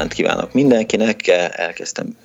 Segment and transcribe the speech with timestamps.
[0.00, 2.16] Délutánt kívánok mindenkinek, elkezdtem,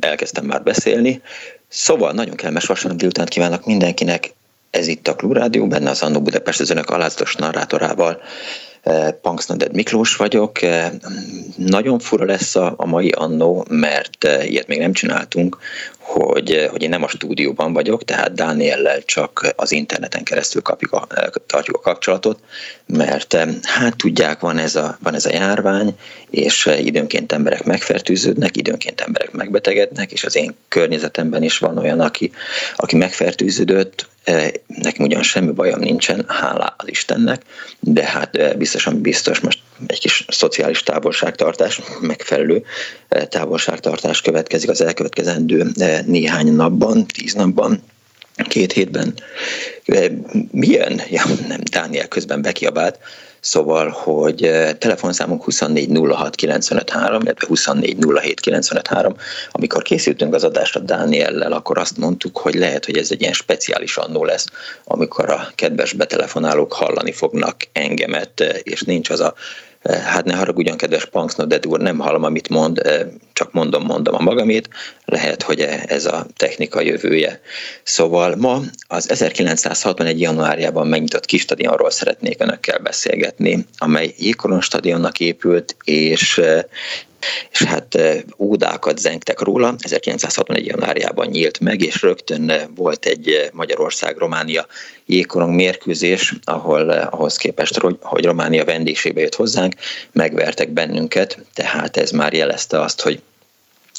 [0.00, 1.22] elkezdtem már beszélni.
[1.68, 4.32] Szóval nagyon kellemes vasárnap délutánt kívánok mindenkinek,
[4.70, 8.20] ez itt a Klubrádió, benne az Annó Budapest az önök alázatos narrátorával.
[8.82, 10.62] Eh, Punksnoded Miklós vagyok.
[10.62, 10.90] Eh,
[11.56, 15.58] nagyon fura lesz a, a mai annó, mert eh, ilyet még nem csináltunk,
[15.98, 21.06] hogy, hogy én nem a stúdióban vagyok, tehát Dániellel csak az interneten keresztül kapjuk a,
[21.46, 22.38] tartjuk a kapcsolatot,
[22.86, 25.96] mert hát tudják, van ez, a, van ez a járvány,
[26.30, 32.32] és időnként emberek megfertőződnek, időnként emberek megbetegednek, és az én környezetemben is van olyan, aki,
[32.76, 34.08] aki megfertőződött,
[34.66, 37.42] nekem ugyan semmi bajom nincsen, hálá az Istennek,
[37.80, 42.64] de hát biztosan biztos most egy kis szociális távolságtartás, megfelelő
[43.28, 45.66] távolságtartás következik az elkövetkezendő
[46.06, 47.82] néhány napban, tíz napban,
[48.48, 49.14] két hétben.
[50.50, 51.00] Milyen?
[51.10, 52.98] Ja, nem, Dániel közben bekiabált.
[53.40, 59.14] Szóval, hogy eh, telefonszámunk 2406953, illetve 2407953.
[59.50, 63.96] Amikor készültünk az adásra Dániellel, akkor azt mondtuk, hogy lehet, hogy ez egy ilyen speciális
[63.96, 64.46] annó lesz,
[64.84, 69.34] amikor a kedves betelefonálók hallani fognak engemet, eh, és nincs az a
[69.82, 72.82] hát ne haragudjon, kedves Punksnoded úr, nem hallom, amit mond,
[73.32, 74.68] csak mondom, mondom a magamét,
[75.04, 77.40] lehet, hogy ez a technika jövője.
[77.82, 80.20] Szóval ma az 1961.
[80.20, 86.40] januárjában megnyitott kis stadionról szeretnék önökkel beszélgetni, amely Jégkoron stadionnak épült, és
[87.50, 87.98] és hát
[88.38, 89.74] ódákat zengtek róla.
[89.78, 90.66] 1961.
[90.66, 94.66] januárjában nyílt meg, és rögtön volt egy Magyarország-Románia
[95.06, 99.74] jégkorong mérkőzés, ahol ahhoz képest, hogy Románia vendégségbe jött hozzánk,
[100.12, 103.22] megvertek bennünket, tehát ez már jelezte azt, hogy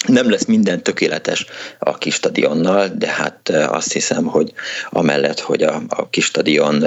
[0.07, 1.45] nem lesz minden tökéletes
[1.79, 4.53] a kis stadionnal, de hát azt hiszem, hogy
[4.89, 6.85] amellett, hogy a, a kis stadion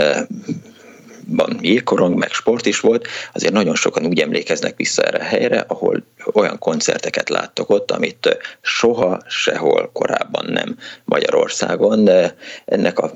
[1.27, 5.65] ban jégkorong, meg sport is volt, azért nagyon sokan úgy emlékeznek vissza erre a helyre,
[5.69, 12.35] ahol olyan koncerteket láttok ott, amit soha sehol korábban nem Magyarországon, de
[12.65, 13.11] ennek a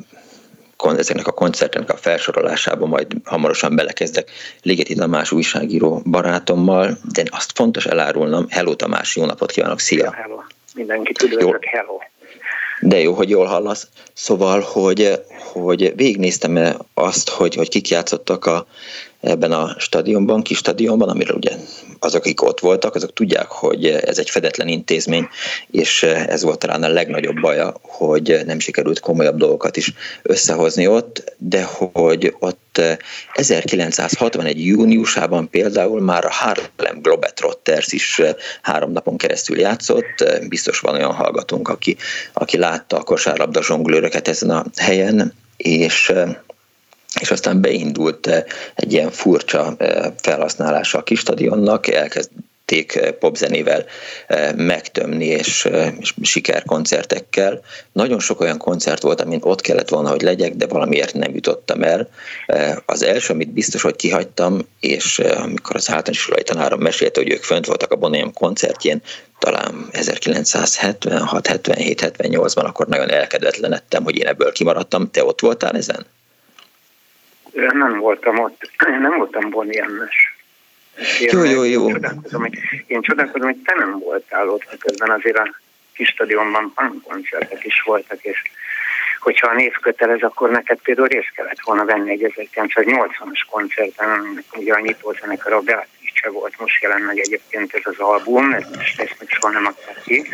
[0.97, 4.31] ezeknek a koncerteknek a felsorolásába majd hamarosan belekezdek
[4.63, 8.47] Ligeti Tamás újságíró barátommal, de azt fontos elárulnom.
[8.49, 10.13] Hello Tamás, jó napot kívánok, szia!
[10.13, 10.41] Hello,
[10.75, 11.99] mindenkit üdvözlök, hello!
[12.81, 13.89] De jó, hogy jól hallasz.
[14.13, 15.23] Szóval, hogy,
[15.53, 18.67] hogy végignéztem azt, hogy, hogy kik játszottak a,
[19.21, 21.51] ebben a stadionban, kis stadionban, amiről ugye
[21.99, 25.29] azok, akik ott voltak, azok tudják, hogy ez egy fedetlen intézmény,
[25.71, 29.93] és ez volt talán a legnagyobb baja, hogy nem sikerült komolyabb dolgokat is
[30.23, 32.81] összehozni ott, de hogy ott
[33.33, 34.67] 1961.
[34.67, 38.21] júniusában például már a Harlem Globetrotters is
[38.63, 41.97] három napon keresztül játszott, biztos van olyan hallgatónk, aki,
[42.33, 46.13] aki látta a kosárlabda zsonglőröket ezen a helyen, és
[47.21, 53.85] és aztán beindult eh, egy ilyen furcsa eh, felhasználása a kis stadionnak, elkezdték eh, popzenével
[54.57, 55.69] megtömni, és,
[56.01, 57.61] és sikerkoncertekkel.
[57.93, 61.83] Nagyon sok olyan koncert volt, amin ott kellett volna, hogy legyek, de valamiért nem jutottam
[61.83, 62.09] el.
[62.87, 67.43] Az első, amit biztos, hogy kihagytam, és amikor az általános iskolai tanárom mesélte, hogy ők
[67.43, 69.03] fönt voltak a Bonniam koncertjén,
[69.39, 75.11] talán 1976, 77, 78-ban, akkor nagyon elkedvetlenedtem, hogy én ebből kimaradtam.
[75.11, 76.07] Te ott voltál ezen?
[77.53, 80.37] Nem voltam ott, nem voltam Bonnie-emmes.
[81.19, 81.87] Jó, jó, jó.
[81.87, 85.55] Én csodálkozom, hogy, én csodálkozom, hogy te nem voltál ott, közben azért a
[85.95, 86.73] kis stadionban
[87.03, 88.43] koncertek is voltak, és
[89.21, 94.75] hogyha a név kötelez, akkor neked például részt kellett volna venni egy 1980-as koncerten, ugye
[94.75, 99.29] a nyitózenekar a Beatrice volt, most jelent meg egyébként ez az album, ezt, ezt még
[99.29, 100.29] soha nem adták ki,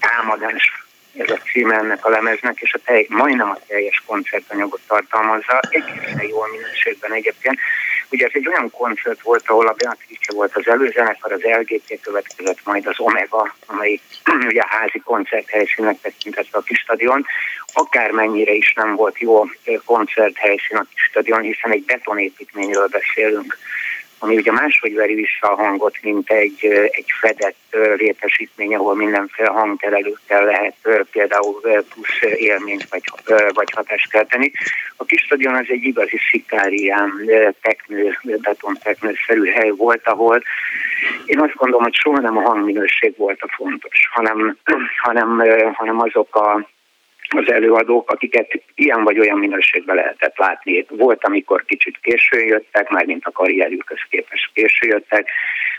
[0.00, 0.84] támadás
[1.20, 6.26] ez a címe ennek a lemeznek, és a telj, majdnem a teljes koncertanyagot tartalmazza, egészen
[6.28, 7.58] jó minőségben egyébként.
[8.10, 12.58] Ugye ez egy olyan koncert volt, ahol a Beatrice volt az előzenekar, az LGT következett,
[12.64, 14.00] majd az Omega, amely
[14.50, 17.26] ugye házi koncerthelyszínnek tekintett a kis stadion.
[17.72, 19.44] Akármennyire is nem volt jó
[19.84, 23.58] koncerthelyszín a kis stadion, hiszen egy betonépítményről beszélünk
[24.22, 30.44] ami ugye máshogy veri vissza a hangot, mint egy, egy fedett létesítmény, ahol mindenféle hangterelőkkel
[30.44, 30.74] lehet
[31.10, 33.02] például plusz élményt vagy,
[33.54, 34.52] vagy hatást kelteni.
[34.96, 37.12] A kis stadion az egy igazi szikárián
[37.62, 40.42] teknő, betonteknőszerű hely volt, ahol
[41.24, 44.56] én azt gondolom, hogy soha nem a hangminőség volt a fontos, hanem,
[45.04, 46.68] hanem, hanem azok a
[47.36, 50.86] az előadók, akiket ilyen vagy olyan minőségben lehetett látni.
[50.88, 55.30] Volt, amikor kicsit későn jöttek, már mint a karrierjükhöz képest későn jöttek,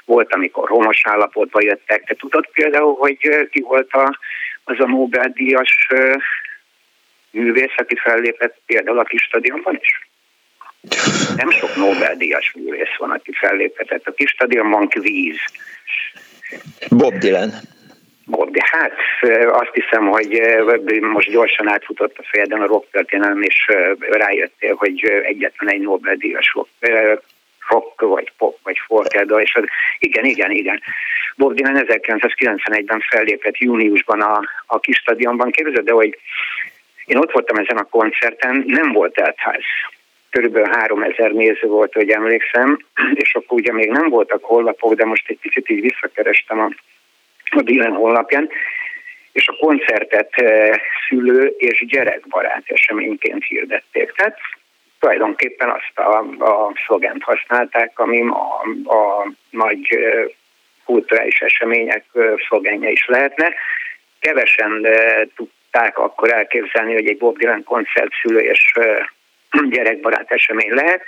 [0.05, 2.03] volt, amikor romos állapotban jöttek.
[2.03, 3.17] Te tudod például, hogy
[3.51, 4.17] ki volt a,
[4.63, 5.87] az a Nobel-díjas
[7.31, 10.09] művész, aki fellépett például a kis stadionban is?
[11.35, 14.07] Nem sok Nobel-díjas művész van, aki fellépett.
[14.07, 15.37] A kis stadionban kvíz.
[16.89, 17.51] Bob Dylan.
[18.71, 18.93] Hát
[19.51, 20.41] azt hiszem, hogy
[21.01, 23.67] most gyorsan átfutott a fejeden a rock történelem, és
[23.99, 26.55] rájöttél, hogy egyetlen egy Nobel-díjas
[27.69, 29.63] rock, vagy pop, vagy folk és az,
[29.99, 30.81] igen, igen, igen.
[31.35, 35.51] Bob Dylan 1991-ben fellépett júniusban a, a kis stadionban.
[35.51, 36.17] Képzeld, de hogy
[37.05, 39.63] én ott voltam ezen a koncerten, nem volt eltház.
[40.29, 42.79] Körülbelül 3000 néző volt, hogy emlékszem,
[43.13, 46.69] és akkor ugye még nem voltak hollapok, de most egy picit így visszakerestem a
[47.55, 48.49] a Dylan honlapján,
[49.31, 54.11] és a koncertet eh, szülő és gyerekbarát eseményként hirdették.
[54.11, 54.37] Tehát
[54.99, 58.61] tulajdonképpen azt a, a szlogent használták, ami a,
[58.95, 60.23] a nagy eh,
[60.85, 63.53] kulturális események eh, szlogenje is lehetne.
[64.19, 64.87] Kevesen
[65.35, 68.73] tudták akkor elképzelni, hogy egy Bob Dylan koncert szülő és
[69.75, 71.03] gyerekbarát esemény lehet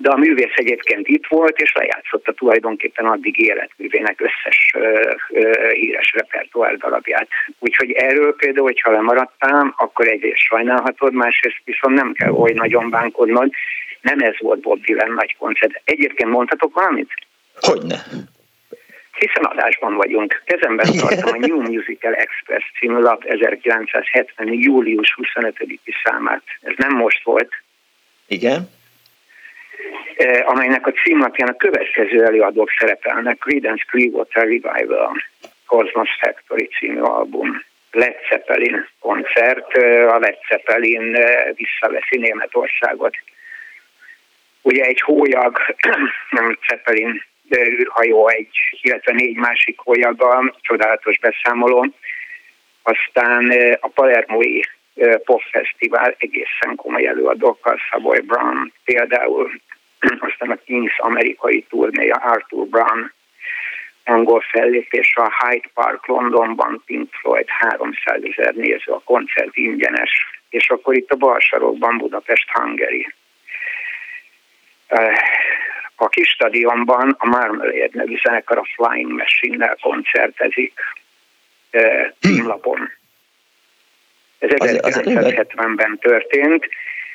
[0.00, 6.12] de a művész egyébként itt volt, és lejátszotta tulajdonképpen addig életművének összes ö, ö, híres
[6.12, 7.28] repertoár darabját.
[7.58, 13.50] Úgyhogy erről például, hogyha lemaradtál, akkor egyrészt sajnálhatod, másrészt viszont nem kell oly nagyon bánkodnod.
[14.00, 15.80] Nem ez volt Bob Dylan nagy koncert.
[15.84, 17.12] Egyébként mondhatok valamit?
[17.60, 17.96] Hogyne.
[19.12, 20.42] Hiszen adásban vagyunk.
[20.44, 24.52] Kezemben tartom a New Musical Express című lap 1970.
[24.52, 26.42] július 25-i számát.
[26.60, 27.52] Ez nem most volt.
[28.26, 28.76] Igen
[30.44, 35.12] amelynek a címlapján a következő előadók szerepelnek, Creedence Clearwater Revival,
[35.66, 43.16] Cosmos Factory című album, Led Zeppelin koncert, eh, a Led Zeppelin eh, visszaveszi Németországot.
[44.62, 45.58] Ugye egy hólyag,
[46.30, 47.22] nem Zeppelin
[47.56, 51.86] űrhajó, egy, illetve négy másik hólyaggal, csodálatos beszámoló.
[52.82, 54.60] Aztán a Palermói
[55.24, 59.50] popfesztivál egészen komoly előadókkal, Savoy Brown például
[60.28, 63.12] aztán a Kings amerikai turnéja Arthur Brown
[64.08, 70.10] angol fellépés a Hyde Park Londonban, Pink Floyd 300 ezer néző, a koncert ingyenes,
[70.50, 73.06] és akkor itt a balsarokban Budapest Hungary.
[75.96, 80.80] A kis stadionban a Marmalade nevű zenekar a Flying Machine-nel koncertezik
[82.20, 82.90] címlapon.
[84.38, 86.68] Ez 1970-ben történt,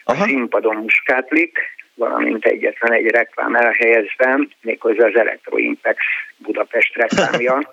[0.03, 1.59] a színpadon muskátlik,
[1.95, 5.97] valamint egyetlen egy reklám elhelyezve, méghozzá az Electroimpex
[6.37, 7.59] Budapest reklámja,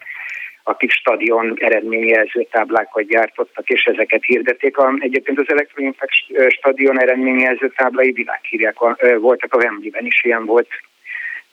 [0.62, 4.76] akik stadion eredményjelző táblákat gyártottak, és ezeket hirdették.
[4.76, 6.12] A, egyébként az Electroimpex
[6.48, 8.76] stadion eredményjelző táblai világhírek
[9.18, 10.68] voltak, a Wembley-ben is ilyen volt,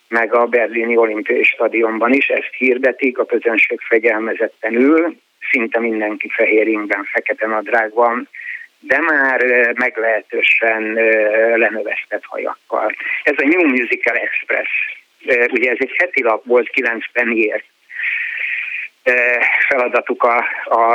[0.08, 5.18] meg a berlini olimpiai stadionban is, ezt hirdetik, a közönség fegyelmezetten ül,
[5.52, 8.30] szinte mindenki fehér ingben, fekete nadrágban,
[8.80, 10.94] de már meglehetősen
[11.56, 12.96] lenövesztett hajakkal.
[13.24, 14.70] Ez a New Musical Express,
[15.52, 17.66] ugye ez egy heti lap volt 9 pennyért.
[19.68, 20.94] Feladatuk a, a,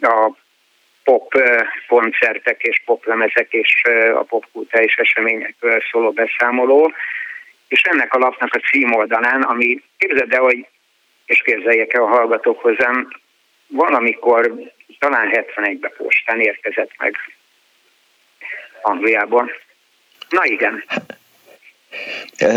[0.00, 0.36] a
[1.04, 1.42] pop
[1.88, 3.82] koncertek és poplemezek és
[4.14, 6.92] a popkultális eseményekről szóló beszámoló,
[7.68, 10.66] és ennek a lapnak a címoldalán, ami képzeld el, hogy,
[11.26, 13.08] és képzeljek el a hallgatók hozzám,
[13.68, 17.14] valamikor talán 71-ben postán érkezett meg
[18.82, 19.50] Angliában.
[20.28, 20.84] Na igen.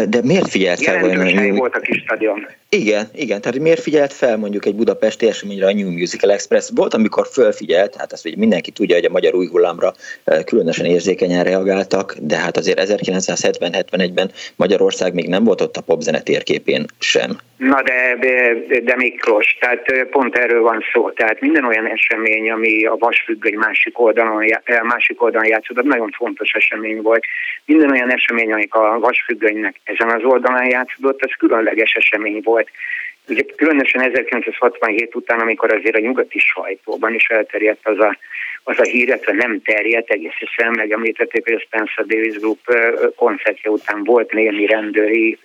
[0.09, 0.99] De miért figyelt fel?
[0.99, 1.55] New...
[1.55, 2.47] volt a kis stadion.
[2.75, 3.41] Igen, igen.
[3.41, 6.69] Tehát miért figyelt fel mondjuk egy budapesti eseményre a New Musical Express?
[6.75, 10.85] Volt, amikor fölfigyelt, hát ezt ugye mindenki tudja, hogy a magyar új hullámra eh, különösen
[10.85, 17.37] érzékenyen reagáltak, de hát azért 1970-71-ben Magyarország még nem volt ott a popzene térképén sem.
[17.57, 21.09] Na de, de, de Miklós, tehát eh, pont erről van szó.
[21.09, 26.51] Tehát minden olyan esemény, ami a vasfüggöny másik oldalon, eh, másik oldalon játszódott, nagyon fontos
[26.51, 27.23] esemény volt.
[27.65, 32.69] Minden olyan esemény, amik a vasfüggönynek ezen az oldalon játszódott, az különleges esemény volt volt.
[33.27, 38.17] Ugye különösen 1967 után, amikor azért a nyugati sajtóban is elterjedt az a,
[38.63, 42.59] az a hír, illetve nem terjedt, egész egyszerűen megemlítették, hogy a Spencer Davis Group
[43.15, 45.37] koncertje után volt némi rendőri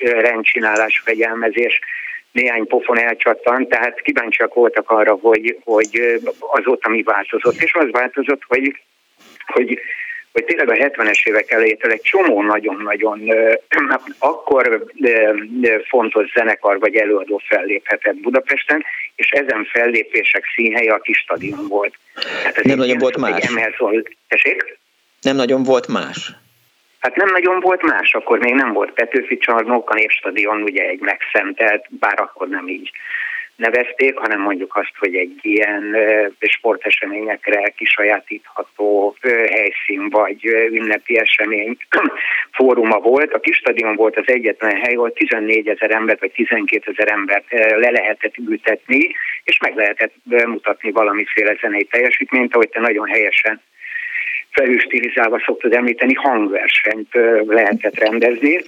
[0.00, 1.78] rendcsinálás, fegyelmezés,
[2.32, 7.62] néhány pofon elcsattant, tehát kíváncsiak voltak arra, hogy, hogy azóta mi változott.
[7.62, 8.80] És az változott, hogy,
[9.46, 9.80] hogy
[10.32, 13.20] hogy tényleg a 70-es évek elejétől egy csomó nagyon-nagyon
[14.18, 14.86] akkor
[15.88, 18.84] fontos zenekar vagy előadó felléphetett Budapesten,
[19.14, 21.94] és ezen fellépések színhelye a kis stadion volt.
[22.14, 23.52] Tehát Nem nagyon volt más.
[24.28, 24.78] Tessék?
[25.20, 26.32] Nem nagyon volt más.
[27.00, 31.00] Hát nem nagyon volt más, akkor még nem volt Petőfi csarnok, a Népstadion ugye egy
[31.00, 32.90] megszentelt, bár akkor nem így
[33.60, 35.96] nevezték, hanem mondjuk azt, hogy egy ilyen
[36.40, 39.16] sporteseményekre kisajátítható
[39.50, 41.76] helyszín vagy ünnepi esemény
[42.58, 43.32] fóruma volt.
[43.32, 47.44] A kis stadion volt az egyetlen hely, ahol 14 ezer embert vagy 12 ezer embert
[47.76, 49.14] le lehetett ültetni,
[49.44, 50.14] és meg lehetett
[50.46, 53.60] mutatni valamiféle zenei teljesítményt, ahogy te nagyon helyesen
[54.50, 57.08] felülstilizálva szoktad említeni, hangversenyt
[57.46, 58.60] lehetett rendezni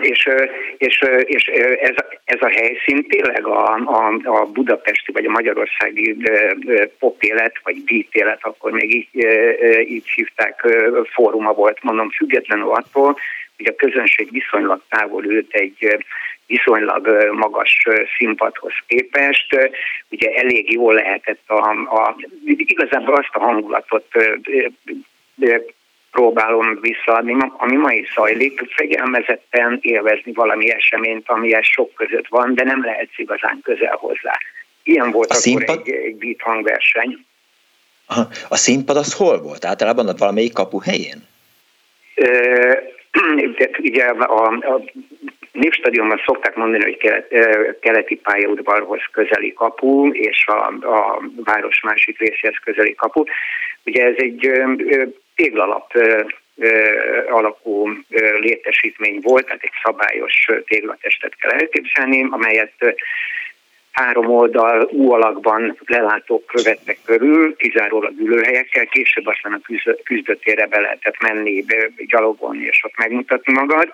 [0.00, 0.28] és,
[0.76, 1.46] és, és
[1.80, 6.16] ez, ez a helyszín tényleg a, a, a budapesti vagy a magyarországi
[6.98, 9.08] popélet, vagy beat akkor még így,
[9.88, 10.66] így hívták,
[11.12, 13.18] fóruma volt, mondom, függetlenül attól,
[13.56, 16.04] hogy a közönség viszonylag távol ült egy
[16.46, 17.86] viszonylag magas
[18.18, 19.70] színpadhoz képest.
[20.10, 24.06] Ugye elég jól lehetett a, a igazából azt a hangulatot
[26.12, 32.64] próbálom visszaadni, ami ma is zajlik, fegyelmezetten élvezni valami eseményt, amihez sok között van, de
[32.64, 34.38] nem lehet igazán közel hozzá.
[34.82, 35.80] Ilyen volt a akkor színpad...
[35.84, 37.24] egy, egy beat hangverseny.
[38.06, 38.28] Aha.
[38.48, 39.64] A színpad az hol volt?
[39.64, 41.26] Általában a valamelyik kapu helyén?
[42.14, 42.72] Ö,
[43.78, 44.82] ugye a, a
[45.52, 47.28] Népstadionban szokták mondani, hogy kelet,
[47.80, 53.24] keleti pályaudvarhoz közeli kapu, és a, a város másik részéhez közeli kapu.
[53.84, 54.50] Ugye ez egy
[55.34, 55.92] téglalap
[57.30, 57.88] alakú
[58.40, 62.72] létesítmény volt, tehát egy szabályos téglatestet kell elképzelni, amelyet
[63.92, 71.22] három oldal U alakban lelátók vettek körül, kizárólag ülőhelyekkel, később aztán a küzdötére be lehetett
[71.22, 71.64] menni,
[71.96, 73.88] gyalogolni és ott megmutatni magad.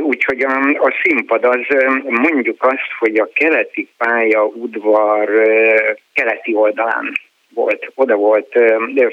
[0.00, 1.66] Úgyhogy a, a színpad az
[2.04, 5.28] mondjuk azt, hogy a keleti pálya udvar
[6.12, 7.12] keleti oldalán
[7.54, 8.58] volt, oda volt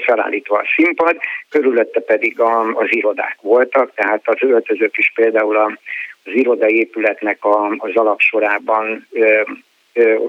[0.04, 1.16] felállítva a színpad,
[1.48, 7.74] körülötte pedig a, az irodák voltak, tehát az öltözők is például az irodai épületnek a,
[7.78, 9.08] az alapsorában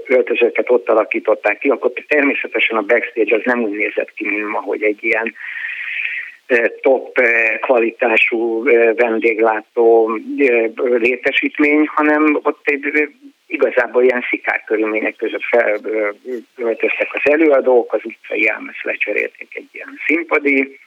[0.05, 4.59] öltözőket ott alakították ki, akkor természetesen a backstage az nem úgy nézett ki, mint ma,
[4.59, 5.35] hogy egy ilyen
[6.81, 7.19] top
[7.61, 8.63] kvalitású
[8.95, 10.19] vendéglátó
[10.75, 13.09] létesítmény, hanem ott egy
[13.47, 20.79] igazából ilyen szikár körülmények között felöltöztek az előadók, az utcai jelmez lecserélték egy ilyen színpadi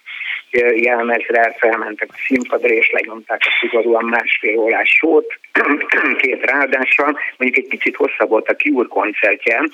[0.75, 5.39] jelmezre, felmentek a színpadra és lenyomták a szigorúan másfél órás sót,
[6.23, 7.19] két ráadással.
[7.37, 9.69] Mondjuk egy picit hosszabb volt a Cure koncertje,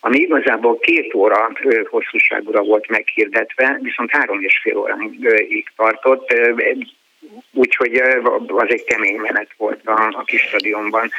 [0.00, 1.50] ami igazából két óra
[1.90, 6.34] hosszúságúra volt meghirdetve, viszont három és fél óráig tartott,
[7.52, 7.94] úgyhogy
[8.46, 11.10] az egy kemény menet volt a, a kis stadionban.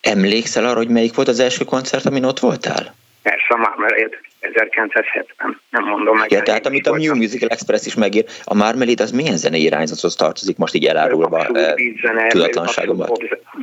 [0.00, 2.94] Emlékszel arra, hogy melyik volt az első koncert, amin ott voltál?
[3.22, 6.30] Persze, a Marmalade 1970, nem mondom meg.
[6.30, 10.14] Ja, tehát amit a New Musical Express is megír, a Marmalade az milyen zenei irányzathoz
[10.14, 11.74] tartozik, most így elárulva eh,
[12.28, 13.10] tudatlanságomban?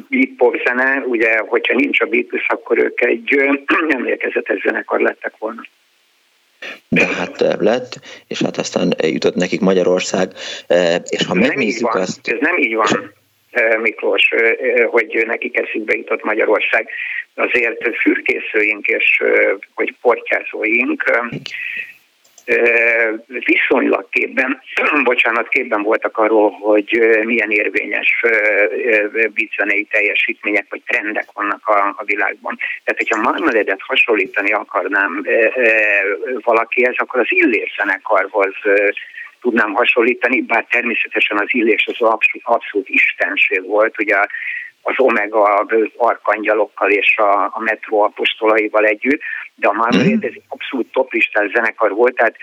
[0.10, 3.36] Beat pop zene, ugye, hogyha nincs a Beatles, akkor ők egy
[3.98, 5.62] emlékezetes zenekar lettek volna.
[6.88, 10.32] De hát eh, lett, és hát aztán jutott nekik Magyarország,
[10.68, 12.28] eh, és ha megnézzük azt...
[12.28, 12.88] Ez nem így van.
[13.82, 14.30] Miklós,
[14.90, 16.90] hogy nekik eszükbe jutott Magyarország.
[17.36, 19.24] Azért fürkészőink és
[19.74, 21.04] hogy portyázóink
[23.28, 24.62] viszonylag képben,
[25.04, 28.24] bocsánat, képben voltak arról, hogy milyen érvényes
[29.34, 32.58] bizzenei teljesítmények vagy trendek vannak a, a világban.
[32.84, 35.26] Tehát, hogyha Marmaledet hasonlítani akarnám
[36.42, 38.56] valakihez, akkor az Illés zenekarhoz
[39.46, 44.16] tudnám hasonlítani, bár természetesen az illés az abszolút, abszolút istenség volt, ugye
[44.88, 45.66] az Omega
[45.98, 49.22] arkangyalokkal és a, a Metro apostolaival együtt,
[49.56, 50.30] de a Marmalade mm.
[50.30, 52.36] ez abszolút toplistás zenekar volt, tehát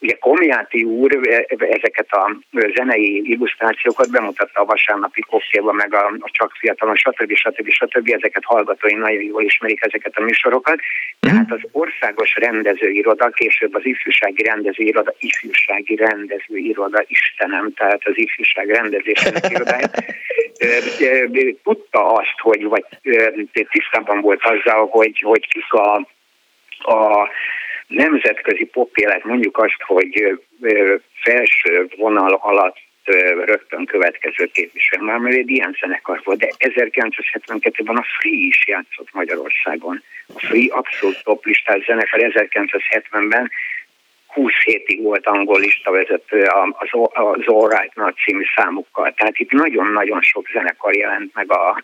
[0.00, 2.36] Ugye Komiáti úr e, ezeket a
[2.76, 7.34] zenei illusztrációkat bemutatta a vasárnapi koktélban, meg a, a Csak Fiatalon, stb.
[7.34, 7.68] stb.
[7.68, 8.10] stb.
[8.12, 10.80] Ezeket hallgatói nagyon jól ismerik ezeket a műsorokat.
[11.20, 11.32] Mhm.
[11.32, 19.50] Tehát az országos rendezőiroda, később az ifjúsági rendezőiroda, ifjúsági rendezőiroda, Istenem, tehát az ifjúság rendezésének
[19.50, 19.90] irodája,
[21.62, 22.84] tudta azt, hogy, vagy
[23.70, 25.94] tisztában volt azzal, hogy, hogy kik a,
[26.92, 27.28] a
[27.88, 30.38] nemzetközi popélet mondjuk azt, hogy
[31.22, 32.76] felső vonal alatt
[33.44, 35.02] rögtön következő képviselő.
[35.02, 40.02] Már mert egy ilyen zenekar volt, de 1972-ben a Free is játszott Magyarországon.
[40.34, 43.50] A Free abszolút top listás zenekar 1970-ben
[44.26, 49.14] 20 hétig volt angol lista vezető az, az All Right Now című számukkal.
[49.14, 51.82] Tehát itt nagyon-nagyon sok zenekar jelent meg a,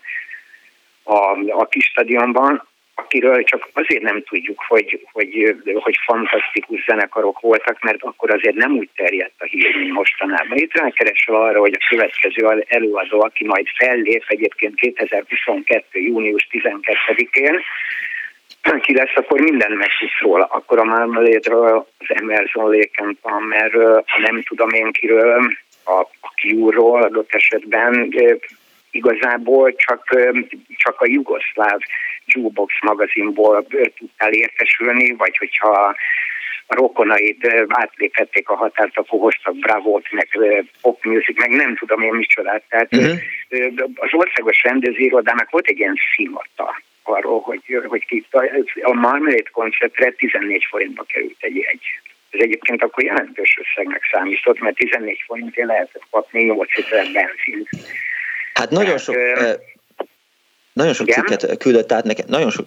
[1.03, 7.81] a, a kis stadionban akiről csak azért nem tudjuk, hogy, hogy, hogy fantasztikus zenekarok voltak,
[7.81, 10.57] mert akkor azért nem úgy terjedt a hír, mint mostanában.
[10.57, 15.99] Itt rákeresel arra, hogy a következő előadó, aki majd fellép egyébként 2022.
[15.99, 17.61] június 12-én,
[18.81, 20.45] ki lesz, akkor minden megtudsz róla.
[20.45, 25.51] Akkor a Marmalade-ről, az Emerson Lake Palmerről, a nem tudom én kiről,
[25.83, 28.13] a, a Cure-ról adott esetben
[28.91, 30.19] igazából csak,
[30.77, 31.79] csak a jugoszláv
[32.35, 35.95] Jukebox magazinból tudtál értesülni, vagy hogyha
[36.67, 40.27] a rokonaid átléphették a határt, akkor hoztak bravót, meg
[40.81, 42.63] pop music, meg nem tudom én micsodát.
[42.69, 43.19] Tehát uh-huh.
[43.95, 48.25] az országos rendezőirodának volt egy ilyen szimata arról, hogy, hogy ki,
[48.81, 51.81] a Marmalade koncertre 14 forintba került egy jegy.
[52.29, 57.69] Ez egyébként akkor jelentős összegnek számított, mert 14 forintért lehetett kapni 8 liter benzint.
[58.53, 59.15] Hát nagyon sok...
[59.15, 59.59] Tehát,
[60.75, 62.65] nagyon sok cikket küldött át nekem, nagyon sok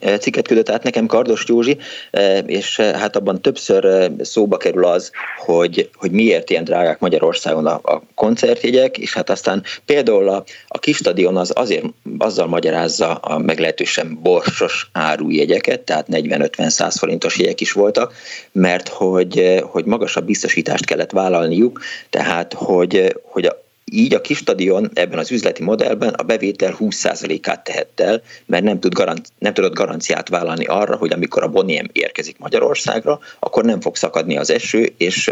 [0.00, 1.76] eh, cikket küldött át nekem Kardos Józsi,
[2.10, 7.66] eh, és eh, hát abban többször szóba kerül az, hogy, hogy miért ilyen drágák Magyarországon
[7.66, 11.84] a, a koncertjegyek, és hát aztán például a, a kis stadion az azért
[12.18, 18.14] azzal magyarázza a meglehetősen borsos árujegyeket, tehát 40-50-100 forintos jegyek is voltak,
[18.52, 24.90] mert hogy, hogy magasabb biztosítást kellett vállalniuk, tehát hogy, hogy a így a kis stadion
[24.94, 29.74] ebben az üzleti modellben a bevétel 20%-át tehett el, mert nem, tud garanci- nem tudott
[29.74, 34.92] garanciát vállalni arra, hogy amikor a Boniem érkezik Magyarországra, akkor nem fog szakadni az eső,
[34.96, 35.30] és,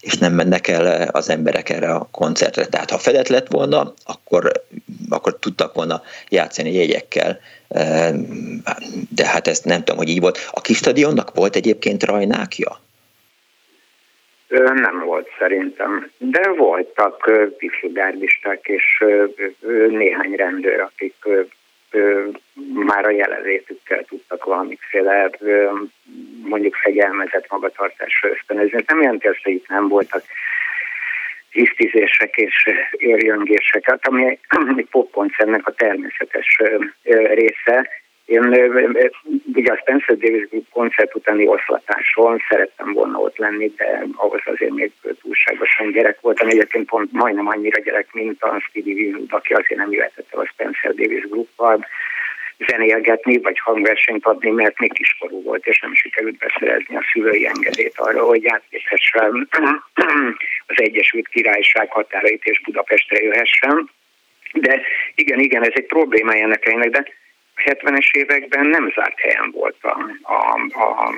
[0.00, 2.66] és nem mennek el az emberek erre a koncertre.
[2.66, 4.64] Tehát ha fedett lett volna, akkor,
[5.08, 7.40] akkor tudtak volna játszani jegyekkel,
[9.08, 10.38] de hát ezt nem tudom, hogy így volt.
[10.50, 12.80] A kis stadionnak volt egyébként rajnákja?
[14.74, 19.04] Nem volt szerintem, de voltak ifjúgárdisták és
[19.88, 21.14] néhány rendőr, akik
[22.74, 25.30] már a jelenlétükkel tudtak valamiféle
[26.44, 28.76] mondjuk fegyelmezett magatartásra ösztönözni.
[28.78, 30.22] Ez nem jelenti azt, hogy itt nem voltak
[31.50, 34.38] tisztizések és érjöngések, hát ami
[34.76, 36.62] egy popkoncertnek a természetes
[37.34, 37.88] része,
[38.28, 38.42] én
[39.54, 44.74] ugye a Spencer Davis Group koncert utáni oszlatáson szerettem volna ott lenni, de ahhoz azért
[44.74, 46.48] még túlságosan gyerek voltam.
[46.48, 50.46] Egyébként pont majdnem annyira gyerek, mint a Stevie Winwood, aki azért nem jöhetett el a
[50.46, 51.86] Spencer Davis Group-val
[52.66, 57.94] zenélgetni, vagy hangversenyt adni, mert még kiskorú volt, és nem sikerült beszerezni a szülői engedélyt
[57.96, 59.48] arra, hogy átléphessem
[60.66, 63.90] az Egyesült Királyság határait és Budapestre jöhessen.
[64.52, 64.80] De
[65.14, 67.06] igen, igen, ez egy probléma ennek ennek, de
[67.64, 71.14] 70-es években nem zárt helyen volt a, a, a,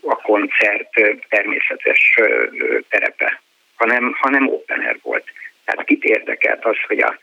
[0.00, 0.90] a koncert
[1.28, 2.18] természetes
[2.88, 3.40] terepe,
[3.76, 5.24] hanem, hanem open air volt.
[5.64, 7.18] Tehát kit érdekelt az, hogy a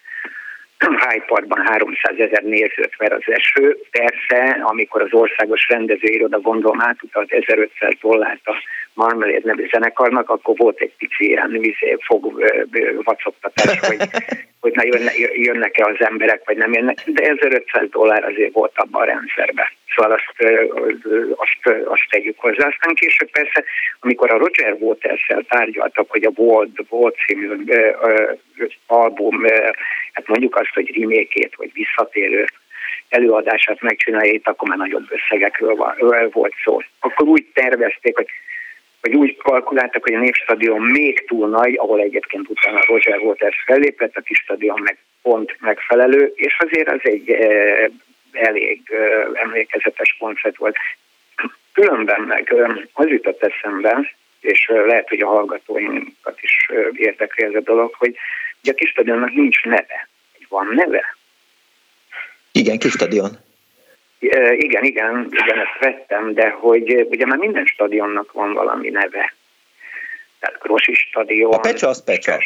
[0.80, 3.77] Hyde Parkban 300 ezer nézőt ver az eső.
[3.91, 8.56] Persze, amikor az országos rendezőiroda gondolom átutalt 1500 dollárt a
[8.97, 12.51] Marmalade nevű zenekarnak, akkor volt egy pici ilyen vizé, fog
[13.03, 13.97] vacogtatás, hogy,
[14.62, 19.01] hogy na, jönne, jönnek-e az emberek, vagy nem jönnek, de 1500 dollár azért volt abban
[19.01, 19.65] a rendszerben.
[19.95, 20.53] Szóval azt,
[21.36, 22.67] azt, azt tegyük hozzá.
[22.67, 23.63] Aztán később persze,
[23.99, 27.47] amikor a Roger Waters-el tárgyaltak, hogy a World, World című
[28.88, 29.43] album,
[30.12, 32.45] hát mondjuk azt, hogy rimékét, vagy visszatérő
[33.10, 35.75] előadását megcsinálja, itt akkor már nagyobb összegekről
[36.31, 36.81] volt szó.
[36.99, 38.27] Akkor úgy tervezték, hogy
[39.01, 44.15] vagy úgy kalkuláltak, hogy a Népstadion még túl nagy, ahol egyébként utána Roger Waters fellépett,
[44.15, 47.89] a kis stadion meg pont megfelelő, és azért az egy e,
[48.31, 50.75] elég e, emlékezetes koncert volt.
[51.73, 52.53] Különben meg
[52.93, 58.15] az jutott eszembe, és lehet, hogy a hallgatóinkat is érdekli ez a dolog, hogy
[58.62, 60.10] ugye a kis stadionnak nincs neve.
[60.49, 61.17] Van neve?
[62.51, 63.46] Igen, kis stadion.
[64.19, 69.34] Igen, igen, igen, ezt vettem, de hogy ugye már minden stadionnak van valami neve.
[70.39, 71.53] Tehát Grossi stadion.
[71.53, 72.38] A Pecsa az Pecsa.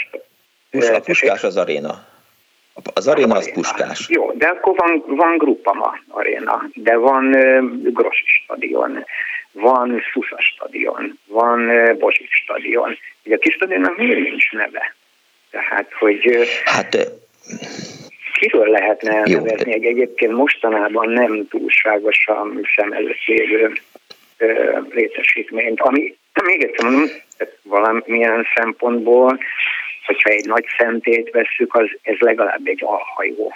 [0.72, 2.10] A Puskás az aréna.
[2.94, 4.10] Az aréna az Puskás.
[4.10, 9.06] Jó, de akkor van, van Grupama aréna, de van uh, Grossi stadion,
[9.52, 12.98] van Szusza stadion, van uh, Bozsik stadion.
[13.24, 14.96] Ugye a kis stadionnak miért nincs neve?
[15.50, 16.50] Tehát, hogy...
[16.64, 17.12] Hát
[18.42, 23.74] kiről lehetne elnevezni egy egyébként mostanában nem túlságosan szem előtt lévő
[24.90, 27.08] létesítményt, ami még egyszer mondom,
[27.62, 29.40] valamilyen szempontból,
[30.06, 33.54] hogyha egy nagy szentét vesszük, az ez legalább egy alhajó.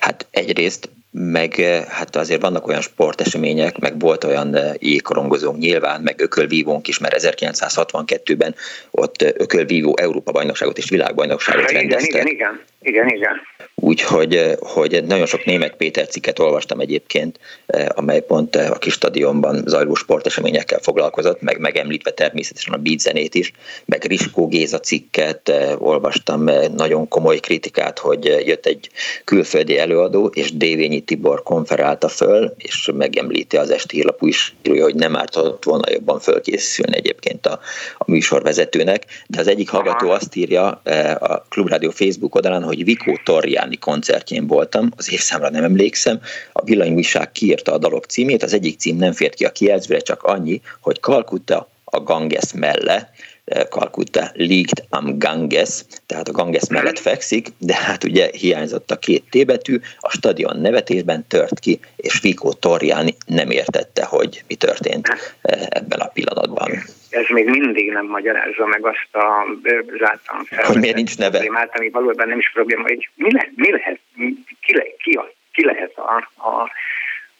[0.00, 6.00] Hát egyrészt meg eh, hát azért vannak olyan sportesemények, meg volt olyan eh, jégkorongozónk nyilván,
[6.00, 8.54] meg ökölvívónk is, mert 1962-ben
[8.90, 12.10] ott eh, ökölvívó Európa bajnokságot és világbajnokságot rendeztek.
[12.10, 13.36] Igen, igen, igen, igen.
[13.74, 17.38] Úgyhogy hogy nagyon sok német Péter cikket olvastam egyébként,
[17.88, 23.52] amely pont a kis stadionban zajló sporteseményekkel foglalkozott, meg megemlítve természetesen a beat zenét is,
[23.84, 26.44] meg Riskó Géza cikket olvastam,
[26.76, 28.90] nagyon komoly kritikát, hogy jött egy
[29.24, 35.16] külföldi előadó, és Dévényi Tibor konferálta föl, és megemlíti az esti hírlapú is, hogy nem
[35.16, 37.60] ártott volna jobban fölkészülni egyébként a,
[37.98, 40.68] a műsorvezetőnek, de az egyik hallgató azt írja
[41.18, 46.20] a Klubrádió Facebook oldalán, hogy Vikó Torjáni koncertjén voltam, az évszámra nem emlékszem,
[46.52, 50.22] a villanyújság kiírta a dalok címét, az egyik cím nem fért ki a kijelzőre, csak
[50.22, 53.10] annyi, hogy Kalkutta a Ganges melle,
[53.68, 59.24] Kalkutta liegt am Ganges, tehát a Ganges mellett fekszik, de hát ugye hiányzott a két
[59.30, 65.08] T betű, a stadion nevetésben tört ki, és Vico Torjani nem értette, hogy mi történt
[65.68, 66.70] ebben a pillanatban.
[67.10, 69.44] Ez még mindig nem magyarázza meg azt a
[69.98, 71.38] zártan Hogy miért nincs neve?
[71.38, 74.00] Problémát, ami valójában nem is probléma, hogy mi, le, mi lehet,
[74.60, 76.16] ki, le, ki, a, ki lehet a,
[76.48, 76.70] a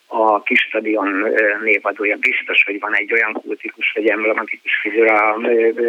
[0.06, 2.16] a kis stadion névadója.
[2.16, 5.38] Biztos, hogy van egy olyan kultikus vagy emblematikus figura,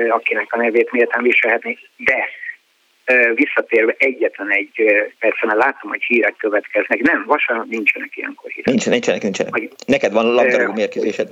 [0.10, 2.30] akinek a nevét méltán viselhetni, de
[3.34, 4.72] visszatérve egyetlen egy
[5.20, 7.00] percen, mert látom, hogy hírek következnek.
[7.00, 8.66] Nem, vasárnap nincsenek ilyenkor hírek.
[8.66, 9.54] Nincsenek, nincsenek, nincsenek.
[9.54, 11.30] Hogy, Neked van labdarúgó mérkőzésed?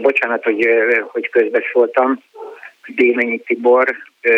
[0.00, 0.68] Bocsánat, hogy,
[1.06, 2.22] hogy közbeszóltam.
[2.86, 3.96] Déményi Tibor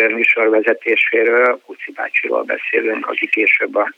[0.09, 3.93] műsorvezetéséről, Kuci bácsiról beszélünk, aki később a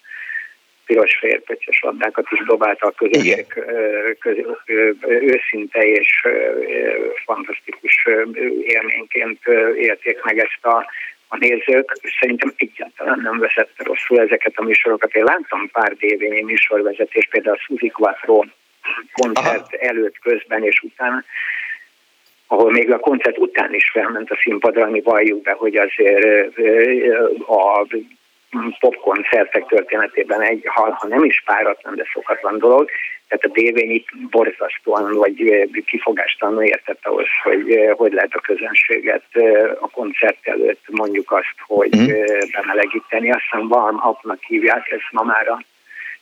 [0.85, 3.45] piros-fehér pöttyös labdákat is dobálta a közösség
[4.19, 4.37] köz,
[5.07, 6.27] őszinte és
[7.25, 8.07] fantasztikus
[8.61, 9.39] élményként
[9.77, 10.85] élték meg ezt a,
[11.27, 11.97] a nézők.
[12.19, 15.15] Szerintem egyáltalán nem veszett rosszul ezeket a műsorokat.
[15.15, 18.43] Én láttam pár DVN műsorvezetés, például a Suzy Quattro
[19.13, 19.77] koncert Aha.
[19.77, 21.23] előtt, közben és utána,
[22.47, 26.57] ahol még a koncert után is felment a színpadra, ami valljuk be, hogy azért
[27.47, 27.85] a
[28.79, 32.89] popkoncertek történetében egy, ha, ha nem is páratlan, de szokatlan dolog.
[33.27, 39.25] Tehát a Dévényi borzasztóan vagy kifogástalanul értett ahhoz, hogy hogy lehet a közönséget
[39.79, 42.07] a koncert előtt mondjuk azt, hogy mm.
[42.51, 43.31] bemelegíteni.
[43.31, 45.61] Aztán warm upnak hívják, ez ma már a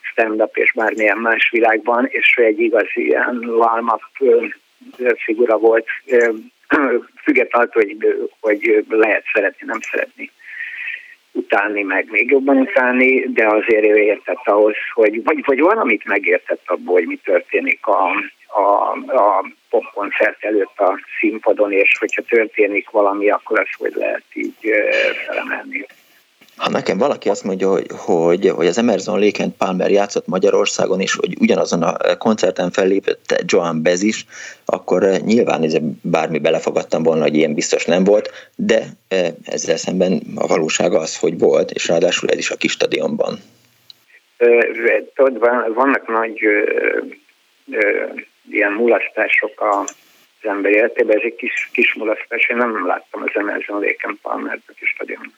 [0.00, 4.02] stand-up és bármilyen más világban, és egy igazi ilyen warm up
[5.16, 5.86] figura volt,
[7.24, 7.96] függetlenül, hogy,
[8.40, 10.30] hogy lehet szeretni, nem szeretni
[11.34, 16.62] utálni, meg még jobban utálni, de azért ő értett ahhoz, hogy vagy, vagy valamit megértett
[16.66, 18.08] abból, hogy mi történik a,
[18.46, 24.54] a, a popkoncert előtt a színpadon, és hogyha történik valami, akkor azt hogy lehet így
[25.26, 25.86] felemelni.
[26.56, 31.14] Ha nekem valaki azt mondja, hogy, hogy, hogy az Emerson Lake Palmer játszott Magyarországon, és
[31.14, 34.24] hogy ugyanazon a koncerten fellépett Joan Bez is,
[34.64, 39.76] akkor eh, nyilván ez bármi belefogadtam volna, hogy ilyen biztos nem volt, de eh, ezzel
[39.76, 43.38] szemben a valóság az, hogy volt, és ráadásul ez is a kis stadionban.
[45.14, 45.38] Tudod,
[45.74, 46.40] vannak nagy
[48.50, 49.84] ilyen mulasztások a
[50.44, 54.58] az ember életében, ez egy kis, kis mulasztás, én nem láttam az Emerson Lake Palmer
[54.66, 55.32] a kis stadionban.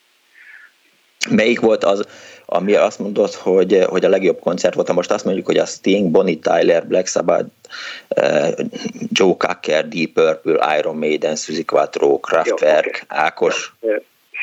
[1.31, 2.07] Melyik volt az,
[2.47, 4.93] ami azt mondott, hogy, hogy a legjobb koncert volt?
[4.93, 7.49] Most azt mondjuk, hogy a Sting, Bonnie Tyler, Black Sabbath,
[8.09, 8.49] uh,
[9.11, 13.25] Joe Cocker, Deep Purple, Iron Maiden, Suzy Quattro, Kraftwerk, Jó, okay.
[13.25, 13.73] Ákos.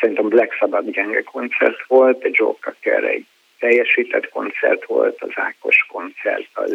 [0.00, 3.26] Szerintem Black Sabbath gyenge koncert volt, Joe Cocker egy
[3.58, 6.74] teljesített koncert volt, az Ákos koncert az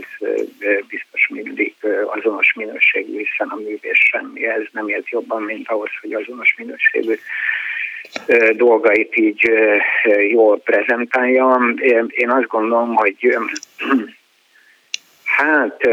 [0.88, 6.56] biztos mindig azonos minőségű, hiszen a művés semmihez nem ért jobban, mint ahhoz, hogy azonos
[6.58, 7.15] minőségű
[8.56, 9.52] dolgait így
[10.30, 11.74] jól prezentálja.
[12.08, 13.38] Én azt gondolom, hogy
[15.38, 15.88] hát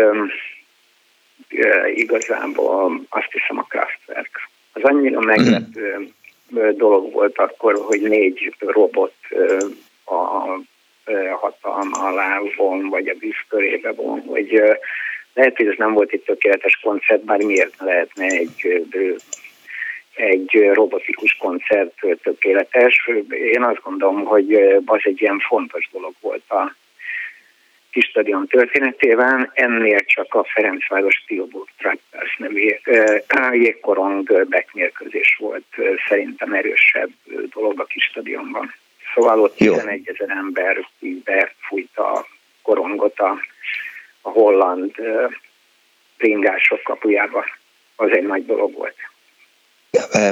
[1.95, 4.49] igazából azt hiszem a Kraftwerk.
[4.73, 6.13] Az annyira meglepő
[6.73, 9.15] dolog volt akkor, hogy négy robot
[10.05, 10.59] a
[11.41, 14.63] hatalma alá von, vagy a vízkörébe von, vagy
[15.35, 18.85] lehet, hogy ez nem volt egy tökéletes koncert, bár miért lehetne egy
[20.17, 23.11] egy robotikus koncert tökéletes.
[23.29, 26.75] Én azt gondolom, hogy az egy ilyen fontos dolog volt a
[27.91, 32.75] kis stadion történetében, ennél csak a Ferencváros Spielburg Tractors nevű
[33.53, 35.77] jégkorong bekmérkőzés volt
[36.09, 37.11] szerintem erősebb
[37.55, 38.75] dolog a kis stadionban.
[39.15, 42.27] Szóval ott 11 ezer ember így befújta a
[42.63, 43.39] korongot a,
[44.21, 44.95] a holland
[46.17, 47.45] ringások kapujába.
[47.97, 48.97] Az egy nagy dolog volt.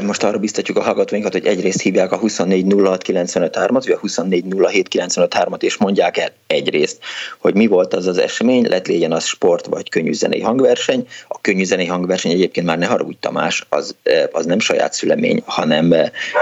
[0.02, 6.16] Most arra biztatjuk a hallgatóinkat, hogy egyrészt hívják a 2406953-at, vagy a 2407953-at, és mondják
[6.16, 6.98] el egyrészt,
[7.38, 11.06] hogy mi volt az az esemény, lett legyen az sport vagy könnyűzenei hangverseny.
[11.28, 13.96] A könnyűzenei hangverseny egyébként már ne haragudj Tamás, az,
[14.32, 15.94] az nem saját szülemény, hanem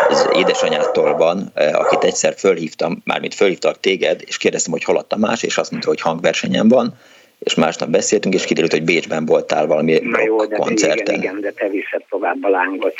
[0.09, 5.42] az édesanyától van, akit egyszer fölhívtam, mármint fölhívtak téged, és kérdeztem, hogy hol a Tamás,
[5.42, 6.94] és azt mondta, hogy hangversenyen van
[7.42, 11.14] és másnap beszéltünk, és kiderült, hogy Bécsben voltál valami Na jó, de koncerten.
[11.14, 12.94] Igen, igen, de te viszed tovább a lángot.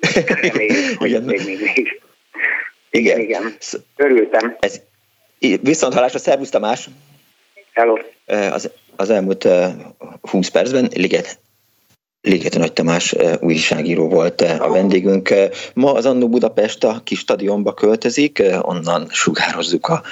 [1.00, 1.22] igen.
[1.22, 2.00] még mindig.
[2.90, 3.56] Igen, igen.
[3.96, 4.56] Örültem.
[4.60, 4.80] Ez,
[5.60, 6.88] viszont halásra, szervusz Tamás!
[7.72, 7.98] Hello!
[8.26, 9.48] Az, az elmúlt
[10.20, 11.38] 20 percben Liget
[12.20, 15.34] Ligeti Nagy Tamás újságíró volt a vendégünk.
[15.74, 20.02] Ma az Annó Budapest a kis stadionba költözik, onnan sugározzuk a,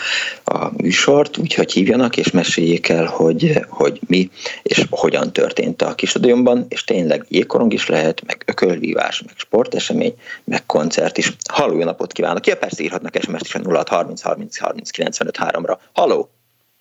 [0.44, 4.30] a műsort, úgyhogy hívjanak és meséljék el, hogy, hogy mi
[4.62, 10.14] és hogyan történt a kis stadionban, és tényleg jégkorong is lehet, meg ökölvívás, meg sportesemény,
[10.44, 11.30] meg koncert is.
[11.52, 12.46] Halló, jó napot kívánok!
[12.46, 15.76] Ja, persze írhatnak SMS-t is a 0630 30 30 95 3-ra.
[15.94, 16.28] Halló!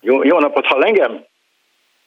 [0.02, 1.26] Jó, jó napot, hall engem?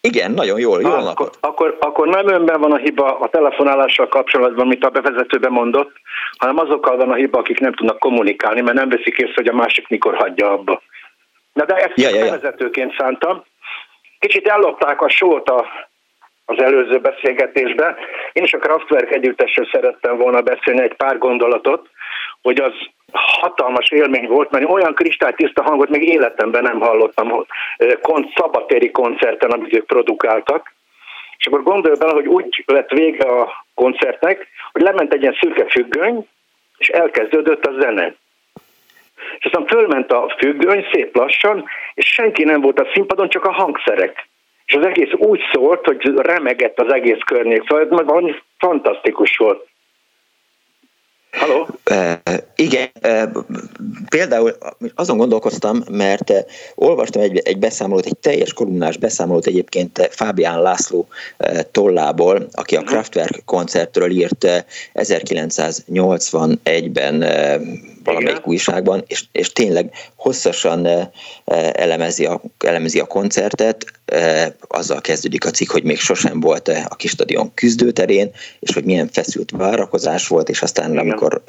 [0.01, 1.31] Igen, nagyon jól, jó akkor.
[1.41, 5.93] Akkor, akkor nem önben van a hiba a telefonálással kapcsolatban, amit a bevezetőben mondott,
[6.37, 9.55] hanem azokkal van a hiba, akik nem tudnak kommunikálni, mert nem veszik észre, hogy a
[9.55, 10.83] másik mikor hagyja abba.
[11.53, 12.25] Na de ezt ja, ja, ja.
[12.25, 13.45] bevezetőként szántam.
[14.19, 15.67] Kicsit ellopták a sót a,
[16.45, 17.97] az előző beszélgetésbe.
[18.33, 21.89] Én is a Kraftwerk együttesről szerettem volna beszélni egy pár gondolatot,
[22.43, 22.73] hogy az
[23.13, 27.47] hatalmas élmény volt, mert olyan kristálytiszta hangot még életemben nem hallottam
[28.01, 30.73] kont, szabatéri koncerten, amit ők produkáltak.
[31.39, 35.67] És akkor gondolj bele, hogy úgy lett vége a koncertnek, hogy lement egy ilyen szürke
[35.69, 36.29] függöny,
[36.79, 38.15] és elkezdődött a zene.
[39.39, 41.65] És aztán fölment a függöny szép lassan,
[41.95, 44.29] és senki nem volt a színpadon, csak a hangszerek.
[44.67, 49.69] És az egész úgy szólt, hogy remegett az egész környék, szóval ez valami fantasztikus volt.
[51.33, 51.69] Halló?
[51.91, 52.13] Uh,
[52.57, 52.89] igen,
[54.09, 54.57] például
[54.95, 56.33] azon gondolkoztam, mert
[56.75, 61.09] olvastam egy, egy beszámolót, egy teljes kolumnás beszámolót egyébként Fábián László
[61.71, 62.89] tollából, aki a mhm.
[62.89, 64.57] Kraftwerk koncertről írt uh,
[64.95, 67.63] 1981-ben uh,
[68.05, 68.49] valamelyik Igen.
[68.49, 71.03] újságban, és, és tényleg hosszasan uh,
[71.73, 76.95] elemezi, a, elemezi a koncertet, uh, azzal kezdődik a cikk, hogy még sosem volt a
[76.95, 78.31] kis stadion küzdőterén,
[78.61, 81.03] és hogy milyen feszült várakozás volt, és aztán Igen.
[81.03, 81.43] amikor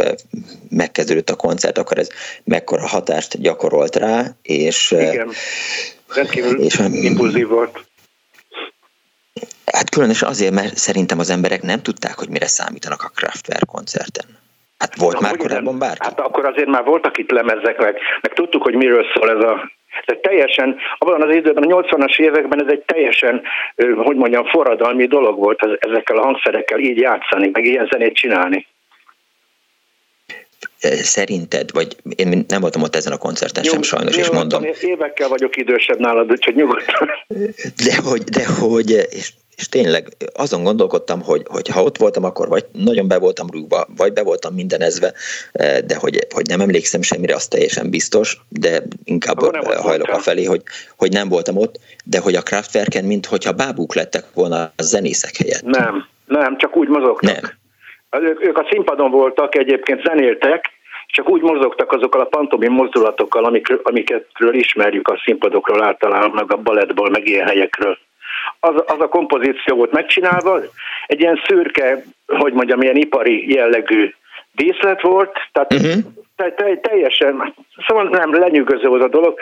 [0.70, 2.08] megkezdődött a koncert, akkor ez
[2.44, 4.92] mekkora hatást gyakorolt rá, és...
[4.92, 5.32] Igen,
[6.08, 7.88] rendkívül és, impulzív volt.
[9.66, 14.26] Hát különösen azért, mert szerintem az emberek nem tudták, hogy mire számítanak a Kraftwerk koncerten.
[14.80, 16.04] Hát volt Na, már korábban bárki?
[16.04, 19.72] Hát akkor azért már voltak itt lemezek, meg, meg tudtuk, hogy miről szól ez a
[20.06, 23.42] ez teljesen, abban az időben, a 80-as években ez egy teljesen,
[23.96, 28.68] hogy mondjam, forradalmi dolog volt ezekkel a hangszerekkel így játszani, meg ilyen zenét csinálni
[31.02, 34.64] szerinted, vagy én nem voltam ott ezen a koncerten Jó, sem sajnos, és mondom.
[34.82, 37.10] Évekkel vagyok idősebb nálad, úgyhogy nyugodtan.
[37.86, 42.48] De hogy, de hogy, és és tényleg azon gondolkodtam, hogy, hogy ha ott voltam, akkor
[42.48, 45.14] vagy nagyon be voltam rúgva, vagy be voltam mindenezve,
[45.52, 49.40] eh, de hogy, hogy nem emlékszem semmire, az teljesen biztos, de inkább
[49.88, 50.62] hajlok a felé, hogy,
[50.98, 55.36] hogy nem voltam ott, de hogy a Kraftwerken, mint hogyha bábuk lettek volna a zenészek
[55.36, 55.62] helyett.
[55.62, 57.58] Nem, nem, csak úgy mozogtak.
[58.10, 58.24] Nem.
[58.24, 60.66] Ők, ők a színpadon voltak, egyébként zenéltek,
[61.08, 66.58] csak úgy mozogtak azokkal a pantomim mozdulatokkal, amik, amiketről ismerjük a színpadokról általában, meg a
[66.58, 67.98] balettból, meg ilyen helyekről
[68.60, 70.62] az, az a kompozíció volt megcsinálva,
[71.08, 74.14] egy ilyen szürke, hogy mondjam, ilyen ipari jellegű
[74.52, 76.04] díszlet volt, tehát uh-huh.
[76.36, 77.54] te, te, teljesen,
[77.88, 79.40] szóval nem lenyűgöző volt a dolog,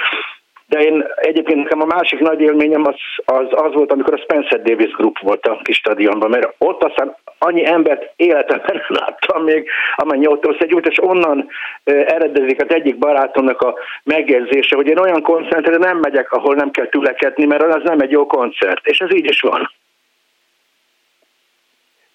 [0.68, 4.62] de én egyébként nekem a másik nagy élményem az, az, az volt, amikor a Spencer
[4.62, 10.28] Davis Group volt a kis stadionban, mert ott aztán annyi embert életemben láttam még, amennyi
[10.28, 11.48] ott összegyújt, és onnan
[11.84, 16.88] eredezik az egyik barátomnak a megjegyzése, hogy én olyan koncertre nem megyek, ahol nem kell
[16.88, 19.72] tülekedni, mert az nem egy jó koncert, és ez így is van.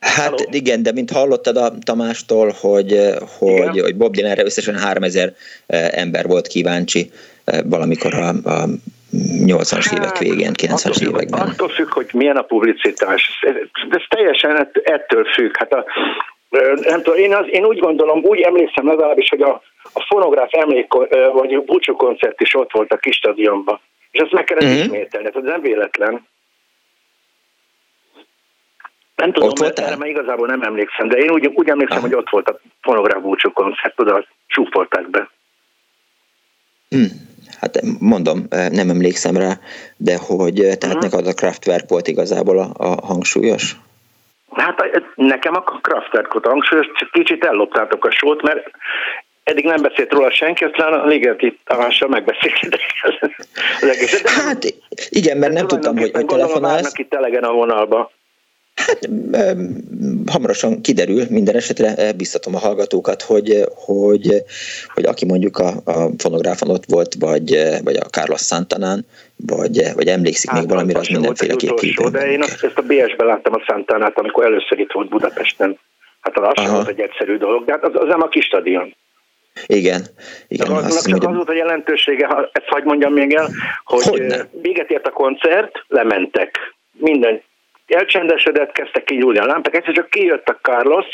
[0.03, 0.37] Hát Hello.
[0.51, 3.01] igen, de mint hallottad a Tamástól, hogy,
[3.39, 5.35] hogy, hogy Bob Dylanre összesen 3000
[5.91, 7.11] ember volt kíváncsi
[7.65, 8.65] valamikor a, a
[9.47, 11.41] 80-as hát, évek végén, 90-es években.
[11.41, 13.39] Attól függ, hogy milyen a publicitás.
[13.41, 13.55] Ez,
[13.91, 15.57] ez teljesen ettől függ.
[15.57, 15.85] Hát a,
[16.81, 19.63] nem tudom, én, az, én úgy gondolom, úgy emlékszem legalábbis, hogy a,
[19.93, 20.93] a fonográf emlék,
[21.33, 23.81] vagy a búcsú koncert is ott volt a kis stadionban.
[24.11, 24.83] És ezt meg kellett mm-hmm.
[24.83, 26.27] ismételni, ez nem véletlen.
[29.17, 32.07] Nem tudom, ott mert erre már igazából nem emlékszem, de én úgy, úgy emlékszem, Aha.
[32.07, 35.31] hogy ott volt a fonográf búcsú koncert, oda csúfolták be.
[36.89, 37.31] Hmm.
[37.61, 39.59] Hát mondom, nem emlékszem rá,
[39.97, 40.99] de hogy tehát hmm.
[40.99, 43.77] neked a Kraftwerk volt igazából a, a hangsúlyos?
[44.51, 48.71] Hát nekem a Kraftwerk volt a hangsúlyos, csak kicsit elloptátok a sót, mert
[49.45, 52.81] eddig nem beszélt róla senki, aztán a Ligeti Tamással megbeszéltek
[53.81, 54.29] az egészet.
[54.29, 54.65] Hát
[55.09, 56.99] igen, mert nem tudtam, hogy, hogy telefonálsz.
[56.99, 58.11] itt elegen a vonalba.
[58.75, 59.09] Hát
[60.27, 64.43] hamarosan kiderül, minden esetre biztatom a hallgatókat, hogy, hogy,
[64.95, 69.07] hogy aki mondjuk a, a fonográfon ott volt, vagy, vagy a Carlos Santanán,
[69.37, 73.27] vagy, vagy emlékszik hát, még valamire, az mindenféleképp utolsó, De én azt, ezt a BS-ben
[73.27, 75.79] láttam a Santanát, amikor először itt volt Budapesten.
[76.21, 78.95] Hát az sem volt egy egyszerű dolog, de hát az, az nem a kis stadion.
[79.67, 80.03] Igen.
[80.49, 83.49] igen de az, csak az volt a jelentősége, ha ezt hagyd mondjam még el,
[83.85, 84.49] hogy Hogyne?
[84.63, 86.59] véget ért a koncert, lementek.
[86.93, 87.43] Minden
[87.93, 91.07] elcsendesedett, kezdtek kigyúlni a lámpák, egyszer csak kijött a Carlos,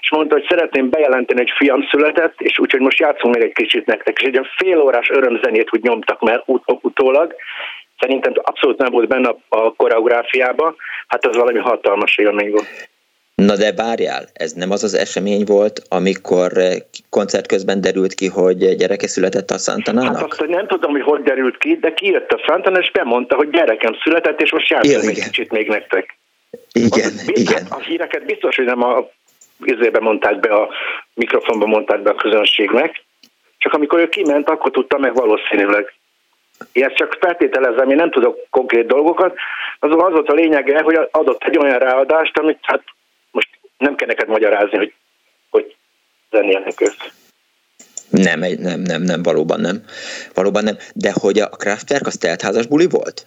[0.00, 3.86] és mondta, hogy szeretném bejelenteni, hogy fiam született, és úgyhogy most játszunk meg egy kicsit
[3.86, 4.18] nektek.
[4.18, 7.34] És egy olyan fél órás örömzenét úgy nyomtak már ut- utólag,
[7.98, 10.74] szerintem abszolút nem volt benne a, a koreográfiába,
[11.06, 12.91] hát az valami hatalmas élmény volt.
[13.34, 16.76] Na de várjál, ez nem az az esemény volt, amikor eh,
[17.10, 20.16] koncert közben derült ki, hogy gyereke született a Santanának?
[20.16, 23.50] Hát azt, nem tudom, hogy hogy derült ki, de kijött a Santana, és bemondta, hogy
[23.50, 26.16] gyerekem született, és most játszom egy kicsit még nektek.
[26.72, 27.66] Igen, az, igen.
[27.70, 29.08] A híreket biztos, hogy nem a
[29.64, 30.68] izébe mondták be, a
[31.14, 33.04] mikrofonba mondták be a közönségnek,
[33.58, 35.92] csak amikor ő kiment, akkor tudta meg valószínűleg.
[36.72, 39.34] Én ezt csak feltételezem, én nem tudok konkrét dolgokat,
[39.78, 42.82] az, az volt a lényege, hogy adott egy olyan ráadást, amit hát
[43.82, 44.92] nem kell neked magyarázni, hogy,
[45.50, 45.76] hogy
[46.30, 47.10] zenélnek össze.
[48.10, 49.82] Nem, nem, nem, nem, valóban nem.
[50.34, 50.76] Valóban nem.
[50.94, 53.26] De hogy a Kraftwerk az teltházas buli volt?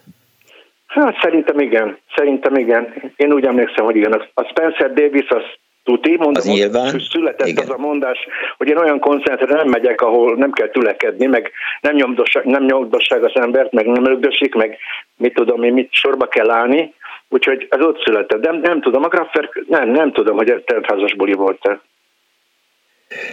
[0.86, 1.98] Hát szerintem igen.
[2.16, 3.12] Szerintem igen.
[3.16, 4.12] Én úgy emlékszem, hogy igen.
[4.34, 5.42] A Spencer Davis az
[5.84, 7.64] tuti, mondom, az nyilván, hogy született igen.
[7.64, 8.18] az a mondás,
[8.56, 13.24] hogy én olyan koncertre nem megyek, ahol nem kell tülekedni, meg nem nyomdosság, nem nyomdosság
[13.24, 14.78] az embert, meg nem lögdösik, meg
[15.16, 16.94] mit tudom én, mit sorba kell állni,
[17.28, 18.40] Úgyhogy ez ott született.
[18.40, 21.80] Nem, nem tudom, a Graffer, nem, nem tudom, hogy teltházas buli volt-e.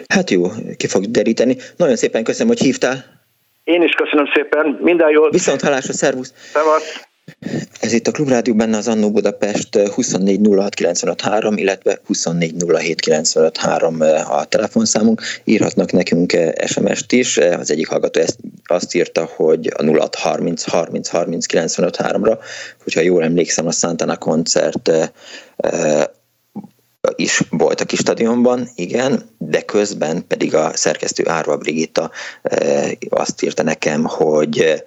[0.08, 0.42] Hát jó,
[0.78, 1.56] ki fog deríteni.
[1.78, 3.04] Nagyon szépen köszönöm, hogy hívtál.
[3.64, 5.32] Én is köszönöm szépen, minden jót.
[5.32, 6.34] Viszont hallásra, szervusz.
[6.36, 7.08] Szevasz.
[7.80, 15.22] Ez itt a Klubrádió benne az Annó Budapest 2406953, illetve 2407953 a telefonszámunk.
[15.44, 17.38] Írhatnak nekünk SMS-t is.
[17.38, 22.38] Az egyik hallgató ezt, azt írta, hogy a 0630 30 30 953-ra,
[22.84, 24.92] hogyha jól emlékszem, a Santana koncert
[27.16, 33.44] is volt a kis stadionban, igen, de közben pedig a szerkesztő Árva Brigitta e, azt
[33.44, 34.84] írta nekem, hogy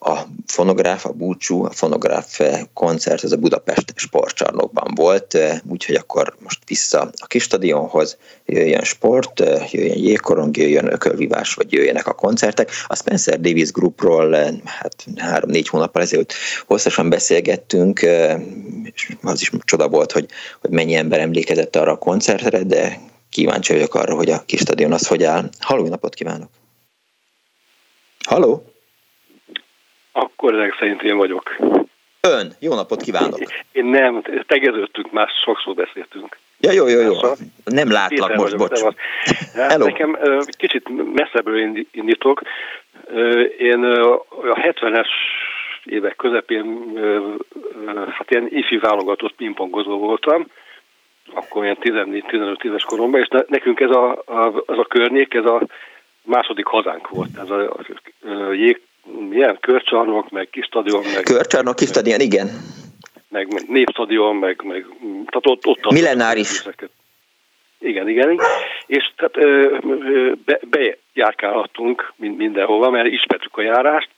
[0.00, 2.40] a fonográf, a búcsú, a fonográf
[2.74, 9.40] koncert az a Budapest sportcsarnokban volt, úgyhogy akkor most vissza a kis stadionhoz, jöjjön sport,
[9.70, 12.70] jöjjön jégkorong, jöjjön ökölvívás, vagy jöjjenek a koncertek.
[12.86, 14.34] A Spencer Davis Groupról
[14.64, 16.32] hát három-négy hónappal ezelőtt
[16.66, 18.00] hosszasan beszélgettünk,
[18.82, 20.28] és az is csoda volt, hogy,
[20.60, 22.98] hogy mennyi ember emlékezett arra a koncertre, de
[23.30, 25.48] kíváncsi vagyok arra, hogy a kis stadion az hogy áll.
[25.60, 26.48] Halló, napot kívánok!
[28.26, 28.64] Halló?
[30.12, 31.56] Akkor ezek szerint én vagyok.
[32.20, 33.40] Ön, jó napot kívánok!
[33.72, 36.38] Én nem, tegeződtünk, már sokszor beszéltünk.
[36.60, 37.12] Ja, jó, jó, jó.
[37.64, 38.94] Nem látlak most, vagyok, bocs.
[39.54, 40.18] Hát nekem
[40.56, 42.42] kicsit messzebbről indítok.
[43.58, 45.08] Én a 70-es
[45.84, 46.92] évek közepén
[48.10, 50.46] hát ilyen ifi válogatott pingpongozó voltam,
[51.34, 55.62] akkor ilyen 14-15 éves koromban, és nekünk ez a, a, az a környék, ez a
[56.22, 57.38] második hazánk volt.
[57.42, 57.80] Ez a, a,
[58.28, 58.80] a jég,
[59.28, 61.02] milyen körcsarnok, meg kis stadion.
[61.14, 62.48] Meg, körcsarnok, kis stadion, igen.
[63.28, 66.62] Meg, meg népstadion, meg, meg tehát ott, ott Millenáris.
[67.78, 68.40] Igen, igen.
[68.86, 69.34] És tehát
[70.44, 74.08] be, bejárkálhattunk mindenhova, mert ismertük a járást.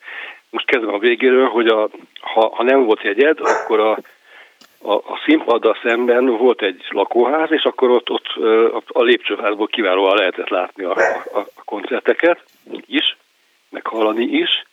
[0.50, 1.88] Most kezdve a végéről, hogy a,
[2.20, 3.98] ha, ha nem volt jegyed, akkor a
[4.82, 8.26] a, a színpaddal szemben volt egy lakóház, és akkor ott, ott
[8.88, 10.96] a lépcsőházból kiválóan lehetett látni a,
[11.32, 12.44] a, a koncerteket
[12.86, 13.16] is,
[13.68, 14.64] meg hallani is.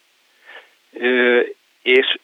[1.82, 2.18] És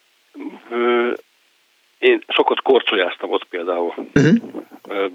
[1.99, 3.93] én sokat korcsolyáztam ott például.
[4.14, 5.12] Uh-huh.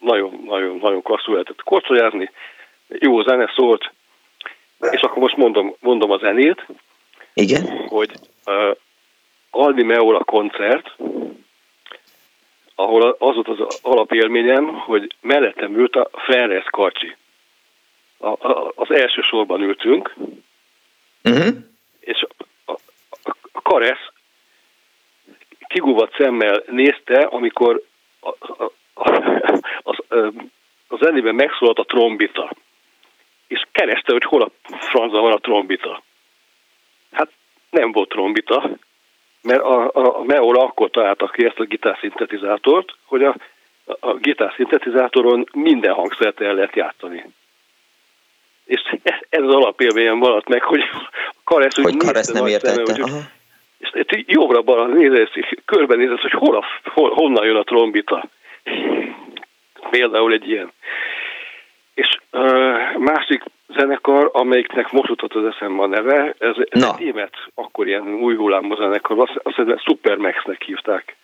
[0.00, 2.30] Nagyon, nagyon, nagyon klasszul lehetett korcsolyázni.
[2.88, 3.92] Jó zene szólt,
[4.90, 6.66] és akkor most mondom, mondom a zenét.
[7.34, 7.86] Igen.
[7.88, 8.10] Hogy
[8.46, 8.76] uh,
[9.50, 10.96] Aldi Meola koncert,
[12.74, 17.16] ahol az volt az alapélményem, hogy mellettem ült a Ferenc Karcsi.
[18.18, 20.14] A, a, az első sorban ültünk,
[21.24, 21.56] uh-huh.
[22.00, 22.26] és
[22.64, 22.78] a, a,
[23.52, 24.10] a Karesz
[25.68, 27.82] kigúvat szemmel nézte, amikor
[28.20, 29.10] a, a, a,
[29.82, 29.96] az,
[30.88, 32.50] a zenében megszólalt a trombita,
[33.46, 36.02] és kereste, hogy hol a franza van a trombita.
[37.12, 37.30] Hát
[37.70, 38.70] nem volt trombita,
[39.42, 43.36] mert a, a, a Meola akkor találta ki ezt a gitárszintetizátort, hogy a,
[44.00, 47.24] a gitárszintetizátoron minden hangszert el lehet játszani.
[48.64, 48.96] És
[49.28, 51.10] ez az alapélményem maradt meg, hogy a
[51.44, 52.94] Karesz, hogy, hogy Karesz nem értette.
[52.94, 53.22] Szeme, hogy,
[53.78, 58.24] és jobbra-balra nézett, és körbenézett, hogy hol a, hol, honnan jön a trombita.
[59.90, 60.72] Például egy ilyen.
[61.94, 63.42] És uh, másik
[63.78, 68.36] zenekar, amelyiknek most jutott az eszembe a neve, ez, ez egy német, akkor ilyen új
[68.36, 71.16] hullámú zenekar, azt, azt Supermaxnek hívták.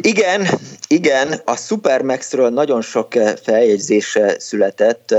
[0.00, 0.46] Igen,
[0.88, 3.12] igen, a Supermaxről nagyon sok
[3.42, 5.14] feljegyzés született,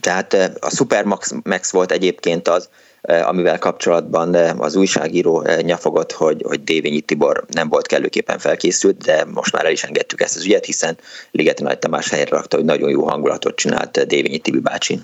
[0.00, 6.12] tehát a Supermax Max volt egyébként az, Eh, amivel kapcsolatban eh, az újságíró eh, nyafogott,
[6.12, 10.36] hogy, hogy Dévényi Tibor nem volt kellőképpen felkészült, de most már el is engedtük ezt
[10.36, 10.96] az ügyet, hiszen
[11.30, 14.98] Ligeti Nagy Tamás helyre rakta, hogy nagyon jó hangulatot csinált Dévényi Tibi bácsi.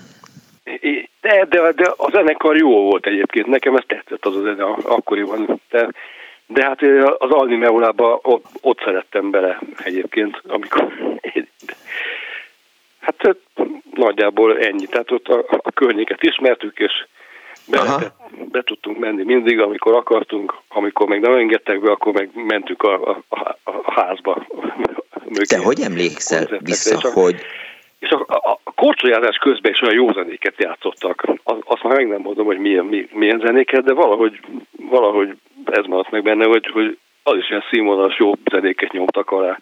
[1.21, 5.61] De, de, de a zenekar jó volt egyébként, nekem ez tetszett az a zene akkoriban,
[5.69, 5.89] de,
[6.45, 6.81] de hát
[7.17, 10.93] az Alni Meulába ott, ott szerettem bele egyébként, amikor
[12.99, 13.37] hát
[13.93, 17.05] nagyjából ennyi, tehát ott a, a környéket ismertük, és
[17.69, 18.13] be,
[18.51, 23.09] be tudtunk menni mindig, amikor akartunk, amikor meg nem engedtek be, akkor meg mentünk a,
[23.09, 24.45] a, a, a házba.
[25.25, 27.35] Mögé, Te hogy emlékszel vissza, és a, hogy...
[27.99, 31.23] És a, a, a korcsolyázás közben is olyan jó zenéket játszottak.
[31.43, 34.39] Az, azt már meg nem mondom, hogy milyen, milyen zenéket, de valahogy,
[34.89, 39.59] valahogy ez maradt meg benne, hogy, hogy az is ilyen színvonalas jó zenéket nyomtak alá.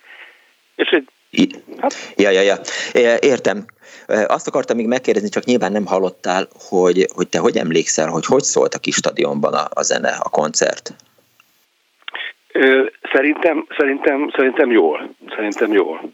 [0.75, 1.07] És egy.
[2.15, 2.55] Ja, ja, ja.
[3.19, 3.65] Értem.
[4.27, 8.43] Azt akartam még megkérdezni, csak nyilván nem hallottál, hogy, hogy te hogy emlékszel, hogy hogy
[8.43, 10.93] szólt a kis stadionban a, a zene, a koncert?
[13.11, 15.15] Szerintem, szerintem, szerintem jól.
[15.35, 16.11] Szerintem jól.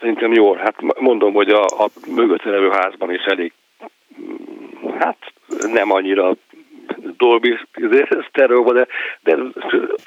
[0.00, 0.56] Szerintem jól.
[0.56, 3.52] Hát mondom, hogy a, a mögötte levő házban is elég,
[4.98, 5.16] hát
[5.72, 6.36] nem annyira
[7.16, 7.58] Dolby
[8.28, 8.86] sztereóba, de,
[9.22, 9.36] de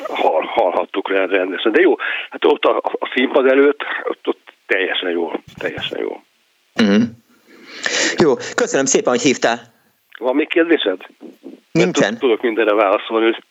[0.07, 1.71] hall, hallhattuk rá rendesen.
[1.71, 1.95] De jó,
[2.29, 6.21] hát ott a, a színpad előtt, ott, ott teljesen jó, teljesen jó.
[6.83, 7.03] Mm-hmm.
[8.17, 9.59] Jó, köszönöm szépen, hogy hívtál.
[10.19, 11.01] Van még kérdésed?
[11.71, 12.17] Nincsen.
[12.17, 13.43] Tudok mindenre válaszolni, hogy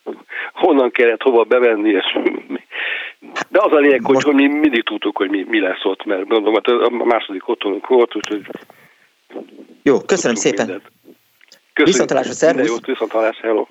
[0.53, 2.19] honnan kellett hova bevenni, és
[3.49, 6.29] de az a lényeg, hogy, hogy mi mindig tudtuk, hogy mi, mi lesz ott, mert
[6.29, 8.47] mondom, hát a második otthonunk volt, úgyhogy
[9.83, 10.67] jó, köszönöm szépen.
[10.67, 10.91] Mindent.
[11.77, 11.95] Köszönjük.
[11.95, 12.67] Viszontalásra, szervusz.
[12.67, 13.67] Jót, viszontalás, hello.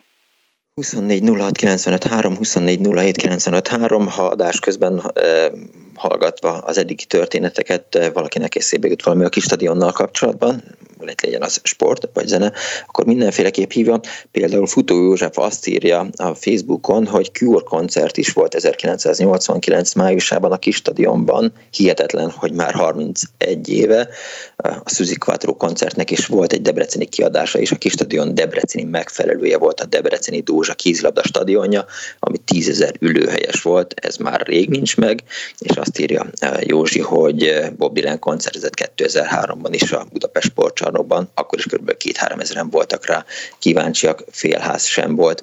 [0.74, 5.52] 24 06 95 3, 24 07 95 3, ha adás közben e,
[5.96, 10.64] hallgatva az eddigi történeteket e, valakinek eszébe jut valami a kis stadionnal kapcsolatban,
[11.00, 12.52] lehet legyen az sport vagy zene,
[12.88, 14.00] akkor mindenféleképp hívja.
[14.32, 20.58] Például Futó József azt írja a Facebookon, hogy Cure koncert is volt 1989 májusában a
[20.58, 21.54] kis stadionban.
[21.72, 24.10] Hihetetlen, hogy már 31 éve.
[24.58, 29.58] A Suzy Quattro koncertnek is volt egy debreceni kiadása, és a kis stadion debreceni megfelelője
[29.58, 31.86] volt a debreceni Dózsa kézilabda stadionja,
[32.20, 35.24] ami 10 ezer ülőhelyes volt, ez már rég nincs meg,
[35.60, 36.24] és azt írja
[36.60, 41.98] Józsi, hogy Bob Dylan koncertezett 2003-ban is a Budapest Sportcsarnokban csarnokban, akkor is kb.
[41.98, 43.24] két-három ezeren voltak rá
[43.60, 45.42] kíváncsiak, félház sem volt.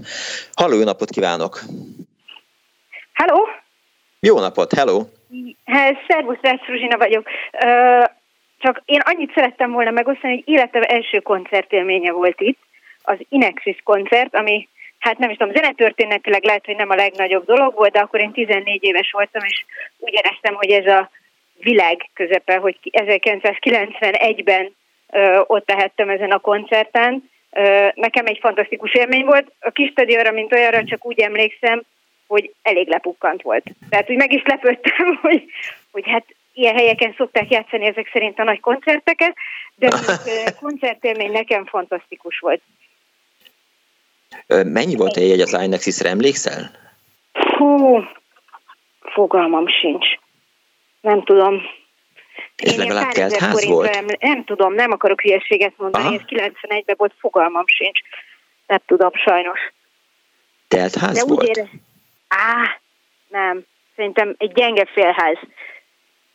[0.55, 1.61] Halló, jó napot kívánok!
[3.12, 3.38] Hello!
[4.20, 5.05] Jó napot, hello!
[6.09, 7.26] Szervusz, Rácz Ruzsina vagyok.
[8.59, 12.59] Csak én annyit szerettem volna megosztani, hogy életem első koncertélménye volt itt,
[13.03, 14.68] az Inexis koncert, ami
[15.03, 18.32] hát nem is tudom, zenetörténetileg lehet, hogy nem a legnagyobb dolog volt, de akkor én
[18.32, 19.64] 14 éves voltam, és
[19.98, 21.11] úgy éreztem, hogy ez a
[21.59, 24.74] világ közepe, hogy 1991-ben
[25.46, 27.30] ott tehettem ezen a koncerten.
[27.94, 29.53] Nekem egy fantasztikus élmény volt.
[29.61, 31.82] A kis stadionra, mint olyanra csak úgy emlékszem,
[32.26, 33.64] hogy elég lepukkant volt.
[33.90, 35.44] Tehát úgy meg is lepődtem, hogy,
[35.90, 39.36] hogy hát ilyen helyeken szokták játszani ezek szerint a nagy koncerteket,
[39.74, 39.88] de
[40.46, 42.61] a koncertélmény nekem fantasztikus volt.
[44.64, 46.70] Mennyi volt egy az Inexis-re, emlékszel?
[47.33, 48.01] Hú,
[49.01, 50.07] fogalmam sincs.
[51.01, 51.62] Nem tudom.
[52.57, 54.18] És legalább kelt ház volt?
[54.20, 56.14] Nem tudom, nem akarok hülyeséget mondani, Aha.
[56.14, 58.01] ez 91-ben volt, fogalmam sincs.
[58.66, 59.61] Nem tudom, sajnos.
[60.68, 61.49] Telt ház De volt?
[61.49, 61.68] Úgy ére...
[62.28, 62.80] Á,
[63.28, 63.64] nem.
[63.97, 65.39] Szerintem egy gyenge félház.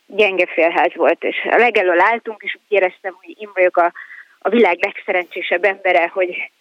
[0.05, 3.91] Gyenge félház volt, és a legelől álltunk, és úgy éreztem, hogy én vagyok a,
[4.47, 6.51] a világ legszerencsésebb embere, hogy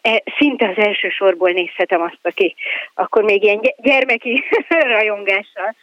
[0.00, 2.54] e, szinte az első sorból nézhetem azt, aki
[2.94, 4.44] akkor még ilyen gyermeki
[4.96, 5.74] rajongással,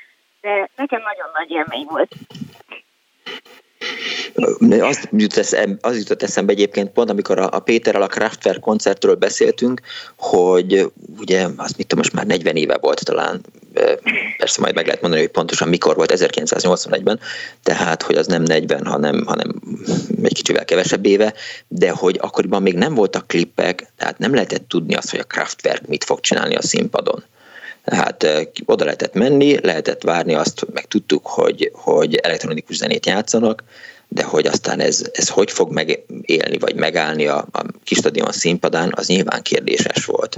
[0.41, 2.11] de nekem nagyon nagy élmény volt.
[4.79, 9.15] Az jut, eszem, az jutott eszembe egyébként pont, amikor a, a Péterrel a Kraftwerk koncertről
[9.15, 9.81] beszéltünk,
[10.17, 13.41] hogy ugye, azt mit tudom, most már 40 éve volt talán,
[14.37, 17.19] persze majd meg lehet mondani, hogy pontosan mikor volt, 1981-ben,
[17.63, 19.61] tehát, hogy az nem 40, hanem, hanem
[20.23, 21.33] egy kicsivel kevesebb éve,
[21.67, 25.87] de hogy akkoriban még nem voltak klippek, tehát nem lehetett tudni azt, hogy a Kraftwerk
[25.87, 27.23] mit fog csinálni a színpadon.
[27.83, 28.27] Tehát
[28.65, 33.63] oda lehetett menni, lehetett várni azt, meg tudtuk, hogy, hogy elektronikus zenét játszanak,
[34.13, 38.91] de hogy aztán ez, ez hogy fog megélni, vagy megállni a, a kis stadion színpadán,
[38.95, 40.35] az nyilván kérdéses volt.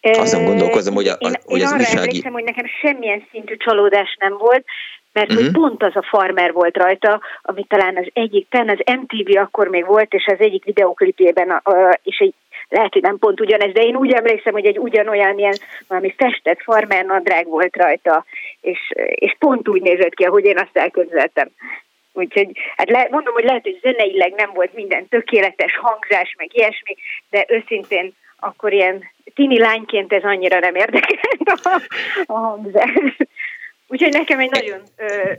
[0.00, 1.98] Azon gondolkozom, hogy, a, én, hogy én az arra újsági...
[1.98, 4.64] emlékszem, hogy nekem semmilyen szintű csalódás nem volt,
[5.12, 5.44] mert uh-huh.
[5.44, 5.62] hogy Mhm.
[5.62, 9.86] pont az a farmer volt rajta, ami talán az egyik, talán az MTV akkor még
[9.86, 11.62] volt, és az egyik videoklipjében,
[12.02, 12.34] és egy
[12.68, 15.56] lehet, hogy nem pont ugyanez, de én úgy emlékszem, hogy egy ugyanolyan ilyen
[15.88, 18.24] valami festett farmer nadrág volt rajta,
[18.60, 18.78] és,
[19.14, 21.48] és pont úgy nézett ki, ahogy én azt elképzeltem.
[22.12, 26.96] Úgyhogy hát le, mondom, hogy lehet, hogy zeneileg nem volt minden tökéletes hangzás, meg ilyesmi,
[27.30, 31.80] de őszintén akkor ilyen tini lányként ez annyira nem érdekelt a,
[32.26, 33.16] a hangzás.
[33.88, 35.32] Úgyhogy nekem egy nagyon ö,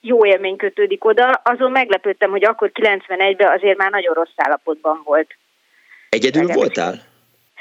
[0.00, 1.40] jó élmény kötődik oda.
[1.44, 5.36] Azon meglepődtem, hogy akkor 91-ben azért már nagyon rossz állapotban volt.
[6.08, 7.08] Egyedül voltál?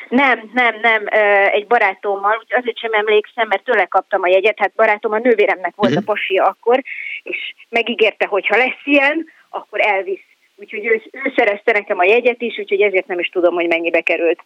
[0.10, 1.04] Nem, nem, nem,
[1.52, 5.74] egy barátommal, úgy azért sem emlékszem, mert tőle kaptam a jegyet, hát barátom a nővéremnek
[5.76, 6.06] volt uh-huh.
[6.08, 6.84] a pasia akkor,
[7.24, 10.24] és megígérte, hogy ha lesz ilyen, akkor elvisz.
[10.56, 14.02] Úgyhogy ő, ő szerezte nekem a jegyet is, úgyhogy ezért nem is tudom, hogy mennyibe
[14.02, 14.40] került.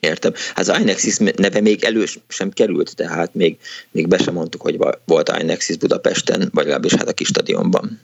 [0.00, 0.32] Értem.
[0.54, 3.56] Hát az Inexis neve még elő sem került, tehát még,
[3.90, 8.00] még be sem mondtuk, hogy volt Inexis Budapesten, vagy legalábbis hát a kis stadionban.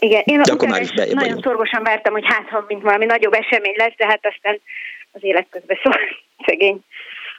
[0.00, 1.44] Igen, én utána is nagyon vagyunk.
[1.44, 4.60] szorgosan vártam, hogy hát ha mint valami nagyobb esemény lesz, de hát aztán
[5.12, 5.98] az élet közben szól
[6.46, 6.80] szegény,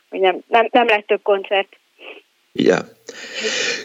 [0.09, 1.77] hogy nem, nem, nem lett több koncert.
[2.51, 2.89] Ja.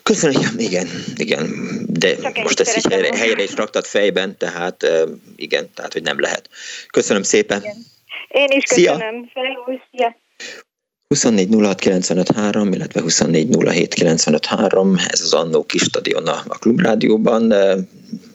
[0.03, 1.49] Köszönöm, igen, igen,
[1.89, 4.87] de Csak most ezt így helyre, helyre is raktad fejben, tehát
[5.37, 6.49] igen, tehát hogy nem lehet.
[6.87, 7.61] Köszönöm szépen.
[7.61, 7.77] Igen.
[8.29, 9.31] Én is köszönöm.
[9.35, 9.81] Szia.
[9.93, 10.17] Szia.
[11.09, 11.49] 24
[12.73, 13.49] illetve 24
[15.09, 17.53] ez az Annó kis stadion a Klubrádióban.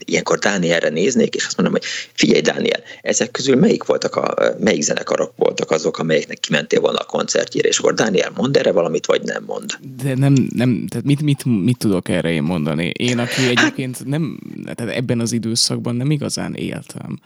[0.09, 4.81] Ilyenkor Dánielre néznék, és azt mondom, hogy figyelj Dániel, ezek közül melyik voltak a, melyik
[4.81, 9.21] zenekarok voltak azok, amelyeknek kimentél volna a koncertjére, és akkor Dániel mond erre valamit, vagy
[9.21, 9.71] nem mond?
[10.01, 12.91] De nem, nem tehát mit, mit, mit tudok erre én mondani?
[12.97, 14.39] Én, aki egyébként nem,
[14.75, 17.19] tehát ebben az időszakban nem igazán éltem.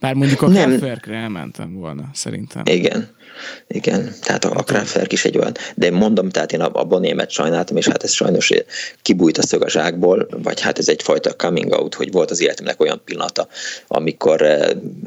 [0.00, 2.62] Bár mondjuk a Kraftwerkre elmentem volna, szerintem.
[2.66, 3.14] Igen.
[3.68, 7.30] Igen, tehát a, a Kraftwerk is egy olyan, de mondom, tehát én a, a Bonémet
[7.30, 8.52] sajnáltam, és hát ez sajnos
[9.02, 12.80] kibújt a szög a zsákból, vagy hát ez egyfajta coming out, hogy volt az életemnek
[12.80, 13.48] olyan pillanata,
[13.86, 14.42] amikor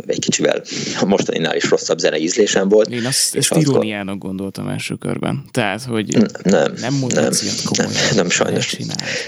[0.08, 0.62] egy kicsivel
[1.00, 2.90] a mostaninál is rosszabb zene ízlésem volt.
[2.90, 5.46] Én azt, ezt iróniának gondoltam első körben.
[5.52, 7.30] Tehát, hogy nem, nem nem,
[7.66, 7.92] komolyan.
[7.92, 8.78] Nem, nem sajnos.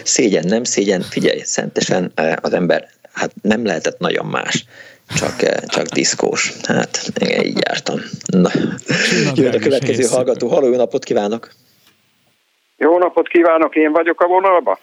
[0.04, 1.02] Szégyen, nem szégyen.
[1.02, 4.66] Figyelj, szentesen az ember, hát nem lehetett nagyon más
[5.16, 6.52] csak, csak diszkós.
[6.68, 7.96] Hát, igen, így jártam.
[8.26, 8.50] Na.
[9.36, 10.48] Jön a következő hallgató.
[10.48, 11.50] Halló, jó napot kívánok!
[12.78, 14.80] Jó napot kívánok, én vagyok a vonalba.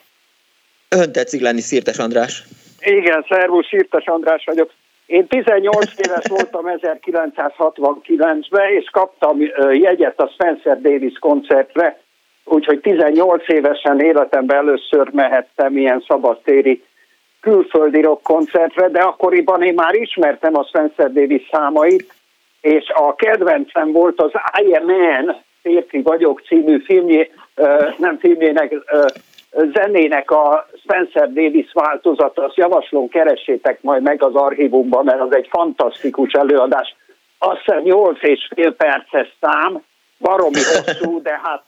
[0.89, 2.43] Ön tetszik lenni, Szirtes András.
[2.79, 4.71] Igen, szervusz, Szirtes András vagyok.
[5.05, 9.37] Én 18 éves voltam 1969-ben, és kaptam
[9.71, 11.99] jegyet a Spencer Davis koncertre,
[12.43, 16.83] úgyhogy 18 évesen életemben először mehettem ilyen szabadtéri
[17.41, 22.13] külföldi rock koncertre, de akkoriban én már ismertem a Spencer Davis számait,
[22.61, 24.31] és a kedvencem volt az
[24.63, 27.31] I Am Man, Férfi vagyok című filmjé,
[27.97, 28.73] nem filmjének,
[29.73, 35.47] zenének a Spencer Davis változata, azt javaslom, keressétek majd meg az archívumban, mert az egy
[35.49, 36.95] fantasztikus előadás.
[37.37, 39.83] Azt hiszem 8 és fél perces szám,
[40.19, 41.63] baromi hosszú, de hát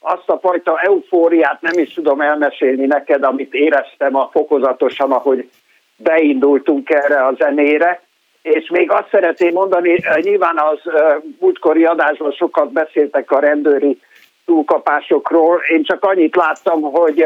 [0.00, 5.50] azt a fajta eufóriát nem is tudom elmesélni neked, amit éreztem a fokozatosan, ahogy
[5.96, 8.02] beindultunk erre a zenére.
[8.42, 10.78] És még azt szeretném mondani, nyilván az
[11.40, 14.00] múltkori adásban sokat beszéltek a rendőri
[14.44, 15.60] túlkapásokról.
[15.68, 17.24] Én csak annyit láttam, hogy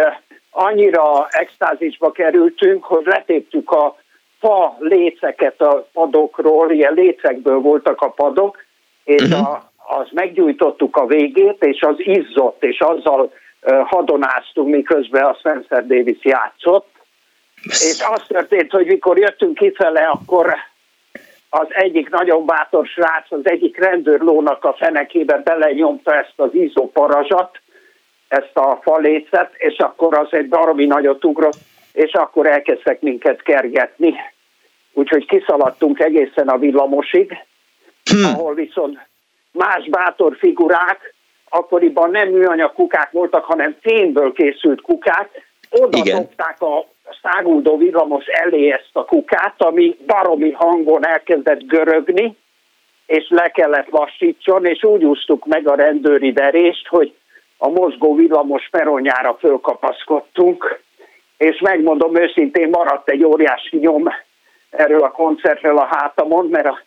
[0.51, 3.97] annyira extázisba kerültünk, hogy letéptük a
[4.41, 8.65] fa léceket a padokról, ilyen lécekből voltak a padok,
[9.05, 9.49] és uh-huh.
[9.49, 13.33] a az meggyújtottuk a végét, és az izzott, és azzal
[13.85, 16.89] hadonáztunk, miközben a Spencer Davis játszott.
[17.63, 20.55] És az történt, hogy mikor jöttünk kifele, akkor
[21.49, 27.61] az egyik nagyon bátor srác, az egyik rendőrlónak a fenekébe belenyomta ezt az izzó parazsat,
[28.29, 31.59] ezt a falécet, és akkor az egy baromi nagyot ugrott,
[31.93, 34.15] és akkor elkezdtek minket kergetni.
[34.93, 37.37] úgyhogy kiszaladtunk egészen a villamosig,
[38.05, 38.25] hmm.
[38.25, 38.99] ahol viszont
[39.55, 41.15] más bátor figurák,
[41.49, 45.31] akkoriban nem műanyag kukák voltak, hanem fémből készült kukák,
[45.71, 46.87] oda dobták a
[47.23, 52.37] száguldó villamos elé ezt a kukát, ami baromi hangon elkezdett görögni,
[53.07, 57.15] és le kellett lassítson, és úgy úsztuk meg a rendőri verést, hogy
[57.59, 60.83] a mozgó villamos peronjára fölkapaszkodtunk,
[61.37, 64.09] és megmondom őszintén, maradt egy óriási nyom
[64.71, 66.83] erről a koncertről a hátamon, mert a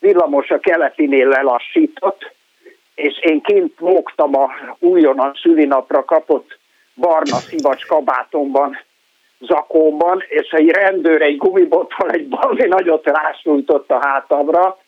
[0.00, 2.32] villamos a keletinél lelassított,
[2.94, 6.58] és én kint mógtam a újonnan szülinapra kapott
[6.94, 8.78] barna szivacs kabátomban,
[9.38, 14.78] zakóban, és egy rendőr egy gumibottal egy balmi nagyot rásújtott a hátamra,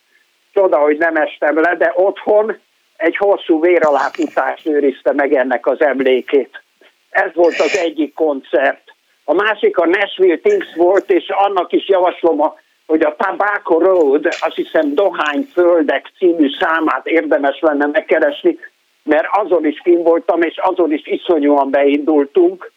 [0.52, 2.58] csoda, hogy nem estem le, de otthon
[2.96, 6.62] egy hosszú véraláfutás őrizte meg ennek az emlékét.
[7.10, 8.94] Ez volt az egyik koncert.
[9.24, 12.54] A másik a Nashville Things volt, és annak is javaslom, a,
[12.86, 18.58] hogy a Tobacco Road, azt hiszem Dohány Földek című számát érdemes lenne megkeresni,
[19.02, 22.72] mert azon is kim voltam, és azon is iszonyúan beindultunk.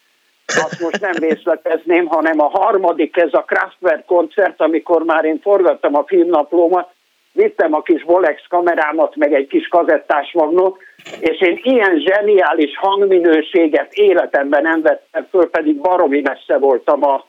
[0.48, 5.96] Azt most nem részletezném, hanem a harmadik, ez a Kraftwerk koncert, amikor már én forgattam
[5.96, 6.90] a filmnaplómat,
[7.34, 10.78] vittem a kis Bolex kamerámat, meg egy kis kazettás magnót,
[11.20, 17.26] és én ilyen zseniális hangminőséget életemben nem vettem föl, pedig baromi messze voltam a,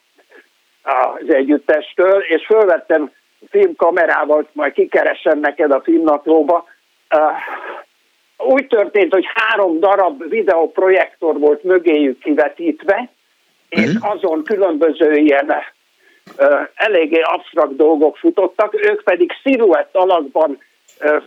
[0.87, 3.13] az együttestől, és fölvettem
[3.51, 6.65] filmkamerával, majd kikeresem neked a filmnaplóba.
[8.37, 13.09] Úgy történt, hogy három darab videoprojektor volt mögéjük kivetítve,
[13.69, 14.11] és mhm.
[14.11, 15.55] azon különböző ilyen
[16.75, 20.59] eléggé absztrakt dolgok futottak, ők pedig sziluett alakban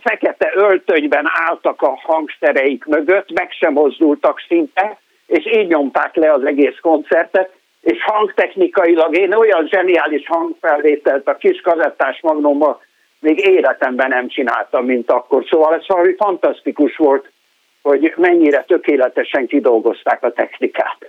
[0.00, 6.44] fekete öltönyben álltak a hangszereik mögött, meg sem mozdultak szinte, és így nyomták le az
[6.44, 7.50] egész koncertet,
[7.80, 12.80] és hangtechnikailag én olyan zseniális hangfelvételt a kis kazettás magnómmal
[13.20, 15.44] még életemben nem csináltam, mint akkor.
[15.48, 17.30] Szóval ez valami fantasztikus volt,
[17.82, 21.08] hogy mennyire tökéletesen kidolgozták a technikát.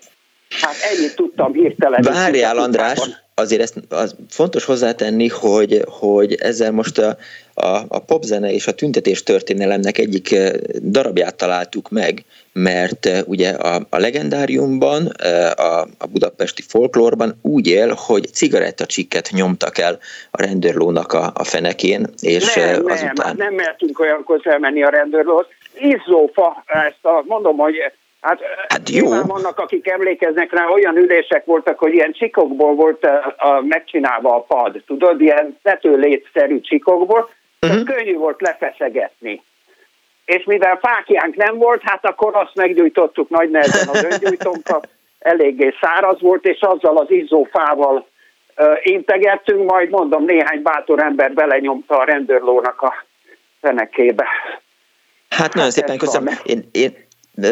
[0.51, 2.01] Hát ennyit tudtam hirtelen.
[2.01, 2.99] Várjál, András,
[3.35, 7.17] azért ezt az fontos hozzátenni, hogy, hogy ezzel most a,
[7.53, 12.23] a, a popzene és a tüntetés történelemnek egyik eh, darabját találtuk meg,
[12.53, 19.29] mert eh, ugye a, a legendáriumban, eh, a, a budapesti folklórban úgy él, hogy cigarettacsikket
[19.31, 19.99] nyomtak el
[20.31, 23.13] a rendőrlónak a, a fenekén, és nem, azután...
[23.15, 25.45] Nem, nem mertünk olyankor elmenni a rendőrlóhoz.
[25.73, 27.75] Izzófa, ezt a, mondom, hogy
[28.21, 29.09] Hát, hát jó.
[29.09, 34.41] vannak, akik emlékeznek rá, olyan ülések voltak, hogy ilyen csikokból volt a, a, megcsinálva a
[34.41, 37.29] pad, tudod, ilyen tetőlétszerű csikokból,
[37.61, 37.83] uh-huh.
[37.83, 39.41] könnyű volt lefeszegetni.
[40.25, 44.87] És mivel fákjánk nem volt, hát akkor azt meggyújtottuk nagy nehezen az öngyújtónkat,
[45.19, 48.07] eléggé száraz volt, és azzal az izzófával
[48.57, 53.05] uh, integettünk, majd mondom, néhány bátor ember belenyomta a rendőrlónak a
[53.61, 54.25] fenekébe.
[55.29, 56.33] Hát nagyon hát szépen köszönöm.
[56.43, 57.09] Én, én,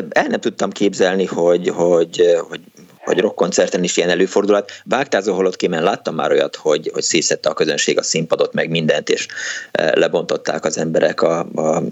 [0.09, 2.61] el nem tudtam képzelni, hogy, hogy, hogy
[3.09, 4.71] hogy rockkoncerten is ilyen előfordulhat.
[4.85, 9.09] Vágtázó holott kémen láttam már olyat, hogy, hogy szészette a közönség a színpadot, meg mindent,
[9.09, 9.27] és
[9.71, 11.83] e, lebontották az emberek a, a,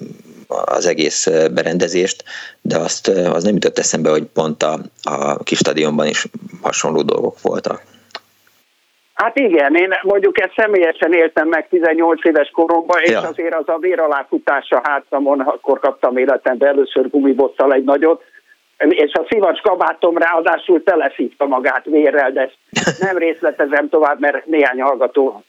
[0.47, 2.23] az egész e, berendezést,
[2.61, 6.27] de azt e, az nem jutott eszembe, hogy pont a, a kis stadionban is
[6.61, 7.83] hasonló dolgok voltak.
[9.17, 13.19] Hát igen, én mondjuk ezt személyesen éltem meg 18 éves koromban, és ja.
[13.21, 18.23] azért az a véraláfutás a hátamon, akkor kaptam életemben először gumibottal egy nagyot,
[18.77, 22.41] és a szivacs kabátom ráadásul teleszívta magát vérrel, de
[22.71, 25.43] ezt nem részletezem tovább, mert néhány hallgató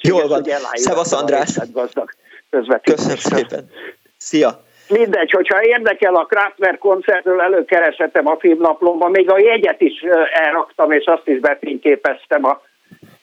[0.00, 0.42] Jól van.
[0.72, 1.58] Szevasz András.
[1.72, 3.70] Gazdag Köszönöm szépen.
[4.16, 4.62] Szia.
[4.88, 11.04] Mindegy, hogyha érdekel a Kraftwerk koncertről, előkeresetem a filmnaplomban, még a jegyet is elraktam, és
[11.04, 12.60] azt is befényképeztem a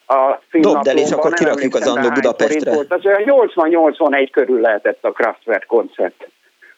[0.07, 2.73] a Dobd el, és akkor kirakjuk az Annó Budapestre.
[2.73, 2.93] Volt.
[2.93, 6.27] Az olyan 80-81 körül lehetett a Kraftwerk koncert.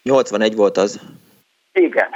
[0.03, 0.99] 81 volt az?
[1.73, 2.07] Igen.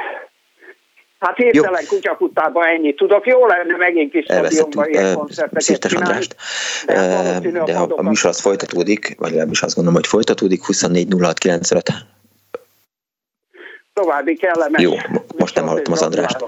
[1.19, 3.27] Hát hirtelen kutyafutában ennyit tudok.
[3.27, 6.25] Jó lenne megint kis stadionban ilyen koncerteket csinálni.
[6.85, 11.37] De, de ha a műsor az folytatódik, vagy legalábbis azt gondolom, hogy folytatódik, 24 06
[11.37, 11.89] 95
[13.93, 14.81] további kellemes.
[14.81, 14.93] Jó,
[15.37, 16.45] most nem hallottam az Andrást.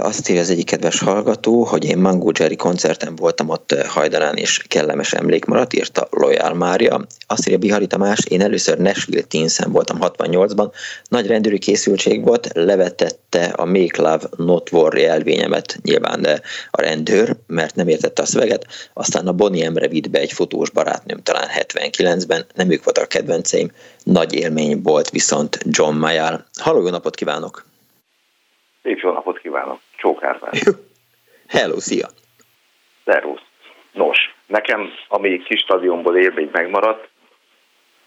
[0.00, 4.64] Azt írja az egyik kedves hallgató, hogy én Mango Jerry koncerten voltam ott hajdanán, és
[4.68, 7.06] kellemes emlék maradt, írta Loyal Mária.
[7.26, 10.70] Azt írja Bihari Tamás, én először Nashville Teensen voltam 68-ban,
[11.08, 17.36] nagy rendőri készültség volt, levetette a Make Love Not War jelvényemet nyilván de a rendőr,
[17.46, 21.48] mert nem értette a szöveget, aztán a Bonnie Emre vitt be egy fotós barátnőm talán
[21.58, 23.70] 79-ben, nem ők voltak a kedvenceim,
[24.02, 26.44] nagy élmény volt viszont John Mayall.
[26.60, 27.64] Halló, jó napot kívánok!
[28.86, 29.80] Szép jó napot kívánok!
[29.96, 30.38] Csókár
[31.48, 32.08] Hello, szia!
[33.04, 33.40] Szervusz!
[33.92, 37.08] Nos, nekem, ami kis stadionból élmény megmaradt,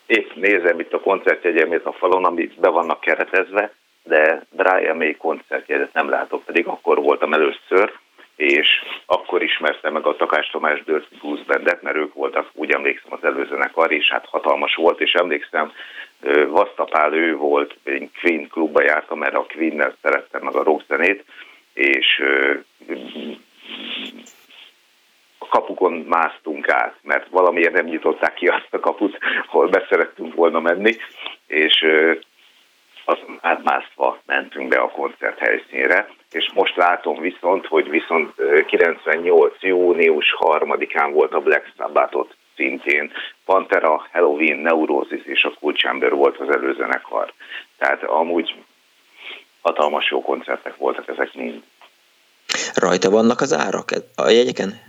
[0.06, 3.74] épp nézem itt a koncertjegyemét a falon, ami be vannak keretezve,
[4.04, 7.94] de Brian May koncertjegyet nem látok, pedig akkor voltam először,
[8.36, 8.68] és
[9.06, 13.24] akkor ismertem meg a Takás Tamás Dirty Blues Bandet, mert ők voltak, úgy emlékszem, az
[13.24, 15.72] előzenekar, és hát hatalmas volt, és emlékszem,
[16.48, 21.26] Vasztapál ő volt, én Queen klubba jártam, mert a Queen-nel szerettem meg a rockzenét,
[21.74, 22.24] és
[25.38, 29.18] a kapukon másztunk át, mert valamiért nem nyitották ki azt a kaput,
[29.48, 30.96] hol beszerettünk volna menni,
[31.48, 31.86] és
[33.06, 38.34] azt átmászva mentünk be a koncert helyszínre, és most látom viszont, hogy viszont
[38.66, 39.62] 98.
[39.62, 43.12] június 3-án volt a Black Sabbath-ot szintén.
[43.46, 47.34] Pantera, Halloween, Neurosis és a Cool Chamber volt az előzenekar.
[47.78, 48.56] Tehát amúgy
[49.62, 51.64] hatalmas jó koncertek voltak ezek mind.
[52.76, 54.82] Rajta vannak az árak a jegyeken?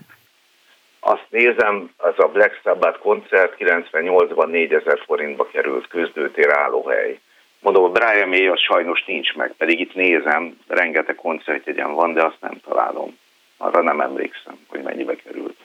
[1.01, 7.21] Azt nézem, az a Black Sabbath koncert 98-ban 4000 forintba került közdőtér állóhely.
[7.61, 12.25] Mondom, a Brian May az sajnos nincs meg, pedig itt nézem, rengeteg koncertjegyen van, de
[12.25, 13.19] azt nem találom.
[13.57, 15.57] Arra nem emlékszem, hogy mennyibe került.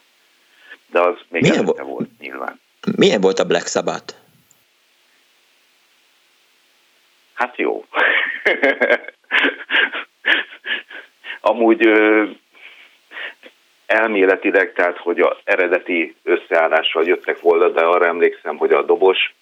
[0.91, 2.59] De az még Milyen vo- volt nyilván.
[2.95, 4.13] Milyen volt a Black Sabbath?
[7.33, 7.85] Hát jó.
[11.41, 11.89] Amúgy
[13.85, 19.33] elméletileg, tehát hogy a eredeti összeállással jöttek volna, de arra emlékszem, hogy a dobos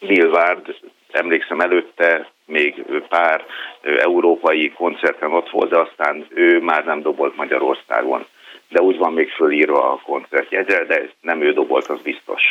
[0.00, 0.76] Bill Ward,
[1.10, 3.44] emlékszem előtte még pár
[3.82, 8.26] európai koncerten ott volt, de aztán ő már nem dobolt Magyarországon.
[8.68, 12.42] De úgy van még fölírva a koncertjegyre, de nem ő dobolt, az biztos.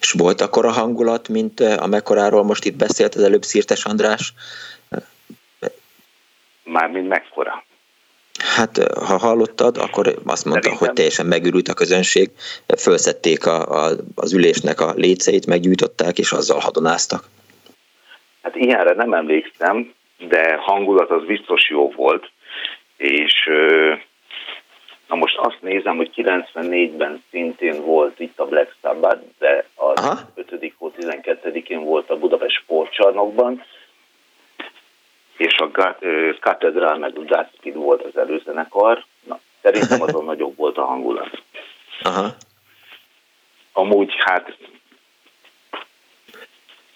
[0.00, 4.32] És volt akkor a hangulat, mint amekkoráról most itt beszélt az előbb Szirtes András?
[6.64, 7.64] Mármint mekkora?
[8.56, 10.86] Hát, ha hallottad, akkor azt mondta, Szerintem.
[10.86, 12.30] hogy teljesen megürült a közönség,
[12.76, 17.24] felszették a, a, az ülésnek a léceit, meggyújtották, és azzal hadonáztak.
[18.42, 22.30] Hát ilyenre nem emlékszem, de hangulat az biztos jó volt,
[22.96, 23.50] és
[25.08, 30.18] na most azt nézem, hogy 94-ben szintén volt itt a Black Sabbath, de az Aha.
[30.34, 30.48] 5.
[31.00, 33.64] 12-én volt a Budapest sportcsarnokban,
[35.36, 35.70] és a
[36.40, 39.04] Katedrál meg a Godspeed volt az előzenekar.
[39.24, 41.42] Na, szerintem azon nagyobb volt a hangulat.
[42.02, 42.34] Aha.
[43.72, 44.56] Amúgy hát...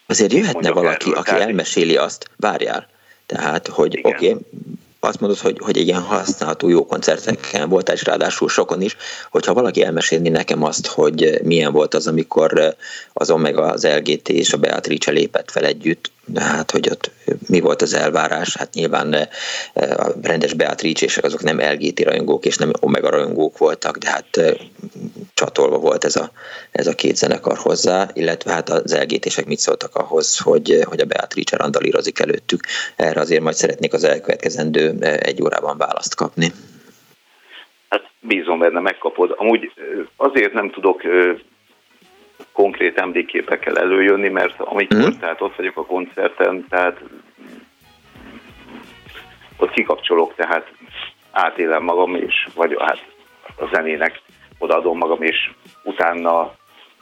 [0.06, 2.88] Azért jöhetne valaki, aki elmeséli azt, várjál,
[3.26, 4.42] tehát, hogy oké, okay,
[5.00, 8.96] azt mondod, hogy, hogy ilyen használható jó koncerteken voltál, és ráadásul sokon is,
[9.30, 12.76] hogyha valaki elmesélni nekem azt, hogy milyen volt az, amikor
[13.12, 17.10] az Omega, az LGT és a Beatrice lépett fel együtt, hát hogy ott
[17.46, 19.28] mi volt az elvárás, hát nyilván
[19.74, 24.58] a rendes Beatrice azok nem LGT rajongók és nem Omega rajongók voltak, de hát
[25.34, 26.30] csatolva volt ez a,
[26.70, 31.04] ez a két zenekar hozzá, illetve hát az LGT-sek mit szóltak ahhoz, hogy, hogy a
[31.04, 32.62] Beatrice randalírozik előttük.
[32.96, 36.52] Erre azért majd szeretnék az elkövetkezendő egy órában választ kapni.
[37.88, 39.34] Hát bízom benne, megkapod.
[39.36, 39.72] Amúgy
[40.16, 41.02] azért nem tudok
[42.52, 45.18] konkrét emlékképekkel előjönni, mert amikor mm.
[45.20, 47.00] tehát ott vagyok a koncerten, tehát
[49.56, 50.72] ott kikapcsolok, tehát
[51.30, 53.04] átélem magam, és vagy hát
[53.56, 54.20] a zenének
[54.58, 55.50] odaadom magam, és
[55.82, 56.40] utána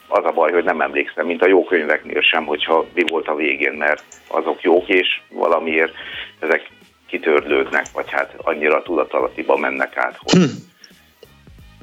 [0.08, 3.34] az a baj, hogy nem emlékszem, mint a jó könyveknél sem, hogyha mi volt a
[3.34, 5.94] végén, mert azok jók, és valamiért
[6.38, 6.68] ezek
[7.06, 10.32] kitörlődnek, vagy hát annyira tudatalattiba mennek át, hogy...
[10.32, 10.44] Hm.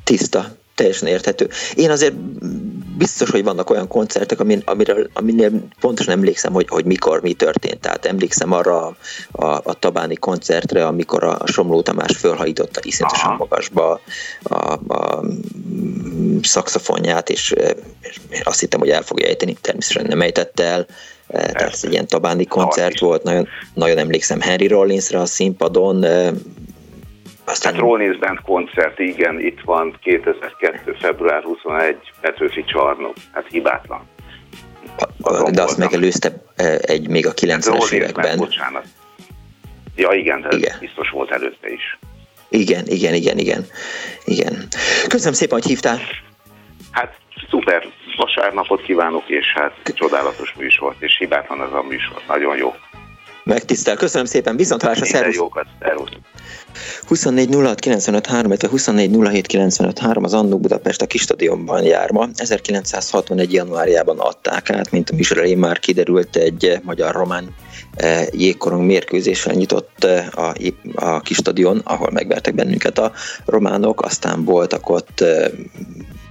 [0.04, 0.46] Tiszta,
[0.76, 1.50] teljesen érthető.
[1.76, 2.16] Én azért
[2.98, 7.82] biztos, hogy vannak olyan koncertek, amin, amiről, aminél pontosan emlékszem, hogy, hogy mikor mi történt.
[7.82, 8.96] Tehát emlékszem arra a,
[9.32, 14.02] a, a Tabáni koncertre, amikor a Somló Tamás fölhajította iszonyatosan magasba
[14.44, 15.24] a, a,
[16.42, 17.54] szakszofonját, és,
[18.00, 20.86] és azt hittem, hogy el fogja ejteni, természetesen nem ejtette el.
[21.34, 26.04] Tehát ez egy ilyen Tabáni koncert volt, nagyon, nagyon emlékszem Henry Rollinsra a színpadon,
[27.46, 27.74] aztán...
[27.74, 30.96] Hát Rollins Band koncert, igen, itt van 2002.
[31.00, 34.08] február 21, Petőfi csarnok, hát hibátlan.
[35.22, 38.38] Azon de azt megelőzte e, egy még a 90-es években.
[38.38, 38.86] Bocsánat.
[39.96, 40.78] Ja igen, de igen.
[40.80, 42.00] biztos volt előtte is.
[42.50, 43.66] Igen, igen, igen, igen.
[44.26, 44.68] igen.
[45.08, 46.00] Köszönöm szépen, hogy hívtál.
[46.92, 47.16] Hát
[47.50, 52.22] szuper, vasárnapot kívánok, és hát csodálatos műsor, és hibátlan ez a műsor.
[52.28, 52.74] Nagyon jó.
[53.44, 53.96] Megtisztel.
[53.96, 55.36] Köszönöm szépen, viszontlátásra, szervusz.
[55.36, 56.10] jókat, szervusz.
[57.08, 59.70] 24 06 95 illetve 24 07
[60.14, 62.28] az Annó Budapest a Kistadionban jár ma.
[62.36, 63.54] 1961.
[63.54, 67.56] januárjában adták át, mint a műsor elején már kiderült, egy magyar-román
[68.32, 70.54] jégkorong mérkőzésen nyitott a,
[70.96, 73.12] a kis stadion, ahol megvertek bennünket a
[73.46, 75.24] románok, aztán voltak ott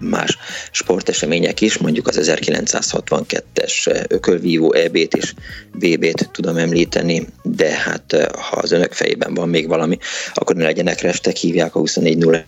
[0.03, 0.39] más
[0.71, 5.35] sportesemények is, mondjuk az 1962-es ökölvívó EB-t és
[5.73, 9.99] BB-t tudom említeni, de hát ha az önök fejében van még valami,
[10.35, 12.45] akkor ne legyenek restek, hívják a 240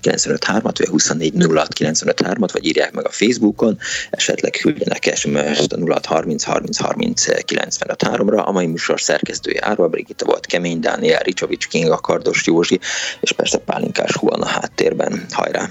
[0.62, 0.88] at vagy
[1.56, 3.78] a 240 at vagy írják meg a Facebookon,
[4.10, 7.26] esetleg küldjenek SMS-t a 0630 30 30
[8.24, 12.80] ra A mai műsor szerkesztője Árva Brigitta volt, Kemény Dániel, Ricsovics Kinga, Kardos Józsi,
[13.20, 15.26] és persze Pálinkás Huan a háttérben.
[15.30, 15.70] Hajrá!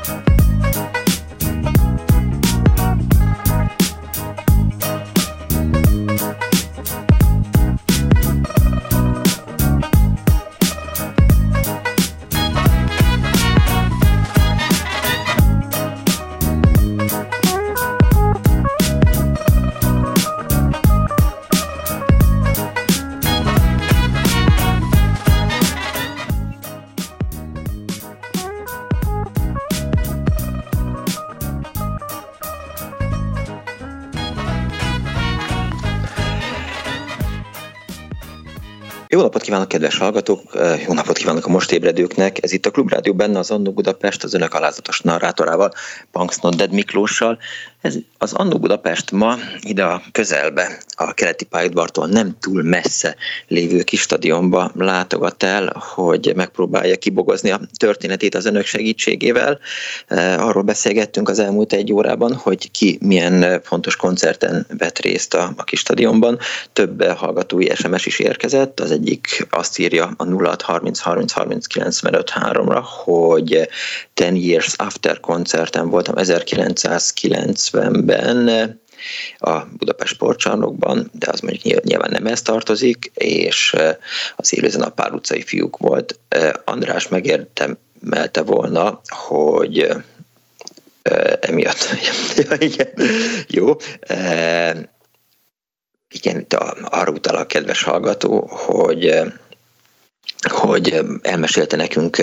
[40.01, 40.41] Hallgatók!
[40.87, 42.43] Jó napot kívánok a most ébredőknek!
[42.43, 45.73] Ez itt a Klubrádió benne az Annó Budapest az önök alázatos narrátorával,
[46.11, 47.37] Punks Not Dead Miklóssal.
[47.81, 53.15] Ez az Annó Budapest ma ide a közelbe, a keleti pályaudvartól nem túl messze
[53.47, 59.59] lévő kis stadionba látogat el, hogy megpróbálja kibogozni a történetét az önök segítségével.
[60.37, 65.63] Arról beszélgettünk az elmúlt egy órában, hogy ki milyen fontos koncerten vett részt a, a
[65.63, 66.39] kis stadionban.
[66.73, 72.83] Több hallgatói SMS is érkezett, az egyik azt írja a 0630 30 30 95 3-ra,
[73.03, 73.69] hogy
[74.13, 76.17] 10 Years After koncerten voltam
[77.71, 78.79] 1990-ben
[79.37, 83.75] a Budapest sportcsarnokban, de az mondjuk nyilván nem ez tartozik, és
[84.35, 86.19] az élőzen a pár utcai fiúk volt.
[86.65, 89.87] András megérdemelte volna, hogy
[91.39, 91.89] emiatt,
[92.59, 92.87] igen,
[93.47, 93.75] jó,
[96.09, 96.53] igen, itt
[96.83, 99.21] arra utal a kedves hallgató, hogy
[100.49, 102.17] hogy elmesélte nekünk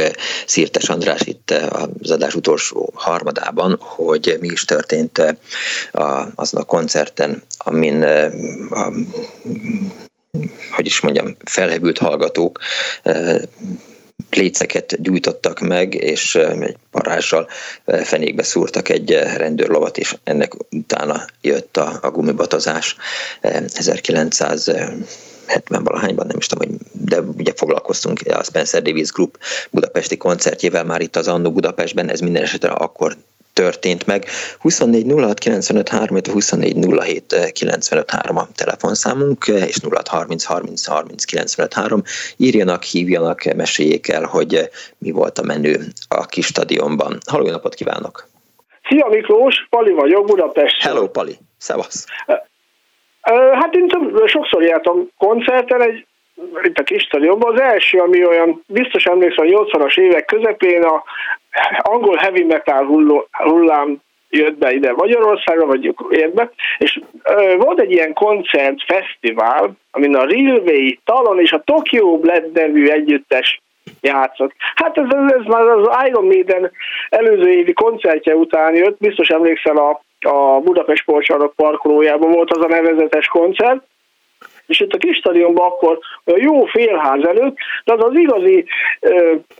[0.47, 1.51] Szirtes András itt
[1.97, 5.37] az adás utolsó harmadában, hogy mi is történt
[6.35, 8.03] azon a koncerten, amin
[8.71, 8.93] a,
[10.71, 12.59] hogy is mondjam, felhevült hallgatók
[14.31, 17.49] léceket gyújtottak meg, és egy parással
[17.85, 22.97] fenékbe szúrtak egy rendőrlovat, és ennek utána jött a, a gumibatozás
[23.41, 24.71] 1900
[25.49, 29.39] 70 valahányban, nem is tudom, hogy, de ugye foglalkoztunk a Spencer Davis Group
[29.71, 33.17] budapesti koncertjével már itt az Annó Budapestben, ez minden esetre akkor
[33.53, 34.27] történt meg.
[34.59, 41.25] 24 06 95 3, 24 07 95 3 a telefonszámunk, és 06 30 30 30
[41.25, 42.03] 95 3.
[42.37, 47.19] Írjanak, hívjanak, meséljék el, hogy mi volt a menő a kis stadionban.
[47.27, 48.29] Halló, napot kívánok!
[48.89, 50.83] Szia Miklós, Pali vagyok, Budapest.
[50.83, 52.07] Hello Pali, szevasz!
[53.35, 53.89] Hát én
[54.27, 56.07] sokszor jártam koncerten, egy,
[56.63, 57.55] itt a kis stadionban.
[57.55, 61.03] Az első, ami olyan, biztos emlékszem, a 80-as évek közepén a
[61.79, 63.97] angol heavy metal hulló, hullám
[64.31, 70.25] jött be ide Magyarországra, vagy érbe, és ö, volt egy ilyen koncert, fesztivál, amin a
[70.25, 73.61] Railway, Talon és a Tokyo Blood nevű együttes
[74.01, 74.53] játszott.
[74.75, 76.71] Hát ez, ez, ez már az Iron Maiden
[77.09, 82.69] előző évi koncertje után jött, biztos emlékszel a a Budapest Sportcsarnok parkolójában volt az a
[82.69, 83.87] nevezetes koncert,
[84.67, 88.65] és itt a kis stadionban akkor a jó félház előtt, de az az igazi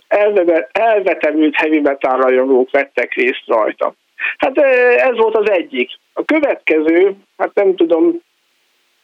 [0.07, 3.93] elve, elvetemült heavy metal rajongók vettek részt rajta.
[4.37, 4.57] Hát
[4.97, 5.91] ez volt az egyik.
[6.13, 8.21] A következő, hát nem tudom,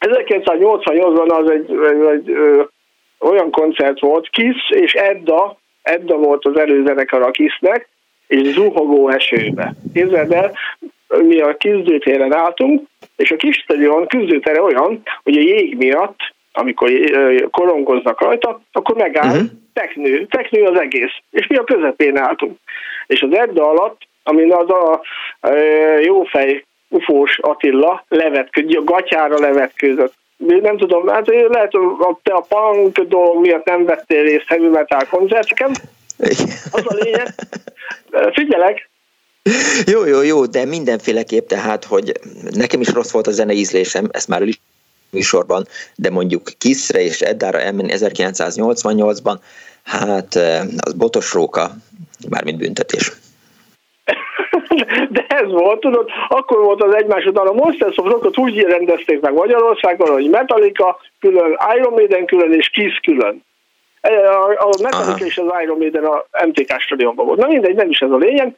[0.00, 2.62] 1988-ban az egy, egy, egy ö,
[3.18, 7.88] olyan koncert volt, Kiss és Edda, Edda volt az előzenekar a Kissnek,
[8.26, 9.74] és zuhogó esőbe.
[9.94, 10.52] Képzeld el,
[11.08, 12.86] mi a küzdőtéren álltunk,
[13.16, 16.18] és a kis stadion küzdőtere olyan, hogy a jég miatt,
[16.52, 16.90] amikor
[17.50, 19.46] korongoznak rajta, akkor megáll, uh-huh.
[19.72, 21.12] teknő, teknő az egész.
[21.30, 22.58] És mi a közepén álltunk.
[23.06, 25.00] És az Edda alatt, amin az a
[26.00, 30.14] jófej ufós Attila levetkő, gatyára levetkőzött.
[30.36, 35.04] Nem tudom, hát lehet, hogy te a punk dolog miatt nem vettél részt heavy metal
[35.10, 35.70] koncerteken.
[36.72, 37.26] Az a lényeg.
[38.32, 38.88] Figyelek,
[39.92, 42.12] jó, jó, jó, de mindenféleképp tehát, hogy
[42.50, 44.42] nekem is rossz volt a zene ízlésem, ezt már
[45.10, 45.66] műsorban,
[45.96, 49.36] de mondjuk Kiszre és Eddára elmenni 1988-ban,
[49.84, 50.34] hát
[50.76, 51.70] az botos róka,
[52.28, 53.12] mármint büntetés.
[55.10, 59.20] De ez volt, tudod, akkor volt az egymás után a Monsters of Rockot úgy rendezték
[59.20, 63.44] meg Magyarországon, hogy Metallica külön, Iron Maiden külön és Kiss külön.
[64.56, 67.38] A Metallica és az Iron Maiden a MTK stadionban volt.
[67.38, 68.56] Na mindegy, nem is ez a lényeg.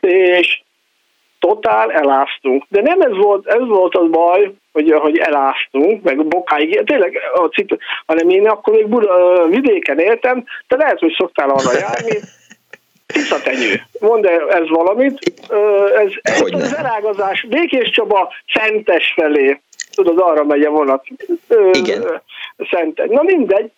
[0.00, 0.60] És
[1.38, 2.64] totál eláztunk.
[2.68, 7.46] De nem ez volt, ez volt az baj, hogy, hogy eláztunk, meg bokáig, tényleg a
[7.46, 12.18] cipő, hanem én akkor még Buda, vidéken éltem, de lehet, hogy szoktál arra járni,
[13.06, 13.82] Tiszatenyő.
[14.00, 15.32] Mondd ez valamit.
[15.96, 17.46] Ez, ez az elágazás.
[17.48, 19.60] Békés Csaba Szentes felé.
[19.94, 21.06] Tudod, arra megy a vonat.
[21.72, 22.22] Igen.
[22.70, 23.08] Szentes.
[23.08, 23.70] Na mindegy.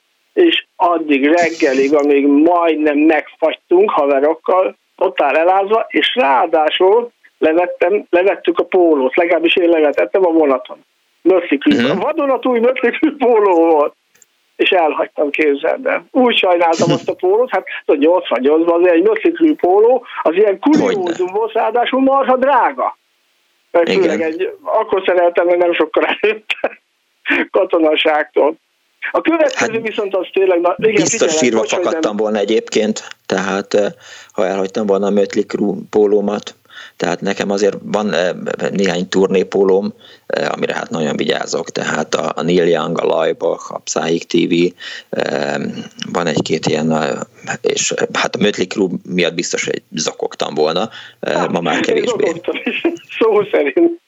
[0.47, 9.16] És addig reggelig, amíg majdnem megfagytunk haverokkal, totál elázva, és ráadásul levettem, levettük a pólót,
[9.16, 10.84] legalábbis én levetettem a vonaton.
[11.22, 11.70] Mötlikű.
[11.70, 11.89] Uh-huh.
[11.89, 12.01] Mhm.
[12.01, 13.95] A vadonatúj mötlikű póló volt
[14.57, 15.91] és elhagytam képzelni.
[16.11, 21.53] Úgy sajnáltam azt a pólót, hát 88-ban azért egy mötlikrű póló, az ilyen kuriózum volt,
[21.53, 22.99] ráadásul marha drága.
[23.70, 26.80] Mert egy, akkor szereltem, hogy nem sokkal előtte
[27.51, 28.57] katonaságtól.
[29.11, 30.61] A következő hát, viszont az tényleg...
[30.61, 33.92] Na, igen, biztos sírva fakadtam volna egyébként, tehát eh,
[34.32, 36.55] ha elhagytam volna a Mötley pólómat,
[36.96, 38.30] tehát nekem azért van eh,
[38.70, 39.94] néhány turnépólóm,
[40.26, 44.55] eh, amire hát nagyon vigyázok, tehát a, a Neil Young, a Laibach, a Psych TV,
[46.12, 46.92] van egy-két ilyen,
[47.61, 50.90] és hát a Mötley Crue miatt biztos, hogy zakogtam volna,
[51.51, 52.32] ma már kevésbé.
[53.18, 54.01] Szó szerint.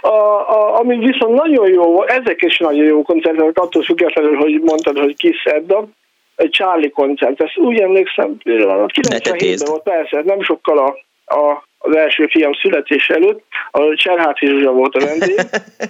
[0.00, 4.98] A, a, ami viszont nagyon jó, ezek is nagyon jó koncertek, attól függetlenül, hogy mondtad,
[4.98, 5.88] hogy kiszedda,
[6.36, 10.96] egy Charlie koncert, ezt úgy emlékszem, 97-ben volt, persze, nem sokkal a,
[11.34, 15.40] a, az első fiam születés előtt, a Cserháti Zsuzsa volt a vendég,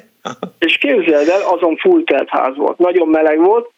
[0.66, 3.70] és képzeld el, azon full ház volt, nagyon meleg volt,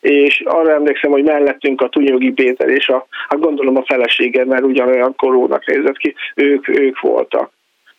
[0.00, 4.62] és arra emlékszem, hogy mellettünk a Tunyogi Péter és a, hát gondolom a felesége, mert
[4.62, 7.50] ugyanolyan korónak nézett ki, ők, ők voltak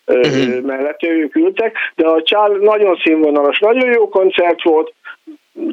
[0.05, 0.61] uh-huh.
[0.61, 4.93] mellett ők ültek, de a Csál nagyon színvonalas, nagyon jó koncert volt,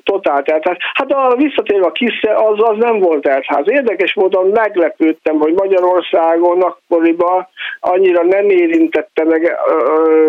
[0.05, 0.77] totál teltház.
[0.95, 3.71] Hát a visszatérve a kisze, az, az nem volt teltház.
[3.71, 7.49] Érdekes módon meglepődtem, hogy Magyarországon akkoriban
[7.81, 9.57] annyira nem érintette meg.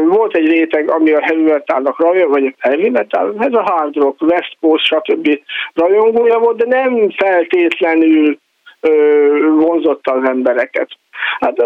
[0.08, 3.96] Volt egy réteg, ami a heavy metalnak rajong, vagy a heavy metal, ez a hard
[3.96, 5.40] rock, West Coast, stb.
[5.74, 8.38] rajongója volt, de nem feltétlenül
[9.60, 10.90] vonzotta az embereket.
[11.40, 11.58] Hát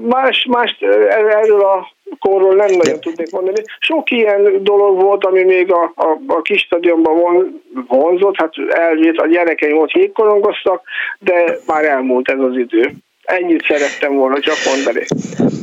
[0.00, 0.76] más, más
[1.08, 3.62] erről a korról nem nagyon tudnék mondani.
[3.78, 9.20] Sok ilyen dolog volt, ami még a, a, a kis stadionban von, vonzott, hát elvét
[9.20, 10.82] a gyerekeim ott jégkorongoztak,
[11.18, 12.92] de már elmúlt ez az idő.
[13.26, 15.04] Ennyit szerettem volna csak mondani.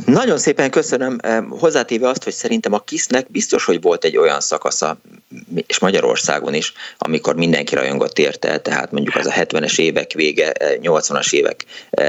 [0.06, 1.18] Nagyon szépen köszönöm.
[1.48, 4.96] Hozzátéve azt, hogy szerintem a Kisznek biztos, hogy volt egy olyan szakasza,
[5.66, 10.52] és Magyarországon is, amikor mindenki rajongott érte, tehát mondjuk az a 70-es évek vége,
[10.82, 11.64] 80-as évek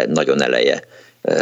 [0.08, 0.80] nagyon eleje,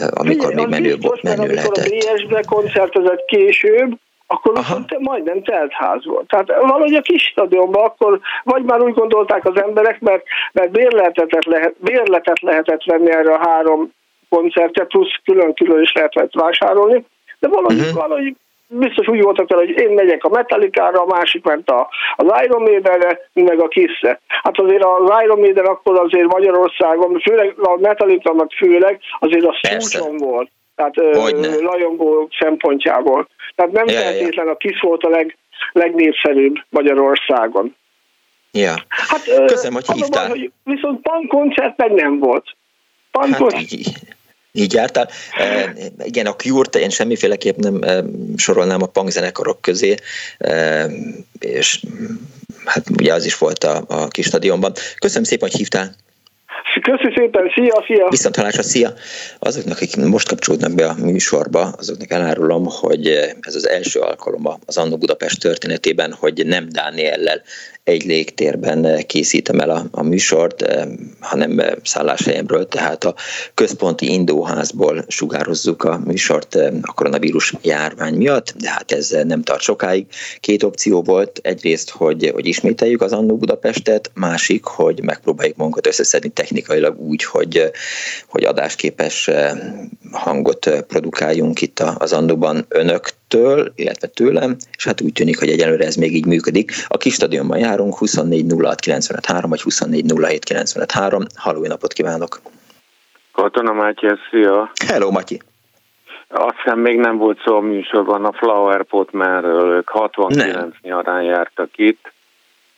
[0.09, 1.86] amikor Figyelj, még menő, volt, menő amikor lehetett.
[1.86, 3.97] Amikor a BSB koncertezett később,
[4.28, 6.28] akkor viszont majdnem telt ház volt.
[6.28, 11.45] Tehát valahogy a kis stadionban akkor vagy már úgy gondolták az emberek, mert, mert bérletet,
[11.45, 13.91] lehet, bérletet lehetett venni erre a három
[14.36, 17.06] koncertet, plusz külön-külön is lehetett vásárolni,
[17.40, 18.02] de valahogy, uh-huh.
[18.02, 18.36] valahogy
[18.68, 22.62] biztos úgy voltak vele, hogy én megyek a Metallica-ra, a másik ment a, az Iron
[22.62, 24.20] Maiden-re, meg a Kiss-re.
[24.28, 29.60] Hát azért az Iron Maiden akkor azért Magyarországon, főleg a Metallica, meg főleg azért a
[29.62, 30.50] szúcson volt.
[30.76, 30.96] Tehát
[31.62, 33.28] rajongó szempontjából.
[33.56, 34.52] Tehát nem ja, feltétlen ja.
[34.52, 35.38] a Kiss volt a leg,
[35.72, 37.76] legnépszerűbb Magyarországon.
[38.52, 38.74] Ja.
[38.88, 40.28] Hát, Köszönöm, hogy hívtál.
[40.28, 42.46] Baj, hogy viszont koncert meg nem volt.
[43.12, 43.66] Punk hát,
[44.56, 45.10] Így jártál.
[45.38, 45.74] E,
[46.04, 48.04] igen, a Cure-t én semmiféleképp nem e,
[48.36, 49.95] sorolnám a punk zenekarok közé,
[50.38, 50.86] e,
[51.39, 51.80] és
[52.66, 54.74] hát ugye az is volt a, a kis stadionban.
[54.99, 55.95] Köszönöm szépen, hogy hívtál.
[56.82, 58.08] Köszönöm szépen, szia, szia!
[58.10, 58.93] Viszont halásra, szia!
[59.39, 63.08] Azoknak, akik most kapcsolódnak be a műsorba, azoknak elárulom, hogy
[63.41, 67.41] ez az első alkalom az Annó Budapest történetében, hogy nem Dániellel
[67.84, 70.88] egy légtérben készítem el a, a műsort, eh,
[71.20, 73.16] hanem szálláshelyemről, tehát a
[73.54, 79.62] központi indóházból sugározzuk a műsort eh, a koronavírus járvány miatt, de hát ez nem tart
[79.62, 80.06] sokáig.
[80.40, 86.30] Két opció volt, egyrészt, hogy, hogy ismételjük az Annó Budapestet, másik, hogy megpróbáljuk magunkat összeszedni
[86.30, 87.72] technikailag úgy, hogy,
[88.28, 89.52] hogy adásképes eh,
[90.12, 95.86] hangot produkáljunk itt az Annóban önök től, illetve tőlem, és hát úgy tűnik, hogy egyelőre
[95.86, 96.72] ez még így működik.
[96.88, 98.46] A kis stadionban járunk, 24
[99.50, 100.06] vagy 24
[101.36, 102.42] Halló, napot kívánok!
[103.32, 104.72] Katona Mátyi, szia!
[104.88, 105.42] Hello, Matyi!
[106.28, 110.74] Azt hiszem még nem volt szó a műsorban a Flower Potmanről, ők 69 nem.
[110.82, 112.12] nyarán jártak itt.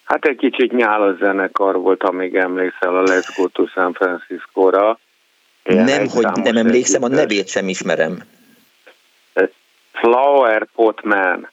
[0.04, 5.00] Hát egy kicsit nyálas zenekar volt, amíg emlékszel a Let's Go to San Francisco-ra.
[5.64, 8.24] nem, hogy nem emlékszem, a nevét sem ismerem.
[10.02, 11.50] Flower Potman.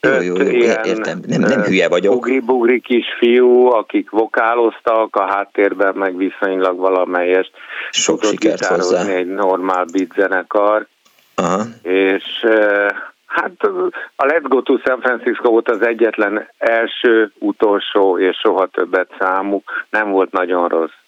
[0.00, 2.12] Jó, jó, jó, értem, nem, nem hülye vagyok.
[2.14, 7.50] Bugri-bugri kisfiú, akik vokáloztak, a háttérben meg viszonylag valamelyest
[7.90, 9.06] Sok sikert hozzá.
[9.06, 10.86] egy normál beat zenekar.
[11.34, 11.62] Aha.
[11.82, 12.24] És
[13.26, 13.52] hát
[14.16, 19.84] a Let's Go to San Francisco volt az egyetlen első, utolsó és soha többet számuk.
[19.90, 21.01] Nem volt nagyon rossz.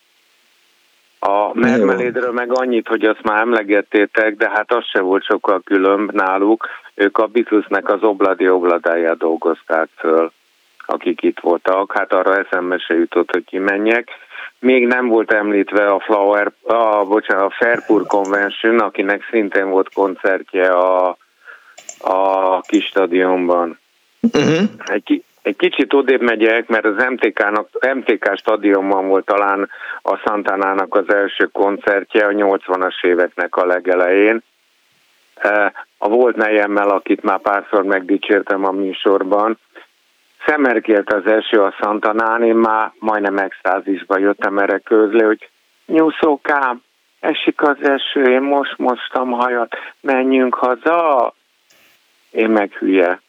[1.27, 6.13] A mermelédről meg annyit, hogy azt már emlegettétek, de hát az se volt sokkal különb
[6.13, 6.69] náluk.
[6.95, 10.33] Ők a Beatlesnek az obladi obladáját dolgozták föl,
[10.87, 11.93] akik itt voltak.
[11.93, 14.09] Hát arra eszembe se jutott, hogy kimenjek.
[14.59, 20.69] Még nem volt említve a Flower, a, bocsánat, a Fairpur Convention, akinek szintén volt koncertje
[20.69, 21.17] a,
[21.99, 23.79] a kis stadionban.
[24.21, 24.69] Uh-huh.
[24.85, 29.71] Egy, egy kicsit odébb megyek, mert az MTK-nak, MTK stadionban volt talán
[30.03, 34.43] a Santanának az első koncertje a 80-as éveknek a legelején.
[35.35, 39.59] E, a volt nejemmel, akit már párszor megdicsértem a műsorban,
[40.47, 45.49] szemerkélt az eső a Santanán, én már majdnem extázisba jöttem erre közlé, hogy
[45.87, 46.83] nyúszókám,
[47.21, 51.35] esik az eső, én most mostam hajat, menjünk haza.
[52.31, 53.23] Én meg hülye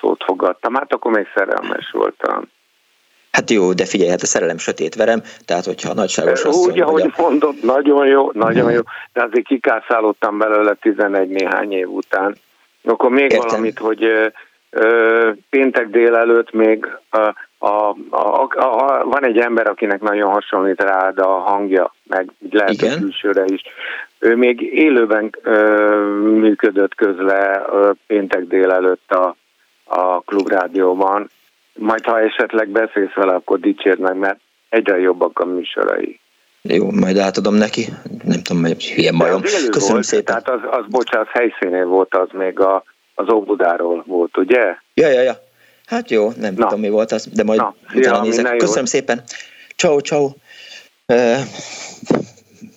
[0.00, 2.48] szót fogadtam, hát akkor még szerelmes voltam.
[3.30, 6.72] Hát jó, de figyelj, hát a szerelem sötét verem, tehát hogyha a nagyságos asszony...
[6.72, 7.22] Úgy, ahogy a...
[7.22, 8.80] mondod, nagyon jó, nagyon jó,
[9.12, 12.36] de azért kikászálódtam belőle 11 néhány év után.
[12.84, 13.46] Akkor még Értem.
[13.46, 14.30] valamit, hogy
[14.70, 17.18] ö, péntek délelőtt még a,
[17.58, 22.92] a, a, a, van egy ember, akinek nagyon hasonlít rád a hangja, meg lehet Igen.
[22.92, 23.62] a külsőre is.
[24.18, 29.36] Ő még élőben ö, működött közle ö, péntek délelőtt a
[29.88, 31.30] a klubrádióban,
[31.74, 36.20] majd ha esetleg beszélsz vele, akkor dicsérd meg, mert egyre jobbak a műsorai.
[36.62, 37.86] Jó, majd átadom neki.
[38.24, 39.40] Nem tudom, hogy hülye majom.
[39.40, 40.24] Köszönöm volt, szépen.
[40.24, 42.84] Tehát az, az bocsánat, helyszínél volt az még a,
[43.14, 44.76] az Óbudáról volt, ugye?
[44.94, 45.34] Ja, ja, ja.
[45.86, 46.64] Hát jó, nem Na.
[46.64, 48.56] tudom mi volt az, de majd Na, utána nézek.
[48.56, 48.84] Köszönöm jó.
[48.84, 49.22] szépen.
[49.76, 50.28] Ciao, ciao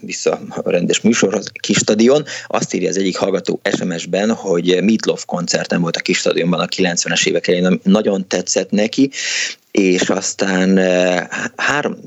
[0.01, 2.23] vissza a rendes műsorhoz, kis stadion.
[2.47, 7.27] Azt írja az egyik hallgató SMS-ben, hogy Meatloaf koncerten volt a kis stadionban a 90-es
[7.27, 9.11] évek elején, nagyon tetszett neki,
[9.71, 11.97] és aztán eh, három,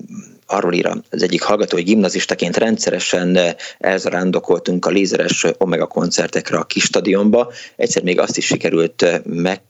[0.47, 6.65] arról ír az egyik hallgató, hogy gimnazistaként rendszeresen eh, elzarándokoltunk a lézeres Omega koncertekre a
[6.65, 7.53] kis stadionba.
[7.77, 9.61] Egyszer még azt is sikerült eh, meg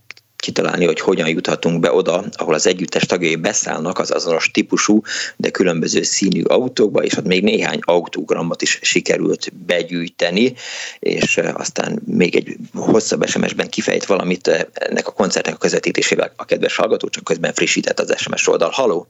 [0.45, 5.01] kitalálni, hogy hogyan juthatunk be oda, ahol az együttes tagjai beszállnak az azonos típusú,
[5.37, 10.55] de különböző színű autókba, és ott még néhány autógramot is sikerült begyűjteni,
[10.99, 16.77] és aztán még egy hosszabb SMS-ben kifejt valamit ennek a koncertnek a közvetítésével a kedves
[16.77, 18.71] hallgató, csak közben frissített az SMS oldal.
[18.71, 19.07] Haló!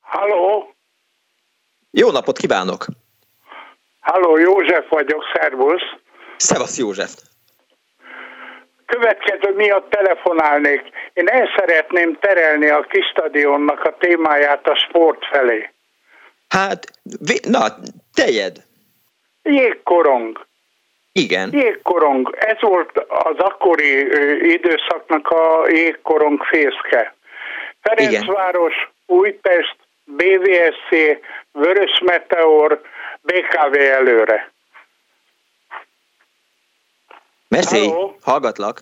[0.00, 0.74] Haló!
[1.90, 2.86] Jó napot kívánok!
[4.00, 5.88] Halló, József vagyok, szervusz!
[6.36, 7.14] Szevasz József!
[8.98, 10.82] Következő miatt telefonálnék.
[11.12, 15.70] Én el szeretném terelni a kis stadionnak a témáját a sport felé.
[16.48, 16.84] Hát,
[17.48, 17.60] na,
[18.14, 18.56] tejed.
[19.42, 20.46] Jégkorong.
[21.12, 21.50] Igen.
[21.52, 22.36] Jégkorong.
[22.38, 24.06] Ez volt az akkori
[24.52, 27.14] időszaknak a jégkorong fészke.
[27.80, 29.18] Ferencváros, Igen.
[29.18, 30.90] Újpest, BVSC,
[31.52, 32.80] Vörös Meteor,
[33.22, 34.51] BKV előre.
[37.52, 38.10] Hello.
[38.22, 38.78] hallgatlak.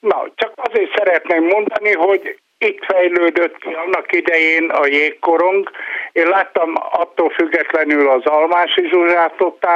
[0.00, 5.70] Na, csak azért szeretném mondani, hogy itt fejlődött ki annak idején a jégkorong,
[6.12, 9.66] Én láttam attól függetlenül az Almási Zsuzsát ott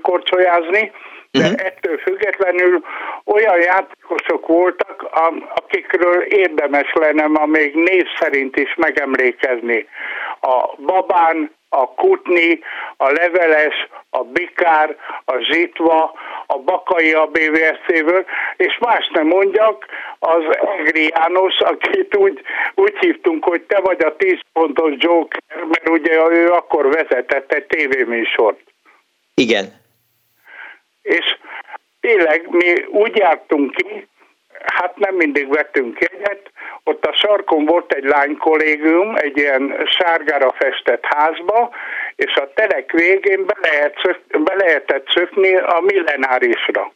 [0.00, 0.92] korcsolyázni,
[1.30, 1.66] de uh-huh.
[1.66, 2.84] ettől függetlenül
[3.24, 5.06] olyan játékosok voltak,
[5.54, 9.88] akikről érdemes lenne ma még név szerint is megemlékezni.
[10.40, 12.58] A Babán, a Kutni,
[12.96, 16.12] a Leveles, a Bikár, a Zsitva,
[16.46, 18.24] a Bakai a BVSC-ből,
[18.56, 19.86] és más nem mondjak,
[20.18, 20.42] az
[20.78, 22.40] Egri János, akit úgy,
[22.74, 27.66] úgy hívtunk, hogy te vagy a 10 pontos Joker, mert ugye ő akkor vezetett egy
[27.66, 28.60] tévéműsort.
[29.34, 29.77] Igen.
[31.08, 31.36] És
[32.00, 34.08] tényleg mi úgy jártunk ki,
[34.64, 36.50] hát nem mindig vettünk jegyet,
[36.84, 41.70] ott a sarkon volt egy lány kollégium, egy ilyen sárgára festett házba,
[42.16, 46.92] és a telek végén be, lehet szöf, be lehetett szökni a millenárisra.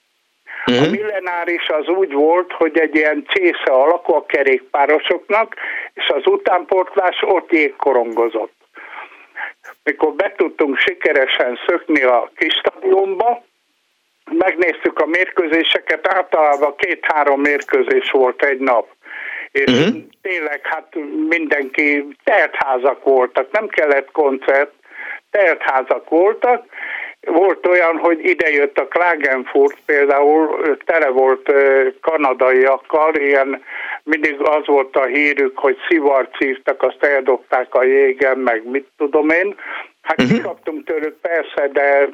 [0.66, 0.82] Uh-huh.
[0.82, 0.90] A mhm.
[0.90, 5.54] millenáris az úgy volt, hogy egy ilyen csésze alakú a kerékpárosoknak,
[5.94, 8.52] és az utánportlás ott jégkorongozott.
[9.84, 13.44] Mikor be tudtunk sikeresen szökni a kis stadionba,
[14.30, 18.88] megnéztük a mérkőzéseket, általában két-három mérkőzés volt egy nap.
[19.52, 20.02] És uh-huh.
[20.22, 20.94] tényleg hát
[21.28, 24.72] mindenki teltházak voltak, nem kellett koncert,
[25.30, 26.64] teltházak voltak.
[27.20, 31.52] Volt olyan, hogy idejött a Klagenfurt például, tele volt
[32.00, 33.62] kanadaiakkal, ilyen
[34.02, 39.54] mindig az volt a hírük, hogy szivarcívtak, azt eldobták a jégen, meg mit tudom én.
[40.02, 40.36] Hát uh-huh.
[40.36, 42.08] kikaptunk tőlük persze, de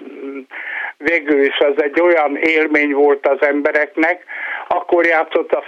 [0.97, 4.25] végül is az egy olyan élmény volt az embereknek.
[4.69, 5.65] Akkor játszott a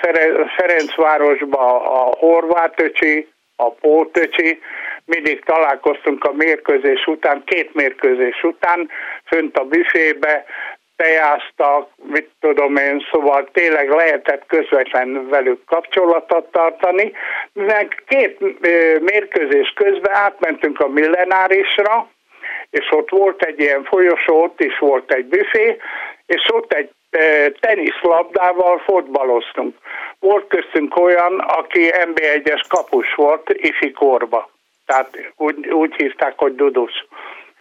[0.57, 4.61] Ferencvárosba a horvát öcsi, a pótöcsi,
[5.05, 8.91] mindig találkoztunk a mérkőzés után, két mérkőzés után,
[9.25, 10.45] fönt a büfébe,
[11.03, 17.13] tejáztak, mit tudom én, szóval tényleg lehetett közvetlen velük kapcsolatot tartani.
[17.53, 18.39] Meg két
[19.01, 22.09] mérkőzés közben átmentünk a millenárisra,
[22.71, 25.77] és ott volt egy ilyen folyosó, ott is volt egy büfé,
[26.27, 26.91] és ott egy
[27.61, 29.77] teniszlabdával fotbaloztunk.
[30.19, 34.51] Volt köztünk olyan, aki MB1-es kapus volt ifi korba.
[34.87, 37.07] Tehát úgy, úgy hívták, hogy Dudus.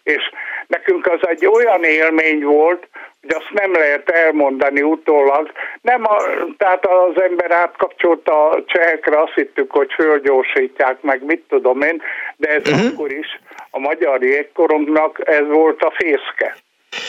[0.04, 0.32] És
[0.68, 2.88] nekünk az egy olyan élmény volt,
[3.22, 5.52] hogy azt nem lehet elmondani utólag.
[5.82, 6.18] Nem a,
[6.58, 12.02] tehát az ember átkapcsolta a csehekre, azt hittük, hogy fölgyorsítják meg, mit tudom én,
[12.38, 12.92] de ez uh-huh.
[12.94, 13.40] akkor is
[13.72, 16.56] a magyar jégkorongnak ez volt a fészke.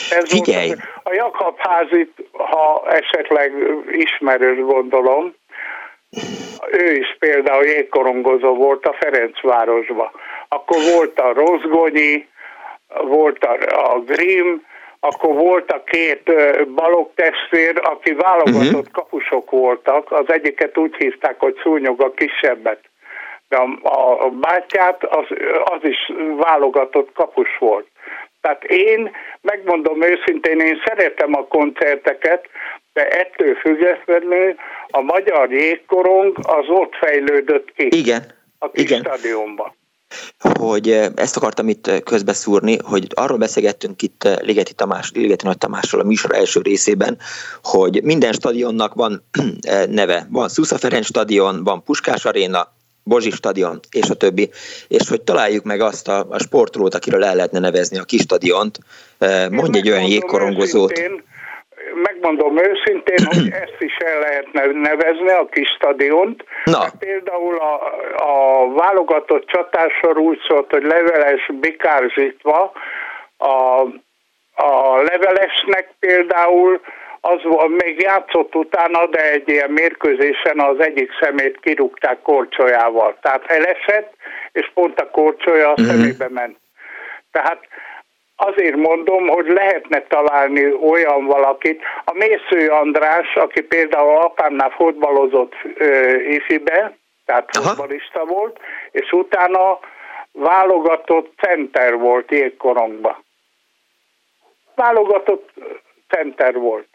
[0.09, 0.67] Ez Figyelj!
[0.67, 3.51] Volt a, a Jakab házit, ha esetleg
[3.91, 5.33] ismerős gondolom,
[6.71, 10.11] ő is például jégkorongozó volt a Ferencvárosba.
[10.47, 12.27] Akkor volt a Rozgonyi,
[13.03, 13.57] volt a,
[13.93, 14.55] a Grimm,
[14.99, 16.31] akkor volt a két
[16.75, 18.91] balok testvér, aki válogatott uh-huh.
[18.91, 22.79] kapusok voltak, az egyiket úgy hívták, hogy szúnyog a kisebbet.
[23.49, 25.25] De a, a, a bátyát az,
[25.63, 27.87] az is válogatott kapus volt.
[28.41, 29.11] Tehát én,
[29.41, 32.45] megmondom őszintén, én szeretem a koncerteket,
[32.93, 34.55] de ettől függetlenül
[34.87, 37.87] a magyar jégkorong az ott fejlődött ki.
[37.89, 38.21] Igen.
[38.59, 38.99] A kis Igen.
[38.99, 39.79] stadionban
[40.39, 45.45] hogy eh, ezt akartam itt eh, közbeszúrni, hogy arról beszélgettünk itt eh, Ligeti, Tamás, Ligeti
[45.45, 47.17] Nagy Tamásról a műsor első részében,
[47.63, 49.23] hogy minden stadionnak van
[49.89, 50.27] neve.
[50.29, 52.73] Van Szusza Ferenc stadion, van Puskás Aréna,
[53.03, 54.49] Bozsi stadion, és a többi,
[54.87, 58.79] és hogy találjuk meg azt a, a sportolót, akiről el lehetne nevezni a kis stadiont,
[59.49, 60.91] mondj egy olyan jégkorongozót.
[60.91, 61.23] Őszintén,
[61.93, 66.43] megmondom őszintén, hogy ezt is el lehetne nevezni, a kis stadiont.
[66.63, 66.85] Na.
[66.99, 67.73] Például a,
[68.15, 72.71] a válogatott csatásor úgy szólt, hogy leveles bikárzsítva,
[73.37, 73.81] a,
[74.63, 76.81] a levelesnek például
[77.21, 83.17] az még játszott utána, de egy ilyen mérkőzésen az egyik szemét kirúgták korcsolyával.
[83.21, 84.13] Tehát elesett,
[84.51, 85.85] és pont a korcsolya a uh-huh.
[85.85, 86.57] szemébe ment.
[87.31, 87.59] Tehát
[88.45, 91.81] azért mondom, hogy lehetne találni olyan valakit.
[92.05, 95.53] A Mésző András, aki például apámnál fotbalozott
[96.29, 98.59] ifibe, tehát futbalista volt,
[98.91, 99.79] és utána
[100.31, 103.23] válogatott center volt jégkorongba.
[104.75, 105.49] Válogatott
[106.09, 106.87] center volt.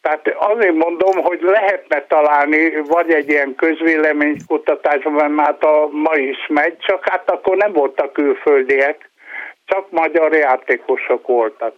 [0.00, 6.46] Tehát azért mondom, hogy lehetne találni vagy egy ilyen közvéleménykutatásban, mert hát a ma is
[6.48, 9.10] megy, csak hát akkor nem voltak külföldiek,
[9.72, 11.74] csak magyar játékosok voltak.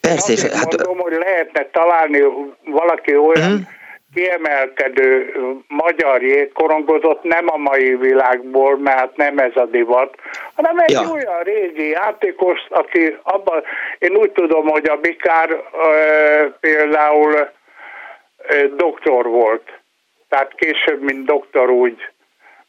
[0.00, 0.76] Persze, és hát...
[0.76, 2.22] mondom, hogy lehetne találni
[2.64, 3.66] valaki olyan uh-huh.
[4.14, 5.34] kiemelkedő
[5.68, 10.14] magyar jégkorongozott, nem a mai világból, mert nem ez a divat,
[10.54, 11.10] hanem egy ja.
[11.12, 13.62] olyan régi játékos, aki abban,
[13.98, 15.60] én úgy tudom, hogy a Bikár e,
[16.60, 17.50] például e,
[18.76, 19.80] doktor volt.
[20.28, 22.08] Tehát később, mint doktor úgy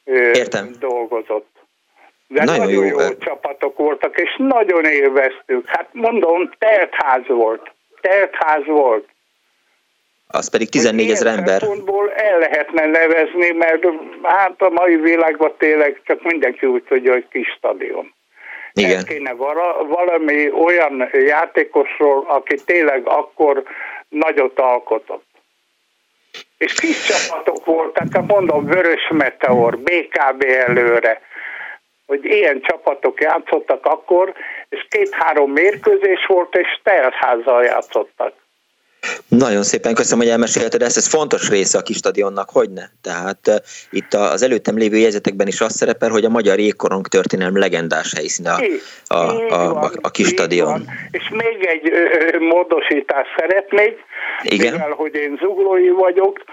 [0.05, 0.75] e, Értem.
[0.79, 1.54] dolgozott.
[2.35, 5.67] De nagyon, nagyon jó, jó csapatok voltak, és nagyon élveztük.
[5.67, 7.71] Hát mondom, teltház volt.
[8.01, 9.07] Teltház volt.
[10.27, 11.61] Az pedig 14 ezer ember.
[12.15, 13.85] el lehetne nevezni, mert
[14.23, 18.13] hát a mai világban tényleg csak mindenki úgy tudja, hogy kis stadion.
[18.73, 19.03] Igen.
[19.03, 19.33] kéne
[19.87, 23.63] valami olyan játékosról, aki tényleg akkor
[24.09, 25.25] nagyot alkotott.
[26.57, 31.21] És kis csapatok voltak, tehát mondom, Vörös Meteor, BKB előre,
[32.05, 34.33] hogy ilyen csapatok játszottak akkor,
[34.69, 38.33] és két-három mérkőzés volt, és teltházzal játszottak.
[39.27, 42.83] Nagyon szépen köszönöm, hogy elmesélted ezt, ez fontos része a kis stadionnak, hogy ne?
[43.01, 43.55] Tehát uh,
[43.89, 48.51] itt az előttem lévő jegyzetekben is az szerepel, hogy a magyar jégkorong történelem legendás helyszíne
[48.51, 48.61] a,
[49.07, 50.85] a, a, a, a kis stadion.
[51.11, 53.97] És még egy ö, módosítást szeretnék,
[54.43, 54.71] Igen?
[54.71, 56.43] mivel hogy én zuglói vagyok,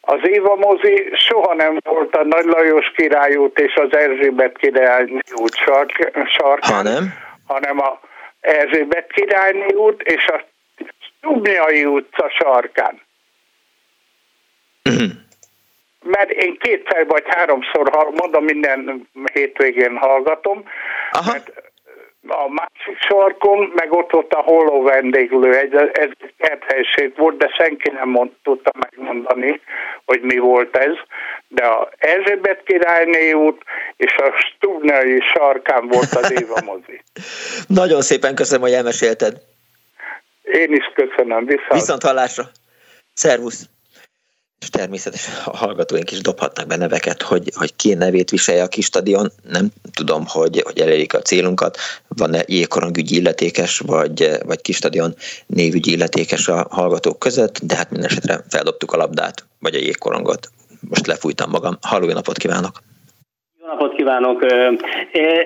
[0.00, 5.54] az Éva mozi soha nem volt a Nagy Lajos királyút és az Erzsébet királyné út
[5.54, 5.90] sark,
[6.38, 7.14] sarkán, hanem?
[7.46, 8.00] hanem a
[8.40, 10.44] Erzsébet királyné út és a
[11.20, 13.00] Dubnyai utca sarkán.
[14.82, 15.04] Mhm.
[16.02, 20.64] Mert én kétszer vagy háromszor, mondom, minden hétvégén hallgatom,
[21.10, 21.32] Aha.
[21.32, 21.69] mert
[22.30, 27.90] a másik sarkon, meg ott volt a holó vendéglő, egy, ez kerthelyiség volt, de senki
[27.90, 29.60] nem mond, tudta megmondani,
[30.04, 30.94] hogy mi volt ez.
[31.48, 33.62] De a Erzsébet királyné út
[33.96, 37.02] és a Stubnai sarkán volt az Éva mozi.
[37.82, 39.36] Nagyon szépen köszönöm, hogy elmesélted.
[40.42, 41.46] Én is köszönöm.
[41.46, 42.44] Viszont, Viszont hallásra.
[43.12, 43.68] Szervusz.
[44.60, 48.84] És természetesen a hallgatóink is dobhatnak be neveket, hogy, hogy ki nevét viselje a kis
[48.84, 49.32] stadion.
[49.48, 51.78] Nem tudom, hogy, hogy elérjük a célunkat.
[52.08, 55.14] Van-e jégkorongügyi illetékes, vagy, vagy kis stadion
[55.46, 60.50] névügyi illetékes a hallgatók között, de hát minden esetre feldobtuk a labdát, vagy a jégkorongot.
[60.80, 61.78] Most lefújtam magam.
[61.80, 62.82] Halló, napot kívánok!
[63.70, 64.46] Napot kívánok!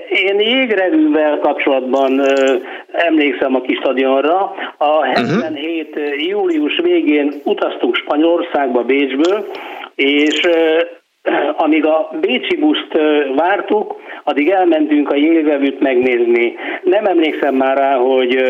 [0.08, 2.20] Én jégrevűvel kapcsolatban
[2.92, 4.54] emlékszem a kis stadionra.
[4.76, 6.26] A 77 uh-huh.
[6.26, 9.46] július végén utaztunk Spanyolországba, Bécsből,
[9.94, 10.48] és
[11.56, 12.98] amíg a Bécsi buszt
[13.36, 16.54] vártuk, addig elmentünk a jégrevűt megnézni.
[16.82, 18.42] Nem emlékszem már rá, hogy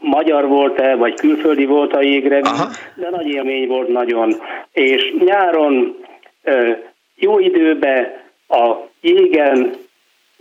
[0.00, 2.68] magyar volt-e, vagy külföldi volt a jégrevű, Aha.
[2.96, 4.34] de nagy élmény volt nagyon.
[4.72, 5.96] És nyáron
[7.16, 9.72] jó időben a jégen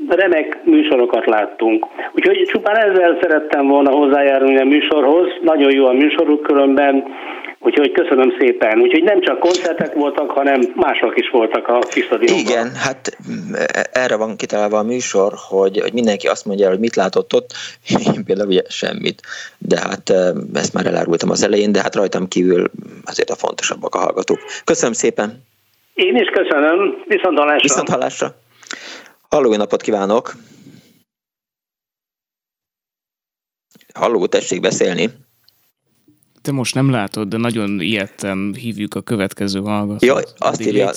[0.08, 1.86] remek műsorokat láttunk.
[2.14, 5.28] Úgyhogy csupán ezzel szerettem volna hozzájárulni a műsorhoz.
[5.42, 7.04] Nagyon jó a műsoruk különben,
[7.60, 8.82] úgyhogy köszönöm szépen.
[8.82, 13.18] Úgyhogy nem csak koncertek voltak, hanem mások is voltak a kis Igen, hát
[13.92, 17.54] erre van kitalálva a műsor, hogy, hogy mindenki azt mondja, hogy mit látott ott,
[18.16, 19.22] én például ugye semmit,
[19.58, 20.14] de hát
[20.54, 22.72] ezt már elárultam az elején, de hát rajtam kívül
[23.06, 24.40] azért a fontosabbak a hallgatók.
[24.64, 25.47] Köszönöm szépen!
[25.98, 27.62] Én is köszönöm, viszont hallásra!
[27.62, 28.36] Viszont hallásra!
[29.30, 30.32] Halló, napot kívánok!
[33.94, 35.10] Halló, tessék beszélni!
[36.48, 40.06] Te most nem látod, de nagyon ilyetten hívjuk a következő hallgatót.
[40.06, 40.92] Jó, azt írja,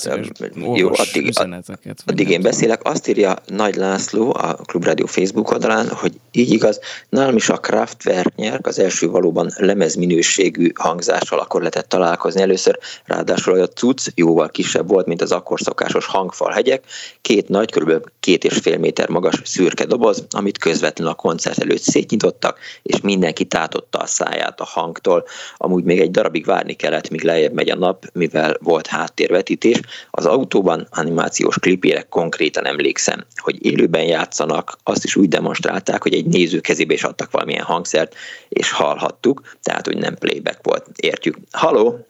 [0.55, 2.83] jó, addig, üzeneteket, addig én beszélek.
[2.83, 6.79] Azt írja Nagy László a Klubrádió Facebook oldalán, hogy így igaz,
[7.09, 13.61] nálam is a Kraftwerk nyerk, az első valóban lemezminőségű hangzással akkor lehetett találkozni először, ráadásul
[13.61, 16.83] a cucc jóval kisebb volt, mint az akkor szokásos hangfal hegyek,
[17.21, 18.09] két nagy, kb.
[18.19, 23.45] két és fél méter magas szürke doboz, amit közvetlenül a koncert előtt szétnyitottak, és mindenki
[23.45, 25.25] tátotta a száját a hangtól.
[25.57, 29.79] Amúgy még egy darabig várni kellett, míg lejjebb megy a nap, mivel volt háttérvetítés.
[30.11, 36.25] Az autóban animációs klipére konkrétan emlékszem, hogy élőben játszanak, azt is úgy demonstrálták, hogy egy
[36.25, 38.15] néző kezébe is adtak valamilyen hangszert,
[38.49, 41.35] és hallhattuk, tehát hogy nem playback volt, értjük.
[41.51, 42.05] Haló!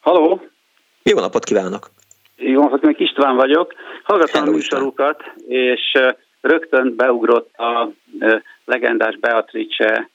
[0.00, 0.40] Haló!
[1.02, 1.90] Jó napot kívánok!
[2.36, 3.74] Jó napot, meg István vagyok.
[4.02, 5.98] Hallgattam a műsorukat, és
[6.40, 7.92] rögtön beugrott a
[8.64, 10.10] legendás Beatrice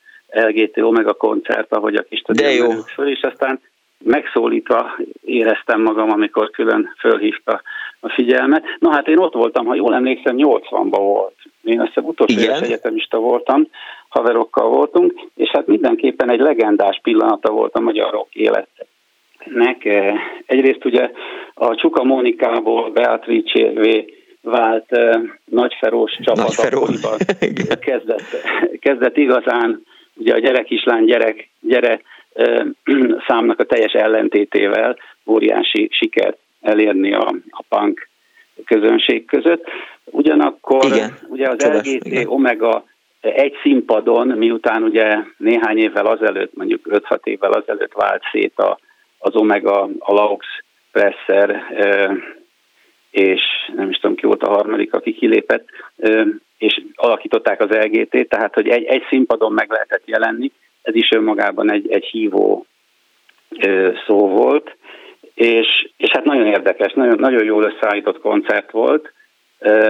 [0.46, 2.70] LGT Omega koncert, ahogy a kis De jó.
[2.72, 3.60] föl, és aztán
[4.04, 4.96] megszólítva
[5.26, 7.62] éreztem magam, amikor külön fölhívta
[8.00, 8.64] a figyelmet.
[8.80, 11.36] Na hát én ott voltam, ha jól emlékszem, 80-ban volt.
[11.64, 13.68] Én azt hiszem utolsó éves egyetemista voltam,
[14.10, 19.86] haverokkal voltunk, és hát mindenképpen egy legendás pillanata volt a magyar rock életnek.
[20.46, 21.12] Egyrészt ugye
[21.54, 23.74] a Csuka Mónikából Beatrice
[24.42, 26.56] vált uh, nagyferós csapat
[27.90, 28.24] kezdett,
[28.80, 29.84] kezdett igazán
[30.18, 32.02] ugye a gyerek islány gyerek, gyere
[33.27, 38.10] számnak a teljes ellentétével óriási sikert elérni a, a punk
[38.65, 39.65] közönség között.
[40.06, 42.27] Ugyanakkor igen, ugye az Csodás, LGT igen.
[42.27, 42.84] Omega
[43.22, 48.80] egy színpadon, miután ugye néhány évvel azelőtt, mondjuk 5-6 évvel azelőtt vált szét a,
[49.18, 50.45] az Omega, a Laux
[50.91, 51.64] Presser
[53.18, 53.41] és
[53.76, 55.68] nem is tudom ki volt a harmadik, aki kilépett,
[56.57, 61.72] és alakították az LGT, tehát hogy egy, egy színpadon meg lehetett jelenni, ez is önmagában
[61.72, 62.65] egy, egy hívó
[64.06, 64.76] szó volt,
[65.34, 69.14] és, és hát nagyon érdekes, nagyon, nagyon jól összeállított koncert volt,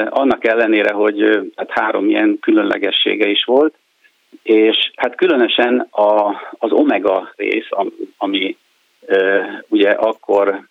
[0.10, 3.74] annak ellenére, hogy hát három ilyen különlegessége is volt,
[4.44, 7.68] és hát különösen a, az Omega rész,
[8.18, 8.58] ami
[9.68, 10.68] ugye akkor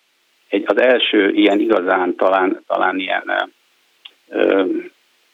[0.49, 3.51] egy, az első ilyen igazán talán, talán ilyen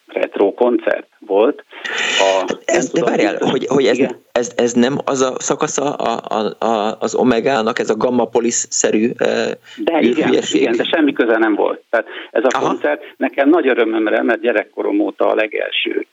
[0.07, 1.63] retro koncert volt.
[2.19, 3.99] A, ez, de várjál, hogy, hogy ez,
[4.31, 9.11] ez, ez nem az a szakasza a, a, a, az Omegának, ez a Gamma Police-szerű
[9.77, 11.81] De igen, igen, de semmi köze nem volt.
[11.89, 12.67] Tehát ez a Aha.
[12.67, 16.05] koncert nekem nagy örömömre, mert gyerekkorom óta a legelső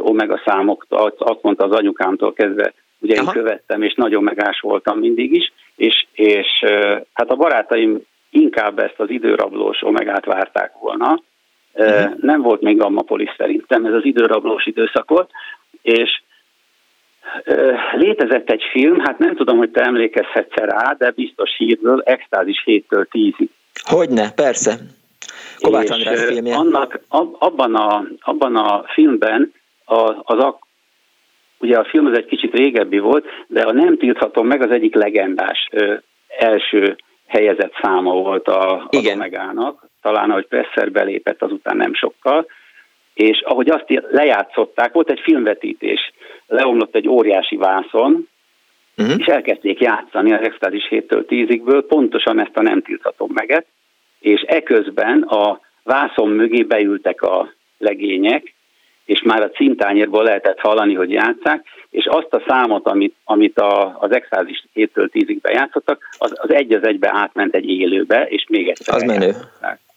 [0.00, 0.86] Omega számok,
[1.18, 3.32] azt mondta az anyukámtól kezdve, ugye Aha.
[3.32, 6.46] én követtem, és nagyon megás voltam mindig is, és, és
[7.12, 11.18] hát a barátaim inkább ezt az időrablós Omegát várták volna,
[11.78, 12.14] Uh-huh.
[12.20, 15.30] Nem volt még Gamma Police szerintem, ez az időrablós időszak volt,
[15.82, 16.22] és
[17.92, 23.06] létezett egy film, hát nem tudom, hogy te emlékezhetsz rá, de biztos hírből, Extázis 7-től
[23.12, 23.48] 10-ig.
[23.82, 24.74] Hogyne, persze.
[25.58, 26.56] Kovács András filmje.
[26.56, 27.00] Annak,
[27.38, 29.52] abban, a, abban a filmben
[29.84, 30.54] az, az
[31.58, 34.94] ugye a film az egy kicsit régebbi volt, de a Nem tilthatom meg az egyik
[34.94, 35.94] legendás ö,
[36.38, 36.96] első
[37.28, 39.14] helyezett száma volt a, Igen.
[39.14, 42.46] Omegának, talán ahogy Presser belépett azután nem sokkal,
[43.14, 46.12] és ahogy azt lejátszották, volt egy filmvetítés,
[46.46, 48.28] leomlott egy óriási vászon,
[48.96, 49.14] uh-huh.
[49.18, 53.66] és elkezdték játszani az Extázis 7-től 10-ből pontosan ezt a nem tilthatom meget,
[54.20, 58.54] és eközben a vászon mögé beültek a legények,
[59.08, 63.96] és már a cintányérból lehetett hallani, hogy játszák, és azt a számot, amit, amit a,
[64.00, 68.68] az extázis 7-től 10-ig bejátszottak, az, az egy az egybe átment egy élőbe, és még
[68.68, 69.34] egyszer Az menő.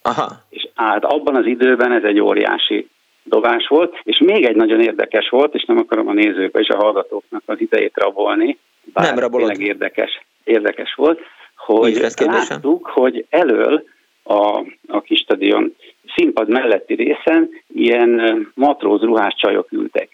[0.02, 0.32] Aha.
[0.50, 2.88] És hát abban az időben ez egy óriási
[3.24, 6.78] dobás volt, és még egy nagyon érdekes volt, és nem akarom a nézők és a
[6.78, 8.58] hallgatóknak az idejét rabolni,
[8.94, 9.60] bár nem rabolod.
[9.60, 11.20] érdekes, érdekes volt,
[11.56, 13.84] hogy láttuk, hogy elől
[14.24, 15.76] a, a kis stadion
[16.16, 18.22] színpad melletti részen ilyen
[18.54, 20.10] matróz ruhás csajok ültek.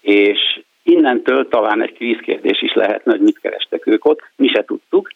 [0.00, 5.12] És innentől talán egy kvízkérdés is lehetne, hogy mit kerestek ők ott, mi se tudtuk.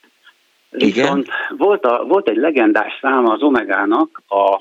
[0.71, 0.89] Igen.
[0.89, 4.61] Viszont volt, a, volt egy legendás száma az Omegának a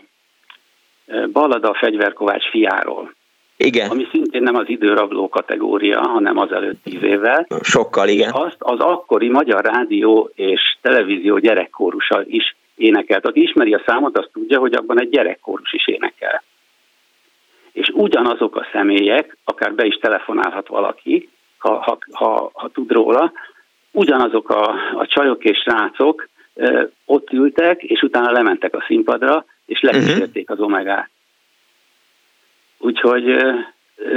[1.31, 3.13] Ballada a fegyverkovács fiáról.
[3.57, 3.89] Igen.
[3.89, 7.47] Ami szintén nem az időrabló kategória, hanem az előtt tíz évvel.
[7.61, 8.31] Sokkal, igen.
[8.31, 13.25] Azt az akkori magyar rádió és televízió gyerekkórusa is énekelt.
[13.25, 16.43] Aki ismeri a számot, azt tudja, hogy abban egy gyerekkórus is énekel.
[17.71, 23.31] És ugyanazok a személyek, akár be is telefonálhat valaki, ha, ha, ha, ha tud róla,
[23.91, 29.81] ugyanazok a, a csajok és srácok e, ott ültek, és utána lementek a színpadra, és
[29.81, 31.09] lekísérték az omegát.
[32.77, 33.75] Úgyhogy e,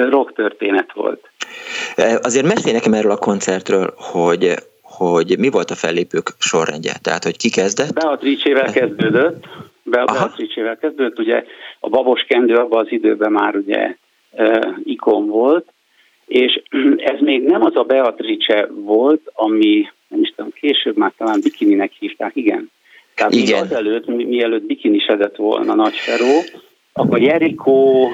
[0.09, 1.30] rock történet volt.
[2.22, 4.55] Azért mesélj nekem erről a koncertről, hogy
[4.98, 7.92] hogy mi volt a fellépők sorrendje, tehát hogy ki kezdett?
[7.92, 9.44] Beatrice-vel kezdődött,
[9.82, 11.44] Beatrice-vel kezdődött, ugye
[11.80, 13.96] a babos kendő abban az időben már ugye
[14.30, 15.66] uh, ikon volt,
[16.26, 16.62] és
[17.12, 21.92] ez még nem az a Beatrice volt, ami nem is tudom, később már talán bikininek
[21.98, 22.70] hívták, igen.
[23.14, 23.62] Tehát igen.
[23.62, 26.42] azelőtt, mielőtt bikinisedett volna Nagy Feró,
[26.92, 28.08] akkor Jerikó,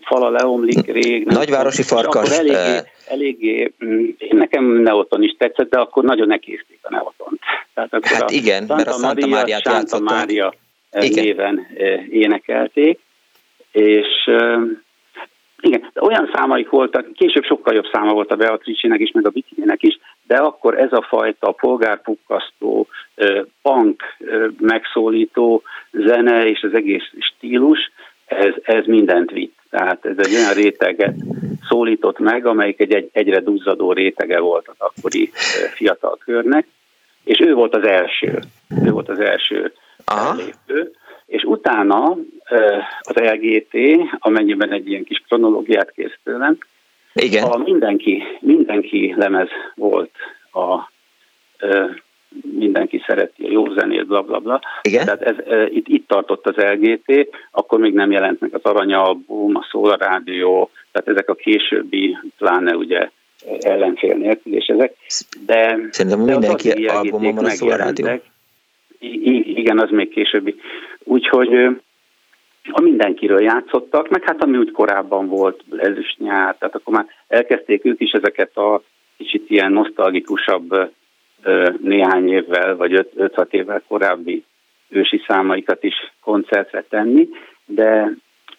[0.00, 1.26] fala leomlik rég.
[1.26, 2.14] Nagyvárosi farkas.
[2.14, 7.40] Akkor eléggé, eléggé, mm, én nekem Neoton is tetszett, de akkor nagyon nekészték a Neotont.
[7.74, 10.54] Tehát akkor hát a igen, Santa mert a Santa Máriát Santa Mária
[11.00, 11.24] igen.
[11.24, 12.98] néven eh, énekelték,
[13.72, 14.60] és eh,
[15.60, 19.30] igen, de olyan számaik voltak, később sokkal jobb száma volt a Beatrice-nek is, meg a
[19.30, 24.02] Bikininek is, de akkor ez a fajta polgárpukkasztó, eh, punk
[24.58, 25.62] megszólító
[25.92, 27.90] zene és az egész stílus,
[28.28, 29.56] ez, ez mindent vitt.
[29.70, 31.14] Tehát ez egy olyan réteget
[31.68, 35.30] szólított meg, amelyik egy, egy egyre duzzadó rétege volt az akkori
[35.74, 36.66] fiatal körnek,
[37.24, 38.38] és ő volt az első.
[38.84, 39.72] Ő volt az első
[40.36, 40.92] lépő.
[41.26, 42.16] És utána
[43.00, 43.76] az LGT,
[44.18, 46.58] amennyiben egy ilyen kis kronológiát kész tőlem,
[47.14, 47.44] Igen.
[47.44, 50.10] A mindenki, mindenki lemez volt
[50.52, 50.90] a
[52.58, 54.60] mindenki szereti a jó zenét, bla bla bla.
[54.82, 55.04] Igen?
[55.04, 59.56] Tehát ez, e, itt, itt tartott az LGT, akkor még nem jelent meg az Aranyalbum,
[59.56, 63.10] a Szóla Rádió, tehát ezek a későbbi, pláne ugye
[63.60, 64.94] ellenfél nélkül, és ezek.
[65.46, 68.06] De, Szerintem de mindenki albumon van a Szóla Rádió.
[69.42, 70.60] Igen, az még későbbi.
[71.04, 71.54] Úgyhogy
[72.70, 77.84] a mindenkiről játszottak, meg hát ami úgy korábban volt, ezüst nyár, tehát akkor már elkezdték
[77.84, 78.82] ők is ezeket a
[79.16, 80.90] kicsit ilyen nosztalgikusabb
[81.80, 84.44] néhány évvel, vagy 5-6 évvel korábbi
[84.88, 87.28] ősi számaikat is koncertre tenni,
[87.64, 88.10] de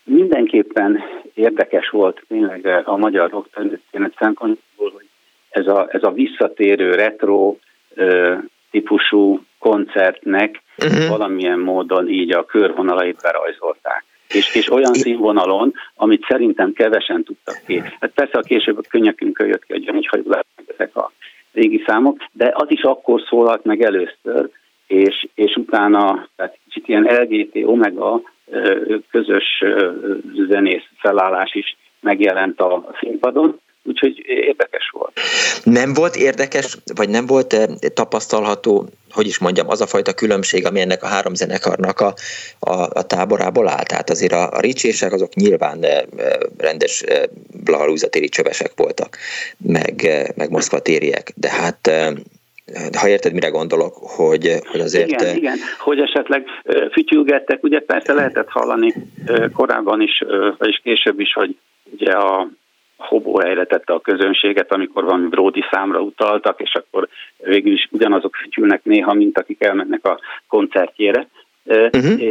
[0.04, 1.04] mindenképpen
[1.34, 5.08] érdekes volt tényleg a magyar rocktörténet szempontjából, hogy
[5.50, 7.56] ez a, ez a visszatérő retro
[7.96, 8.36] ö,
[8.72, 11.08] típusú koncertnek uh-huh.
[11.08, 14.04] valamilyen módon így a körvonalait berajzolták.
[14.34, 17.82] És, és olyan színvonalon, amit szerintem kevesen tudtak ki.
[18.00, 20.26] Hát persze a később a könnyekünkön jött ki, hogy hogy
[20.68, 21.12] ezek a
[21.54, 24.50] régi számok, de az is akkor szólalt meg először,
[24.88, 28.22] és, és utána, tehát kicsit ilyen LGT, Omega
[29.12, 29.64] közös
[30.48, 33.60] zenész felállás is megjelent a színpadon,
[33.90, 35.20] úgyhogy érdekes volt.
[35.64, 40.80] Nem volt érdekes, vagy nem volt tapasztalható, hogy is mondjam, az a fajta különbség, ami
[40.80, 42.14] ennek a három zenekarnak a,
[42.60, 43.84] a, a táborából áll?
[43.84, 45.86] Tehát azért a, a ricsések azok nyilván
[46.58, 47.04] rendes
[47.64, 49.18] blahalúzatéri csövesek voltak,
[49.58, 51.92] meg, meg moszkvatériek, de hát
[52.98, 55.10] ha érted, mire gondolok, hogy, hogy azért...
[55.10, 56.44] Igen, igen, hogy esetleg
[56.92, 58.94] fütyülgettek, ugye persze lehetett hallani
[59.54, 60.24] korábban is,
[60.58, 61.56] vagyis később is, hogy
[61.92, 62.50] ugye a
[63.00, 67.08] hobó helyre tette a közönséget, amikor valami Brody számra utaltak, és akkor
[67.38, 71.28] végül is ugyanazok fütyülnek néha, mint akik elmennek a koncertjére.
[71.64, 72.22] Uh-huh.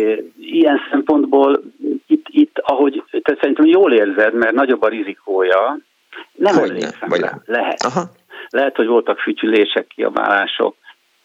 [0.40, 1.62] Ilyen szempontból
[2.06, 5.78] itt, itt ahogy, te szerintem jól érzed, mert nagyobb a rizikója,
[6.32, 7.40] nem hogy emlékszem ne, rá.
[7.44, 7.82] Lehet.
[7.82, 8.02] Aha.
[8.50, 10.76] Lehet, hogy voltak fütyülések, kiabálások.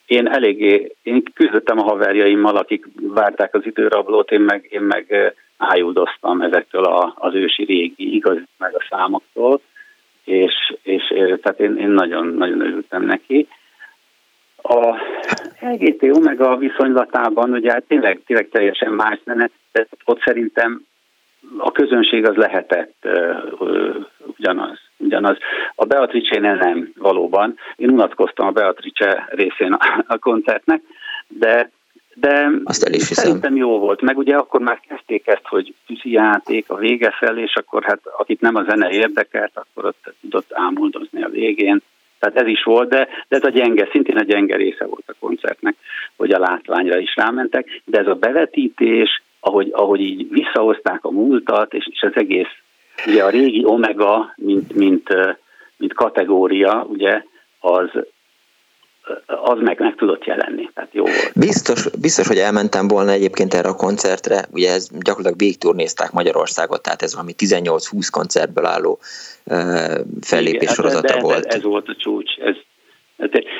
[0.05, 5.33] Én eléggé, én küzdöttem a haverjaimmal, akik várták az időrablót, én meg, én meg
[5.69, 9.61] ájuldoztam ezektől a, az ősi régi igaz meg a számoktól,
[10.23, 11.07] és, és
[11.41, 13.47] tehát én, én nagyon, nagyon örültem neki.
[14.61, 14.95] A
[15.59, 20.85] LGT Omega viszonylatában ugye hát tényleg, tényleg teljesen más lenne, de ott szerintem
[21.57, 24.05] a közönség az lehetett uh,
[24.37, 25.37] ugyanaz ugyanaz.
[25.75, 27.57] A beatrice nem valóban.
[27.75, 30.81] Én unatkoztam a Beatrice részén a, a koncertnek,
[31.27, 31.71] de
[32.15, 34.01] de Azt el is szerintem jó volt.
[34.01, 37.99] Meg ugye akkor már kezdték ezt, hogy tűzi játék a vége felé, és akkor hát
[38.17, 41.81] akit nem a zene érdekelt, akkor ott tudott ámuldozni a végén.
[42.19, 45.15] Tehát ez is volt, de, de ez a gyenge, szintén a gyenge része volt a
[45.19, 45.75] koncertnek,
[46.15, 51.73] hogy a látványra is rámentek, de ez a bevetítés, ahogy, ahogy így visszahozták a múltat,
[51.73, 52.49] és, és az egész
[53.07, 55.09] Ugye a régi omega, mint, mint,
[55.77, 57.23] mint kategória, ugye,
[57.59, 57.89] az,
[59.25, 61.31] az meg meg tudott jelenni, tehát jó volt.
[61.35, 67.01] Biztos, biztos, hogy elmentem volna egyébként erre a koncertre, ugye ez gyakorlatilag végigturnézták Magyarországot, tehát
[67.01, 68.99] ez valami 18-20 koncertből álló
[70.21, 71.45] fellépés hát sorozata de, volt.
[71.45, 72.55] Ez, ez volt a csúcs, ez,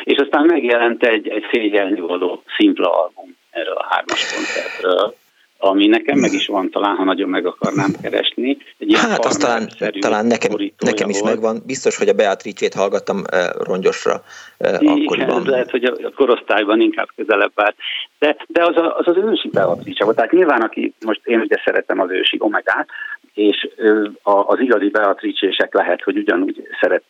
[0.03, 5.15] és aztán megjelent egy, egy szégyelni való szimpla album erről a hármas koncertről,
[5.63, 8.57] ami nekem meg is van, talán ha nagyon meg akarnám keresni.
[8.77, 9.69] Egy ilyen hát azt talán,
[9.99, 11.33] talán nekem, nekem is volt.
[11.33, 11.61] megvan.
[11.65, 14.23] Biztos, hogy a Beatrice-t hallgattam uh, rongyosra
[14.59, 15.43] uh, akkoriban.
[15.45, 17.75] lehet, hogy a korosztályban inkább közelebb állt.
[18.19, 20.15] De, de az, a, az az ősi Beatrice volt.
[20.15, 22.87] Tehát nyilván, aki most én ugye szeretem az ősi omegát,
[23.33, 27.03] és uh, az igazi Beatrice-sek lehet, hogy ugyanúgy szeret,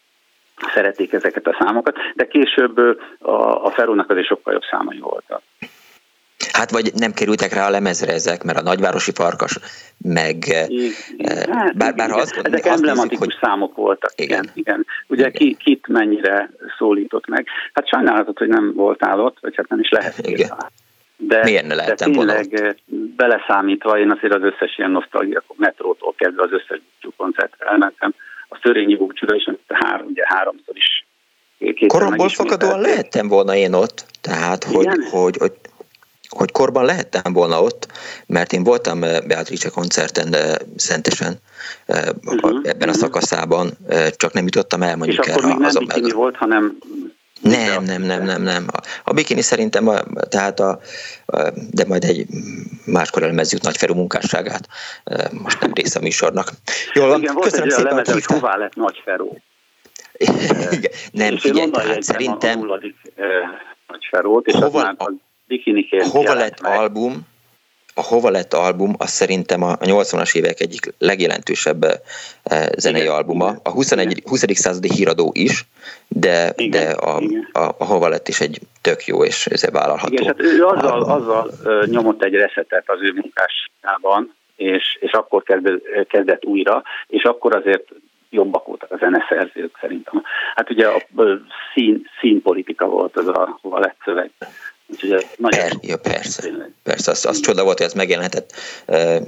[0.74, 2.78] szerették ezeket a számokat, de később
[3.20, 5.42] a, a Ferónak azért sokkal jobb számai voltak.
[6.54, 9.58] Hát vagy nem kerültek rá a lemezre ezek, mert a nagyvárosi farkas,
[9.98, 10.36] meg...
[10.68, 11.52] Igen.
[11.52, 13.50] Hát, bár, bár azt, ezek azt emblematikus nézzük, hogy...
[13.50, 14.12] számok voltak.
[14.16, 14.40] Igen.
[14.40, 14.52] igen.
[14.54, 14.86] igen.
[15.08, 15.32] Ugye igen.
[15.32, 17.48] Ki, kit mennyire szólított meg.
[17.74, 20.28] Hát sajnálatot, hogy nem voltál ott, vagy hát nem is lehet.
[20.28, 20.50] Igen.
[21.18, 22.76] De, Miért ne de tényleg volna?
[23.16, 26.82] beleszámítva én azért az összes ilyen nosztalgia, metrótól kezdve az összes
[27.18, 28.14] koncertre elmentem.
[28.50, 31.06] A Szörényi búcsúra is, három, ugye háromszor is
[31.88, 35.52] Koromból fakadóan lehettem volna én ott, tehát hogy, hogy, hogy,
[36.38, 37.88] hogy korban lehettem volna ott,
[38.26, 41.40] mert én voltam eh, Beatrice koncerten eh, Szentesen
[41.88, 42.60] uh-huh.
[42.64, 43.78] ebben a szakaszában,
[44.16, 46.16] csak nem jutottam el mondjuk És akkor még nem bikini meg...
[46.16, 46.78] volt, hanem
[47.42, 48.66] nem, nem, nem, nem, nem.
[49.04, 50.00] A, bikini szerintem, a,
[50.30, 50.80] tehát a,
[51.26, 52.28] a, de majd egy
[52.86, 54.68] máskor elemezzük Nagyferú munkásságát.
[55.32, 56.52] Most nem része a műsornak.
[56.94, 59.38] Jól van, Igen, köszönöm volt szépen, hogy hová lett Nagyferú.
[60.72, 62.60] Igen, nem, figyelj, tehát szerintem...
[62.60, 62.96] A nulladik
[63.88, 64.96] Nagyferót, és hova, már
[65.90, 66.80] a Hova lett meg.
[66.80, 67.28] album,
[67.96, 73.54] a Hova lett album, az szerintem a 80-as évek egyik legjelentősebb eh, zenei igen, albuma.
[73.64, 74.22] A 21.
[74.26, 74.44] 20.
[74.54, 75.66] századi híradó is,
[76.08, 77.18] de, igen, de a,
[77.52, 80.14] a, a Hova lett is egy tök jó és ez vállalható.
[80.14, 81.52] Igen, hát ő azzal, azzal
[81.86, 87.88] nyomott egy reszetet az ő munkásában, és, és akkor kezdett, kezdett újra, és akkor azért
[88.34, 90.24] jobbak voltak a zeneszerzők szerintem.
[90.56, 91.02] Hát ugye a
[91.74, 94.32] szín, színpolitika volt az a hova lett szöveg.
[95.38, 96.44] Nagy per, ja, persze,
[96.84, 98.52] persze, az, az csoda volt, hogy ez megjelentett,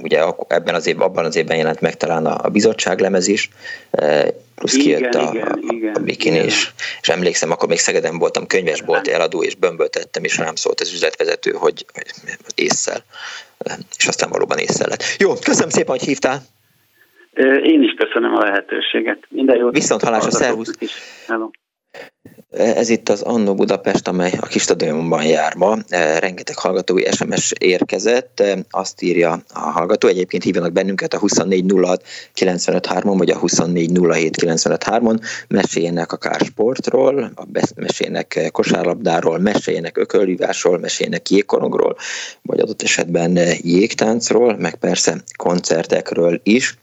[0.02, 3.50] ugye ebben az évben, abban az évben jelent meg talán a, a bizottság lemez is,
[4.54, 6.44] plusz igen, kijött a, igen, a, igen, a Bikin, igen.
[6.44, 6.70] És,
[7.00, 11.50] és emlékszem, akkor még Szegeden voltam könyvesbolt eladó, és bömböltettem, és rám szólt az üzletvezető,
[11.50, 11.86] hogy,
[12.54, 13.04] észszel,
[13.98, 15.02] és aztán valóban észszel lett.
[15.18, 16.42] Jó, köszönöm szépen, hogy hívtál.
[17.62, 19.18] Én is köszönöm a lehetőséget.
[19.28, 19.74] Minden jót.
[19.74, 20.70] Viszont hallásra, szervusz.
[21.26, 21.50] Hello.
[22.56, 25.76] Ez itt az Annó Budapest, amely a kis stadionban jár ma.
[25.88, 28.40] E, rengeteg hallgatói SMS érkezett.
[28.40, 32.02] E, azt írja a hallgató, egyébként hívjanak bennünket a 2406
[32.34, 35.20] 953-on, vagy a 2407 953-on.
[35.48, 37.32] Meséljenek akár sportról,
[37.74, 41.96] meséljenek kosárlabdáról, meséljenek ökölvívásról, meséljenek jégkorongról,
[42.42, 46.78] vagy adott esetben jégtáncról, meg persze koncertekről is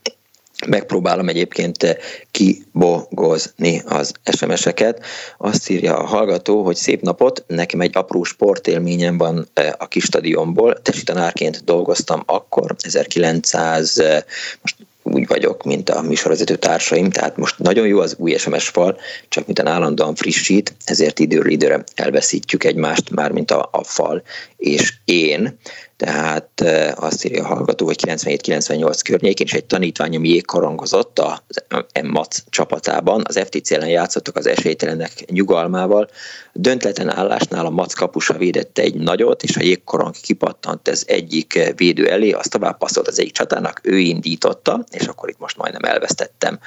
[0.68, 1.96] Megpróbálom egyébként eh,
[2.32, 5.06] kibogozni az SMS-eket.
[5.38, 10.04] Azt írja a hallgató, hogy szép napot, nekem egy apró sportélményem van eh, a kis
[10.04, 10.82] stadionból.
[10.82, 14.24] Tesitanárként dolgoztam akkor, 1900, eh,
[14.62, 18.98] most úgy vagyok, mint a műsorvezető társaim, tehát most nagyon jó az új SMS fal,
[19.30, 24.24] csak mint állandóan frissít, ezért időről időre elveszítjük egymást, már mint a, a fal
[24.58, 25.58] és én
[26.04, 26.62] tehát
[26.96, 31.64] azt írja a hallgató, hogy 97-98 környékén is egy tanítványom jégkorongozott az
[32.04, 36.10] MAC csapatában, az FTC ellen játszottak az esélytelenek nyugalmával,
[36.54, 42.10] döntetlen állásnál a MAC kapusa védette egy nagyot, és a jégkorong kipattant ez egyik védő
[42.10, 46.60] elé, azt tovább passzolt az egyik csatának, ő indította, és akkor itt most majdnem elvesztettem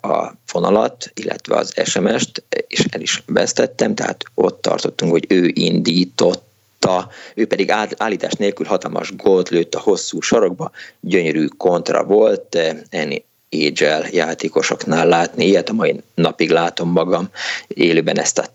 [0.00, 6.50] a fonalat, illetve az SMS-t, és el is vesztettem, tehát ott tartottunk, hogy ő indított
[6.82, 12.58] lőtta, ő pedig állítás nélkül hatalmas gólt lőtt a hosszú sarokba, gyönyörű kontra volt,
[12.90, 15.46] enni Age játékosoknál látni.
[15.46, 17.28] Ilyet a mai napig látom magam
[17.68, 18.46] élőben ezt a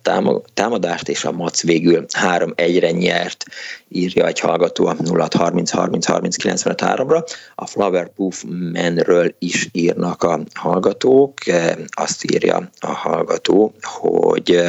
[0.54, 3.46] támadást, és a Mac végül 3-1-re nyert,
[3.90, 7.24] írja egy hallgató a 0 30 30 30 95 ra
[7.56, 8.44] A Flower Poof
[8.74, 11.34] Manről is írnak a hallgatók.
[11.90, 14.62] Azt írja a hallgató, hogy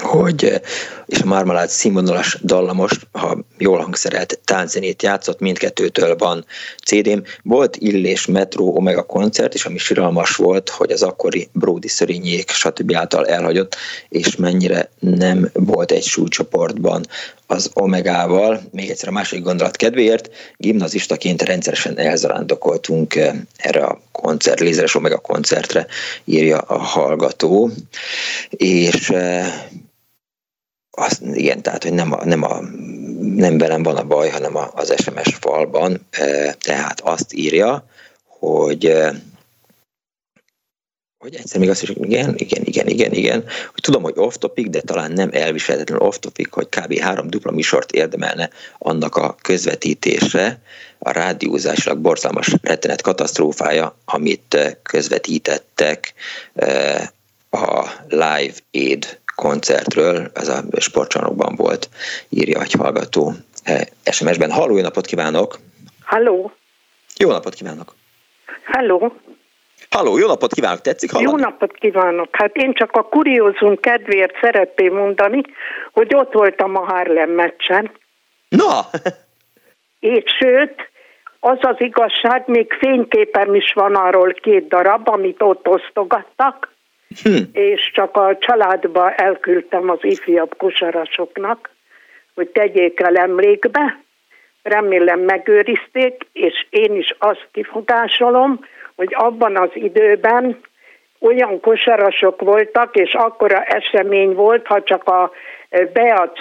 [0.00, 0.60] hogy, eh,
[1.06, 6.44] és a Marmalade színvonalas dallamos, ha jól hangszerelt tánczenét játszott, mindkettőtől van
[6.84, 7.22] CD-m.
[7.42, 12.94] Volt Illés Metro Omega koncert, és ami siralmas volt, hogy az akkori Brody Szörényék, stb.
[12.94, 13.76] által elhagyott,
[14.08, 17.06] és mennyire nem volt egy súlycsoportban
[17.46, 18.60] az Omegával.
[18.70, 25.18] Még egyszer a második gondolat kedvéért, gimnazistaként rendszeresen elzarándokoltunk eh, erre a koncert, Lézeres Omega
[25.18, 25.86] koncertre,
[26.24, 27.70] írja a hallgató.
[28.50, 29.52] És eh,
[30.94, 32.60] azt, igen, tehát, hogy nem, a, nem, a,
[33.20, 36.06] nem velem van a baj, hanem az SMS falban,
[36.58, 37.86] tehát azt írja,
[38.26, 39.12] hogy
[41.24, 43.40] hogy egyszer még azt is, igen, igen, igen, igen, igen,
[43.72, 46.98] hogy tudom, hogy off-topic, de talán nem elviselhetetlen off-topic, hogy kb.
[46.98, 50.58] három dupla műsort érdemelne annak a közvetítése,
[50.98, 56.14] a rádiózásilag borzalmas rettenet katasztrófája, amit közvetítettek
[57.50, 61.88] a Live Aid koncertről, ez a sportcsarnokban volt,
[62.28, 63.32] írja egy hallgató
[64.04, 64.50] SMS-ben.
[64.50, 65.58] Halló, jó napot kívánok!
[66.04, 66.52] Halló!
[67.16, 67.94] Jó napot kívánok!
[68.64, 69.16] Halló!
[69.90, 71.30] Halló, jó napot kívánok, tetszik hallani?
[71.30, 72.28] Jó napot kívánok!
[72.32, 75.40] Hát én csak a kuriózum kedvéért szeretném mondani,
[75.92, 77.90] hogy ott voltam a Harlem meccsen.
[78.48, 78.80] Na!
[80.00, 80.90] És sőt,
[81.40, 86.73] az az igazság, még fényképem is van arról két darab, amit ott osztogattak,
[87.22, 87.36] hm.
[87.52, 91.70] és csak a családba elküldtem az ifjabb kosarasoknak,
[92.34, 94.02] hogy tegyék el emlékbe,
[94.62, 98.60] remélem megőrizték, és én is azt kifogásolom,
[98.96, 100.60] hogy abban az időben
[101.20, 105.30] olyan kosarasok voltak, és akkora esemény volt, ha csak a
[105.92, 106.38] Beac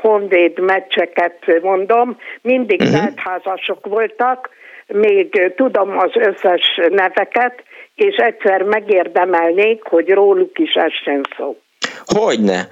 [0.00, 3.78] Honvéd meccseket mondom, mindig uh-huh.
[3.82, 4.50] voltak,
[4.86, 7.62] még tudom az összes neveket,
[7.96, 11.60] és egyszer megérdemelnék, hogy róluk is essen szó.
[12.04, 12.68] Hogyne.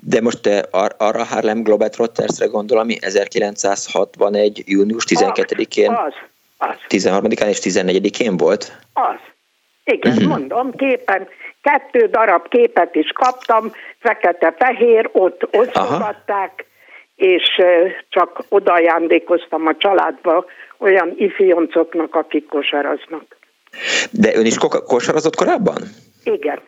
[0.00, 4.62] De most te ar- arra Harlem Globetrottersre gondol, ami 1961.
[4.66, 6.14] június 12-én, az,
[6.58, 6.76] az.
[6.88, 8.72] 13-án és 14-én volt?
[8.92, 9.18] Az.
[9.84, 10.28] Igen, uh-huh.
[10.28, 11.28] mondom, képen,
[11.62, 16.64] kettő darab képet is kaptam, fekete-fehér, ott osztogatták,
[17.16, 17.62] és
[18.08, 20.44] csak odaajándékoztam a családba
[20.78, 23.39] olyan ifjoncoknak, akik kosaraznak.
[24.10, 24.56] De ön is
[24.86, 25.82] kosarazott korábban?
[26.24, 26.60] Igen.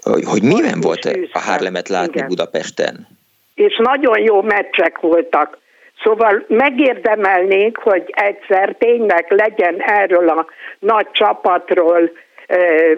[0.00, 2.26] Hogy, hogy milyen volt a Harlemet látni Igen.
[2.26, 3.06] Budapesten?
[3.54, 5.58] És nagyon jó meccsek voltak.
[6.02, 10.46] Szóval megérdemelnénk, hogy egyszer tényleg legyen erről a
[10.78, 12.10] nagy csapatról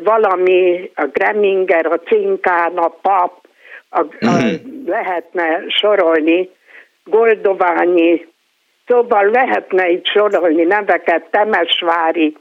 [0.03, 3.47] valami, a Greminger, a Cinkán, a Pap,
[3.89, 4.53] a, a, uh-huh.
[4.87, 6.51] lehetne sorolni,
[7.05, 8.27] Goldoványi,
[8.87, 12.37] szóval lehetne itt sorolni neveket, Temesvári,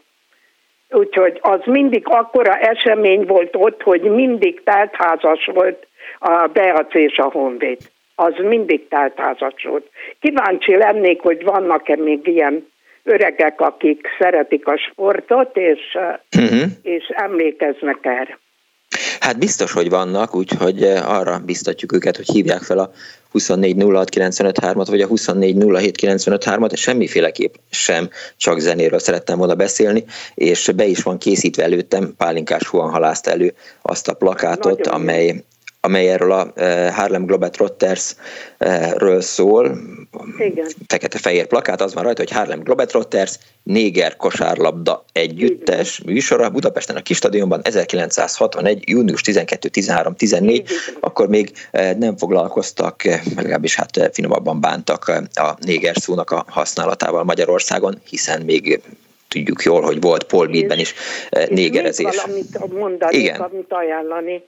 [0.94, 5.88] úgyhogy az mindig akkora esemény volt ott, hogy mindig teltházas volt
[6.20, 7.78] a Beac és a Honvéd.
[8.16, 9.90] Az mindig teltházas volt.
[10.20, 12.68] Kíváncsi lennék, hogy vannak-e még ilyen
[13.04, 15.98] öregek, akik szeretik a sportot, és,
[16.38, 16.70] uh-huh.
[16.82, 18.38] és emlékeznek erre.
[19.20, 22.92] Hát biztos, hogy vannak, úgyhogy arra biztatjuk őket, hogy hívják fel a
[23.34, 31.18] 2406953-at, vagy a 2407953-at, semmiféleképp sem csak zenéről szerettem volna beszélni, és be is van
[31.18, 35.44] készítve előttem, Pálinkás Huan halászt elő azt a plakátot, Nagyon amely
[35.86, 39.78] amely erről a eh, Harlem Globetrotters-ről szól.
[40.88, 47.60] Fekete-fehér plakát, az van rajta, hogy Harlem Globetrotters, néger kosárlabda együttes műsora Budapesten a Kistadionban
[47.64, 48.90] 1961.
[48.90, 50.70] június 12, 13, 14,
[51.00, 57.24] akkor még eh, nem foglalkoztak, eh, legalábbis hát finomabban bántak a néger szónak a használatával
[57.24, 58.82] Magyarországon, hiszen még
[59.28, 60.94] tudjuk jól, hogy volt Paul Beatben is
[61.50, 62.16] négerezés.
[62.16, 63.42] valamit mondani, Igen.
[63.42, 64.44] amit ajánlani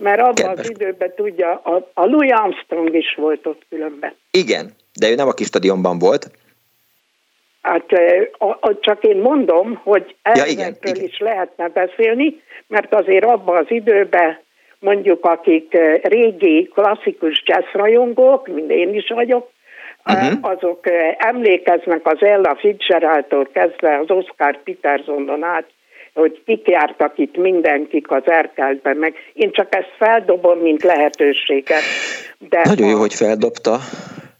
[0.00, 0.58] mert abban Kedves.
[0.58, 4.14] az időben tudja, a, a Louis Armstrong is volt ott különben.
[4.30, 4.70] Igen,
[5.00, 6.30] de ő nem a kis stadionban volt.
[7.62, 7.92] Hát
[8.38, 11.04] a, a, csak én mondom, hogy ja, igen, igen.
[11.04, 14.38] is lehetne beszélni, mert azért abban az időben
[14.78, 19.50] mondjuk akik régi klasszikus jazzrajongók, mint én is vagyok,
[20.04, 20.38] uh-huh.
[20.40, 20.86] azok
[21.16, 25.66] emlékeznek az Ella Fitzgeraldtól kezdve az Oscar Petersonon át
[26.20, 31.82] hogy kik jártak itt mindenkik az Erkeltben, meg én csak ezt feldobom, mint lehetőséget.
[32.38, 32.90] De Nagyon a...
[32.90, 33.78] jó, hogy feldobta.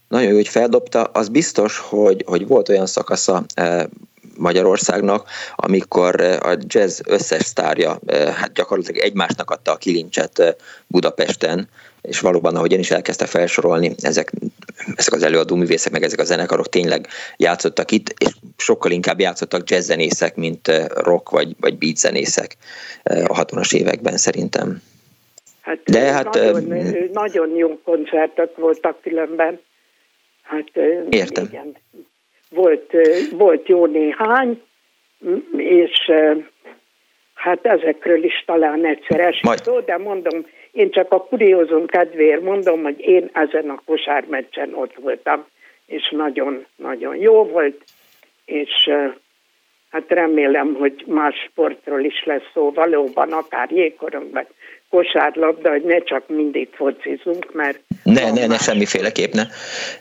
[0.07, 1.03] Nagyon jó, hogy feldobta.
[1.03, 3.83] Az biztos, hogy, hogy volt olyan szakasza eh,
[4.37, 10.55] Magyarországnak, amikor eh, a jazz összes sztárja eh, hát gyakorlatilag egymásnak adta a kilincset
[10.87, 11.67] Budapesten,
[12.01, 14.31] és valóban, ahogy én is elkezdte felsorolni, ezek,
[14.95, 17.07] ezek az előadó művészek, meg ezek a zenekarok tényleg
[17.37, 22.55] játszottak itt, és sokkal inkább játszottak jazzzenészek, mint rock vagy, vagy beat zenészek
[23.03, 24.81] a 60-as években szerintem.
[25.61, 29.59] Hát, De hát nagyon, nagyon jó koncertek voltak különben.
[30.41, 30.67] Hát,
[31.09, 31.45] Értem.
[31.45, 31.75] Igen
[32.51, 32.91] volt,
[33.31, 34.61] volt jó néhány,
[35.57, 36.11] és
[37.33, 42.83] hát ezekről is talán egyszer esik szó, de mondom, én csak a kuriózum kedvéért mondom,
[42.83, 45.45] hogy én ezen a kosármeccsen ott voltam,
[45.85, 47.83] és nagyon-nagyon jó volt,
[48.45, 48.89] és
[49.89, 54.47] hát remélem, hogy más sportról is lesz szó, valóban akár jégkorongban,
[54.89, 57.79] kosárlabda, hogy ne csak mindig focizunk, mert...
[58.03, 59.43] Ne, ne, ne, semmiféleképp ne.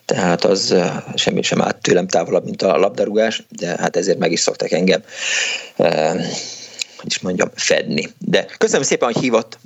[0.05, 0.74] Tehát az
[1.14, 5.01] semmi sem állt tőlem távolabb, mint a labdarúgás, de hát ezért meg is szoktak engem,
[5.76, 6.14] eh,
[6.97, 8.06] hogy is mondjam, fedni.
[8.18, 9.59] De köszönöm szépen, hogy hívott.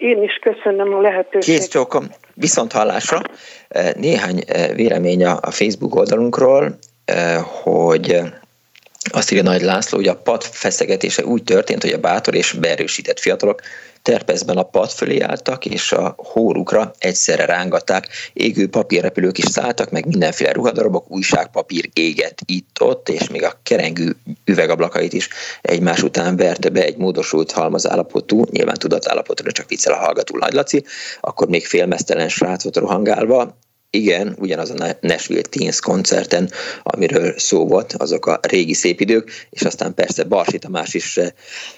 [0.00, 1.60] Én is köszönöm a lehetőséget.
[1.60, 3.20] Kész csókom, viszont hallásra.
[3.94, 4.44] Néhány
[4.74, 6.78] vélemény a Facebook oldalunkról,
[7.62, 8.20] hogy
[9.12, 13.18] azt írja Nagy László, hogy a pad feszegetése úgy történt, hogy a bátor és beerősített
[13.18, 13.60] fiatalok
[14.02, 18.08] terpezben a pad fölé álltak, és a hórukra egyszerre rángatták.
[18.32, 24.10] Égő papírrepülők is szálltak, meg mindenféle ruhadarabok, újságpapír égett itt-ott, és még a kerengű
[24.44, 25.28] üvegablakait is
[25.60, 30.84] egymás után verte be egy módosult halmazállapotú, nyilván tudatállapotú, csak viccel a hallgató Nagy Laci,
[31.20, 33.58] akkor még félmeztelen srácot rohangálva,
[33.90, 36.50] igen, ugyanaz a Nashville Teens koncerten,
[36.82, 41.28] amiről szó volt, azok a régi szép idők, és aztán persze Barsi Tamás is eh,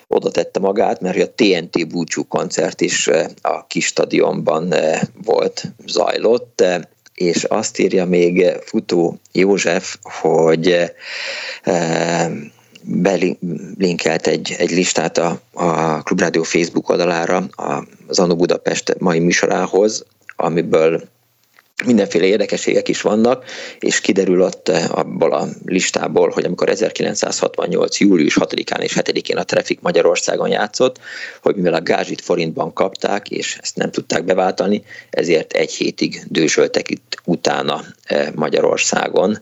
[0.07, 5.65] oda tette magát, mert a TNT búcsú koncert is eh, a kis stadionban eh, volt,
[5.87, 6.65] zajlott,
[7.15, 10.93] és azt írja még Futó József, hogy
[12.83, 17.49] belinkelt egy, egy listát a, a Klubrádió Facebook oldalára
[18.07, 20.05] az Anno Budapest mai műsorához,
[20.37, 21.03] amiből
[21.85, 23.45] mindenféle érdekességek is vannak,
[23.79, 28.01] és kiderül ott eh, abból a listából, hogy amikor 1968.
[28.01, 30.99] július 6-án és 7-én a Traffic Magyarországon játszott,
[31.43, 36.91] hogy mivel a gázsit forintban kapták, és ezt nem tudták beváltani, ezért egy hétig dősöltek
[36.91, 39.39] itt utána eh, Magyarországon.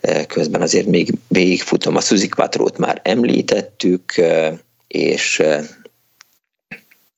[0.00, 4.12] Eh, közben azért még végigfutom a Suzy Quattro-t már említettük,
[4.86, 5.42] és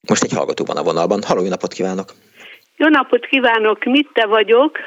[0.00, 1.22] most egy hallgató van a vonalban.
[1.22, 2.14] Halló, napot kívánok!
[2.76, 4.78] Jó napot kívánok, mit te vagyok?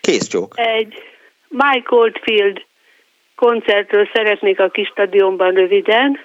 [0.00, 0.52] Kész csók.
[0.58, 0.94] Egy
[1.48, 2.64] Mike Oldfield
[3.34, 6.18] koncertről szeretnék a kis stadionban röviden.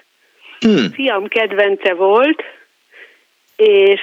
[0.58, 0.90] Hmm.
[0.92, 2.42] Fiam kedvence volt,
[3.56, 4.00] és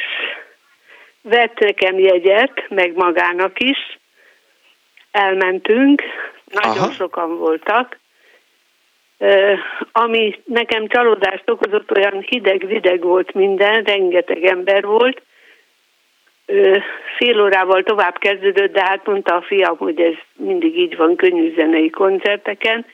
[1.22, 4.00] vett nekem jegyet, meg magának is.
[5.12, 6.04] Elmentünk,
[6.46, 6.92] nagyon Aha.
[6.92, 8.00] sokan voltak.
[9.18, 9.60] Uh,
[9.92, 15.22] ami nekem csalódást okozott, olyan hideg-videg volt minden, rengeteg ember volt,
[17.18, 21.54] fél órával tovább kezdődött, de hát mondta a fiam, hogy ez mindig így van könnyű
[21.56, 22.86] zenei koncerteken.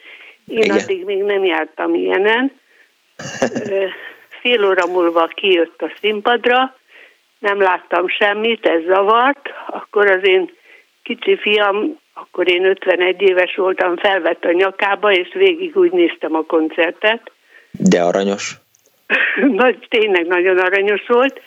[0.48, 0.78] Én Igen.
[0.78, 2.52] addig még nem jártam ilyenen.
[4.42, 6.76] Fél óra múlva kijött a színpadra,
[7.40, 10.52] nem láttam semmit, ez zavart, akkor az én
[11.04, 16.44] kicsi fiam, akkor én 51 éves voltam, felvett a nyakába, és végig úgy néztem a
[16.44, 17.32] koncertet.
[17.72, 18.56] De aranyos?
[19.62, 21.42] Nagy, tényleg nagyon aranyos volt.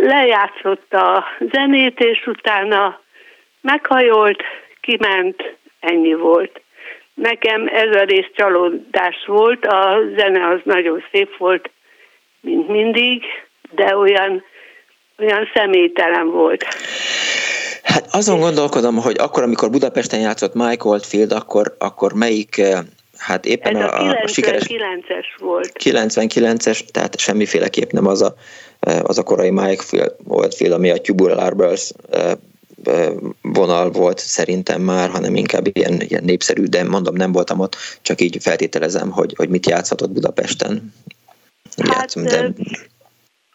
[0.00, 3.00] Lejátszott a zenét, és utána
[3.60, 4.42] meghajolt,
[4.80, 6.60] kiment, ennyi volt.
[7.14, 11.70] Nekem ez a rész csalódás volt, a zene az nagyon szép volt,
[12.40, 13.22] mint mindig,
[13.70, 14.44] de olyan,
[15.18, 16.64] olyan személytelen volt.
[17.82, 22.78] Hát azon gondolkodom, hogy akkor, amikor Budapesten játszott Mike Oldfield, akkor, akkor melyik eh,
[23.18, 24.62] hát éppen Ez a, a, a sikeres...
[24.66, 25.72] 99-es volt.
[25.84, 28.34] 99-es, tehát semmiféleképp nem az a,
[29.02, 31.72] az a korai Mike Oldfield, ami a Tubular
[32.10, 32.32] eh,
[33.42, 38.20] vonal volt szerintem már, hanem inkább ilyen, ilyen népszerű, de mondom, nem voltam ott, csak
[38.20, 40.92] így feltételezem, hogy, hogy mit játszhatott Budapesten.
[41.76, 42.50] Hát, Játszom, de...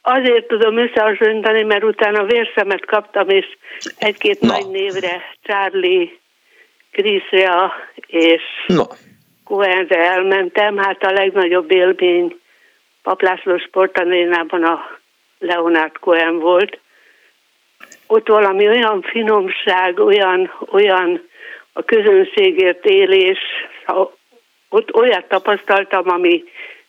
[0.02, 3.46] Azért tudom összehasonlítani, mert utána vérszemet kaptam, és
[3.98, 4.48] egy-két Na.
[4.48, 6.10] nagy névre, Charlie,
[6.92, 7.72] Chrisre
[8.08, 8.88] és Na.
[9.46, 10.78] Cohenre elmentem.
[10.78, 12.40] Hát a legnagyobb élmény
[13.04, 15.00] Paplászló sportanénában a
[15.40, 16.80] Leonard Cohen volt.
[18.08, 21.30] Ott valami olyan finomság, olyan, olyan
[21.74, 23.40] a közönségért élés,
[24.70, 26.44] ott olyat tapasztaltam, ami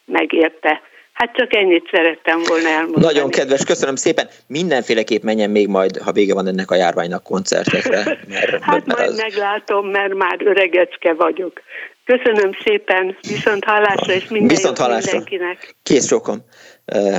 [0.05, 0.82] megérte.
[1.12, 3.05] Hát csak ennyit szerettem volna elmondani.
[3.05, 4.28] Nagyon kedves, köszönöm szépen.
[4.47, 8.02] Mindenféleképp menjen még majd, ha vége van ennek a járványnak koncertekre.
[8.28, 9.16] Mert, hát mert majd az...
[9.16, 11.60] meglátom, mert már öregecske vagyok.
[12.05, 15.12] Köszönöm szépen, viszont hallásra és minden viszont hallásra.
[15.12, 15.76] mindenkinek.
[15.82, 16.44] Kész sokom.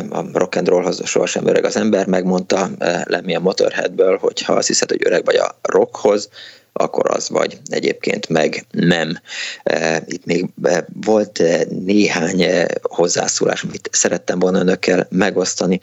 [0.10, 2.70] A rock and rollhoz sohasem öreg az ember, megmondta
[3.04, 6.30] Lemmy a Motorheadből, hogy ha azt hiszed, hogy öreg vagy a rockhoz,
[6.74, 7.58] akkor az vagy.
[7.70, 9.18] Egyébként meg nem.
[10.06, 10.46] Itt még
[11.06, 12.46] volt néhány
[12.82, 15.80] hozzászólás, amit szerettem volna önökkel megosztani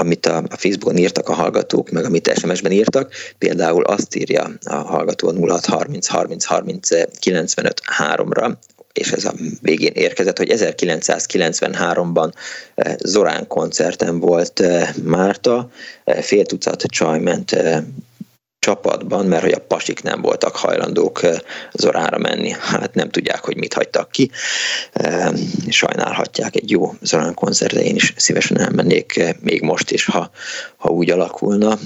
[0.00, 3.12] amit a Facebookon írtak a hallgatók, meg amit SMS-ben írtak.
[3.38, 8.52] Például azt írja a hallgató 0630 30 30 95 3-ra,
[8.92, 12.32] és ez a végén érkezett, hogy 1993-ban
[12.98, 14.62] Zorán koncerten volt
[15.02, 15.70] Márta,
[16.20, 17.56] fél tucat csaj ment
[18.70, 21.20] csapatban, mert hogy a pasik nem voltak hajlandók
[21.72, 22.50] Zorára menni.
[22.60, 24.30] Hát nem tudják, hogy mit hagytak ki.
[25.68, 30.30] Sajnálhatják egy jó Zorán koncertre, én is szívesen elmennék még most is, ha,
[30.76, 31.78] ha úgy alakulna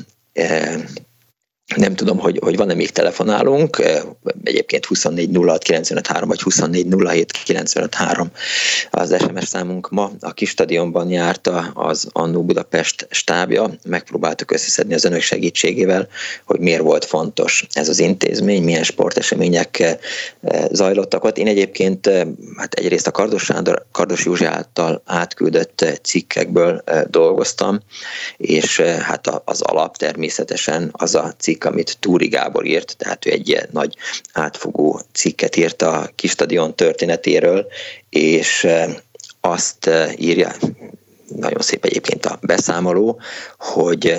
[1.77, 3.82] nem tudom, hogy, hogy van-e még telefonálunk,
[4.45, 5.39] egyébként 24
[6.03, 6.95] 06 vagy 24
[8.91, 10.11] az SMS számunk ma.
[10.20, 16.09] A kis stadionban járta az Annó Budapest stábja, megpróbáltuk összeszedni az önök segítségével,
[16.45, 19.99] hogy miért volt fontos ez az intézmény, milyen sportesemények
[20.70, 21.39] zajlottak ott.
[21.39, 22.07] Én egyébként
[22.57, 27.81] hát egyrészt a Kardos, Sándor, Kardos Józsi által átküldött cikkekből dolgoztam,
[28.36, 33.31] és hát az alap természetesen az a cikk, cikk, amit Túri Gábor írt, tehát ő
[33.31, 33.97] egy ilyen nagy
[34.33, 37.67] átfogó cikket írt a kistadion történetéről,
[38.09, 38.67] és
[39.41, 40.53] azt írja,
[41.37, 43.21] nagyon szép egyébként a beszámoló,
[43.59, 44.17] hogy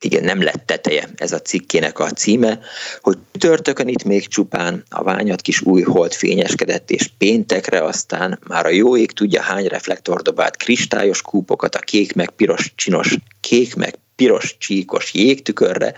[0.00, 2.60] igen, nem lett teteje ez a cikkének a címe,
[3.00, 8.66] hogy törtökön itt még csupán a ványat kis új hold fényeskedett, és péntekre aztán már
[8.66, 13.74] a jó ég tudja hány reflektor dobált kristályos kúpokat a kék meg piros csinos, kék
[13.74, 15.94] meg piros csíkos jégtükörre,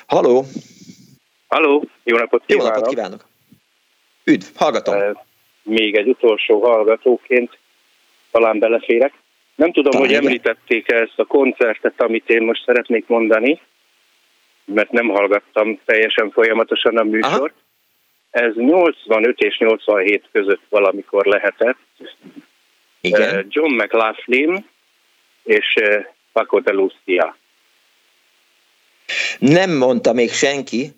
[0.06, 0.46] Haló!
[1.46, 2.66] Haló, jó napot kívánok!
[2.66, 3.32] Jó napot kívánok!
[4.24, 5.22] Üdv, hallgatom.
[5.62, 7.58] Még egy utolsó hallgatóként
[8.30, 9.12] talán beleférek.
[9.54, 13.60] Nem tudom, talán hogy említették -e ezt a koncertet, amit én most szeretnék mondani,
[14.64, 17.54] mert nem hallgattam teljesen folyamatosan a műsort.
[18.30, 18.46] Aha.
[18.46, 21.78] Ez 85 és 87 között valamikor lehetett.
[23.00, 23.46] Igen.
[23.48, 24.68] John McLaughlin
[25.42, 25.74] és
[26.32, 27.36] Paco de Lucia.
[29.38, 30.92] Nem mondta még senki,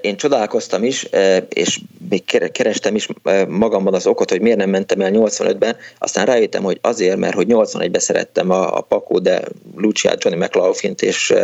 [0.00, 1.06] én csodálkoztam is,
[1.48, 3.08] és még kerestem is
[3.48, 7.46] magamban az okot, hogy miért nem mentem el 85-ben, aztán rájöttem, hogy azért, mert hogy
[7.48, 9.42] 81-ben szerettem a, a Paco de
[9.76, 11.34] Lucia, Johnny mclaughlin és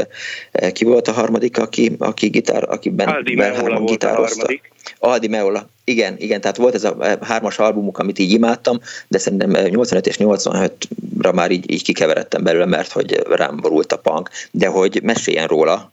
[0.73, 4.73] ki volt a harmadik, aki, aki gitár, aki ben, Aldi Meola volt a harmadik.
[4.99, 9.51] Aldi Meola, igen, igen, tehát volt ez a hármas albumuk, amit így imádtam, de szerintem
[9.51, 14.67] 85 és 86-ra már így, így kikeveredtem belőle, mert hogy rám borult a punk, de
[14.67, 15.93] hogy meséljen róla.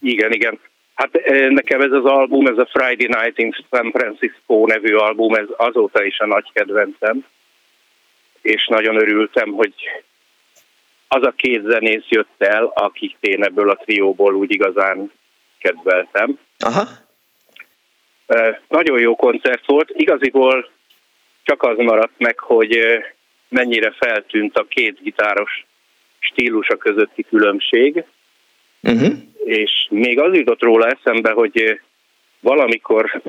[0.00, 0.58] Igen, igen.
[0.94, 5.34] Hát eh, nekem ez az album, ez a Friday Night in San Francisco nevű album,
[5.34, 7.26] ez azóta is a nagy kedvencem,
[8.42, 9.74] és nagyon örültem, hogy
[11.08, 15.12] az a két zenész jött el, akik én ebből a trióból úgy igazán
[15.58, 16.38] kedveltem.
[16.58, 16.82] Aha.
[18.26, 19.90] Eh, nagyon jó koncert volt.
[19.90, 20.70] Igaziból
[21.42, 23.02] csak az maradt meg, hogy eh,
[23.48, 25.66] mennyire feltűnt a két gitáros
[26.18, 28.04] stílusa közötti különbség.
[28.82, 31.80] Uh-huh és még az jutott róla eszembe, hogy
[32.40, 33.22] valamikor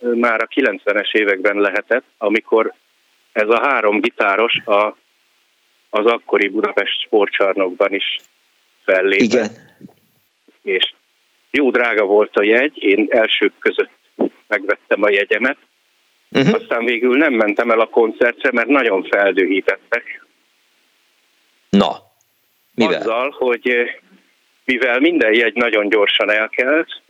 [0.00, 2.74] már a 90-es években lehetett, amikor
[3.32, 4.96] ez a három gitáros a,
[5.90, 8.16] az akkori Budapest sportcsarnokban is
[8.84, 9.22] fellépett.
[9.22, 9.50] Igen.
[10.62, 10.94] És
[11.50, 13.90] jó drága volt a jegy, én elsők között
[14.46, 15.58] megvettem a jegyemet,
[16.30, 16.54] uh-huh.
[16.54, 20.26] aztán végül nem mentem el a koncertre, mert nagyon feldühítettek.
[21.68, 21.96] Na,
[22.74, 23.00] mivel?
[23.00, 23.90] Azzal, hogy
[24.68, 27.02] mivel minden jegy nagyon gyorsan elkelt,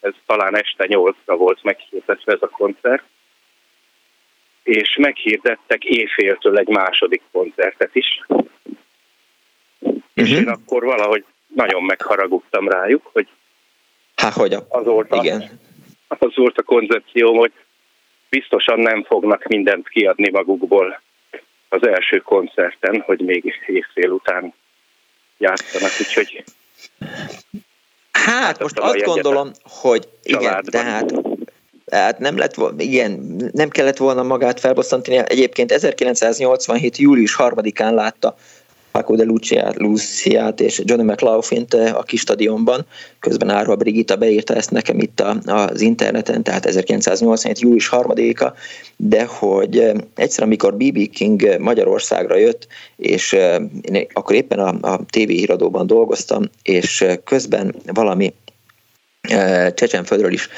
[0.00, 3.04] ez talán este nyolcra volt meghirdetve ez a koncert,
[4.62, 8.24] és meghirdettek éjféltől egy második koncertet is.
[8.28, 8.46] Uh-huh.
[10.14, 10.38] És mhm.
[10.40, 11.24] én akkor valahogy
[11.54, 13.28] nagyon megharagudtam rájuk, hogy
[14.16, 14.66] Há, hogy a...
[14.68, 15.60] az, volt a, igen.
[16.08, 17.52] az volt a koncepcióm, hogy
[18.28, 21.00] biztosan nem fognak mindent kiadni magukból
[21.68, 24.54] az első koncerten, hogy még évfél után
[25.38, 26.44] játszanak, úgyhogy
[28.10, 31.12] Hát, most azt gondolom, hogy igen, tehát
[31.86, 33.10] tehát nem lett igen,
[33.52, 35.16] nem kellett volna magát felbosszantani.
[35.26, 36.96] Egyébként 1987.
[36.96, 38.36] július 3-án látta
[38.96, 42.86] Paco de Luciát, Luciát és Johnny McLaughlin a kis stadionban.
[43.20, 47.60] Közben Árva Brigitta beírta ezt nekem itt a, az interneten, tehát 1987.
[47.60, 48.52] július 3-a,
[48.96, 51.10] de hogy egyszer, amikor B.B.
[51.10, 52.66] King Magyarországra jött,
[52.96, 53.32] és
[53.82, 58.34] én akkor éppen a, a TV híradóban dolgoztam, és közben valami
[59.74, 60.48] Csecsenföldről is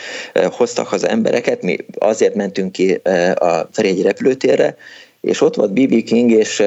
[0.51, 2.93] hoztak haza embereket, mi azért mentünk ki
[3.35, 4.77] a Ferihegyi repülőtérre,
[5.20, 6.02] és ott volt B.B.
[6.02, 6.62] King, és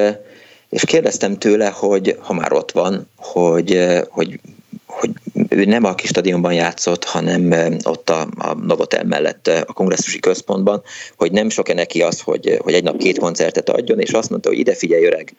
[0.72, 4.40] és kérdeztem tőle, hogy ha már ott van, hogy, eh, hogy,
[4.86, 5.12] hogy
[5.50, 9.74] ő nem a kis stadionban játszott, hanem eh, ott a, a Novotel mellett eh, a
[9.74, 10.82] kongresszusi központban,
[11.18, 14.50] hogy nem sok-e neki az, hogy, hogy egy nap két koncertet adjon, és azt mondta,
[14.50, 15.34] hogy ide figyelj öreg,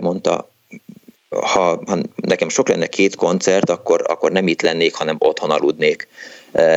[0.00, 0.50] mondta,
[1.28, 6.08] ha, ha nekem sok lenne két koncert, akkor, akkor nem itt lennék, hanem otthon aludnék.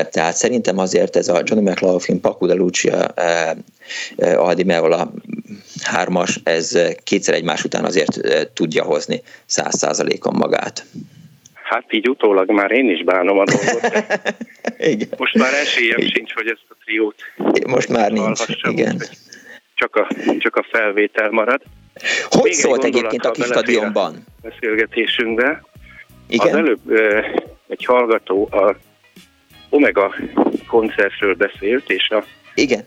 [0.09, 3.13] Tehát szerintem azért ez a Johnny McLaughlin, Paco de Lucia,
[4.18, 5.11] Aldi Meola
[5.84, 8.20] hármas, ez kétszer egymás után azért
[8.53, 10.86] tudja hozni száz százalékon magát.
[11.72, 14.03] Hát így utólag már én is bánom a dolgot.
[14.94, 15.08] igen.
[15.18, 16.12] Most már esélyem igen.
[16.12, 17.16] sincs, hogy ezt a triót
[17.68, 19.02] Most már nincs, igen.
[19.76, 20.08] Csak a,
[20.40, 21.62] csak a felvétel marad.
[22.30, 24.26] Hogy Még szólt egy egyébként a kis stadionban?
[24.41, 25.64] Beszélgetésünkbe.
[26.28, 26.48] Igen?
[26.48, 26.80] Az előbb
[27.68, 28.76] egy hallgató a
[29.70, 30.16] Omega
[30.68, 32.24] koncertről beszélt, és a,
[32.56, 32.86] Igen.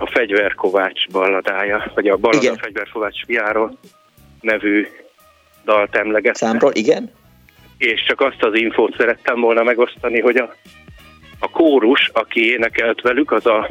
[0.00, 2.56] A Fegyverkovács balladája, vagy a Ballada igen.
[2.56, 3.78] Fegyverkovács fiáról
[4.40, 4.86] nevű
[5.64, 6.36] dalt emleget.
[6.36, 7.10] Számról, igen.
[7.78, 10.54] És csak azt az infót szerettem volna megosztani, hogy a,
[11.38, 13.70] a kórus, aki énekelt velük, az a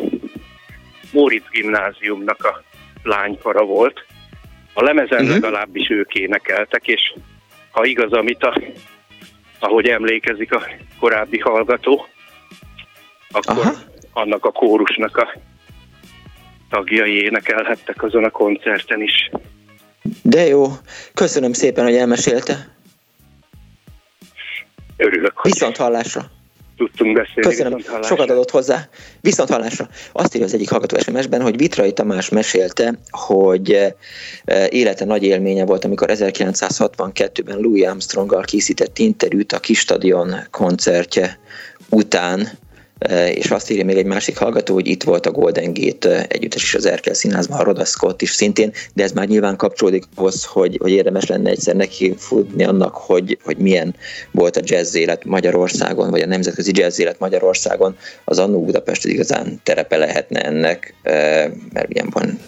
[1.11, 2.63] Móricz gimnáziumnak a
[3.03, 4.05] lánykara volt.
[4.73, 5.33] A lemezen uh-huh.
[5.33, 7.13] legalábbis ők énekeltek, és
[7.71, 8.61] ha igaz, amit a,
[9.59, 10.63] ahogy emlékezik a
[10.99, 12.07] korábbi hallgató,
[13.31, 13.73] akkor Aha.
[14.13, 15.33] annak a kórusnak a
[16.69, 19.31] tagjai énekelhettek azon a koncerten is.
[20.21, 20.67] De jó,
[21.13, 22.75] köszönöm szépen, hogy elmesélte.
[24.97, 25.51] Örülök, hogy...
[25.51, 26.31] Viszont hallásra
[26.79, 27.41] tudtunk beszélni.
[27.41, 28.89] Köszönöm, sokat adott hozzá.
[29.21, 29.87] Viszont hallásra.
[30.11, 35.65] Azt írja az egyik hallgató SMS-ben, hogy Vitrai Tamás mesélte, hogy eh, élete nagy élménye
[35.65, 41.39] volt, amikor 1962-ben Louis Armstronggal készített interjút a kis stadion koncertje
[41.89, 42.68] után Eh,
[43.33, 46.75] és azt írja még egy másik hallgató, hogy itt volt a Golden Gate együttes is
[46.75, 50.77] az Erkel színházban, a Roda Scott is szintén, de ez már nyilván kapcsolódik ahhoz, hogy,
[50.81, 53.95] hogy érdemes lenne egyszer neki futni annak, hogy, hogy milyen
[54.31, 59.59] volt a jazz élet Magyarországon, vagy a nemzetközi jazz élet Magyarországon, az Annó Budapest igazán
[59.63, 60.93] terepe lehetne ennek,
[61.73, 62.39] mert ilyen van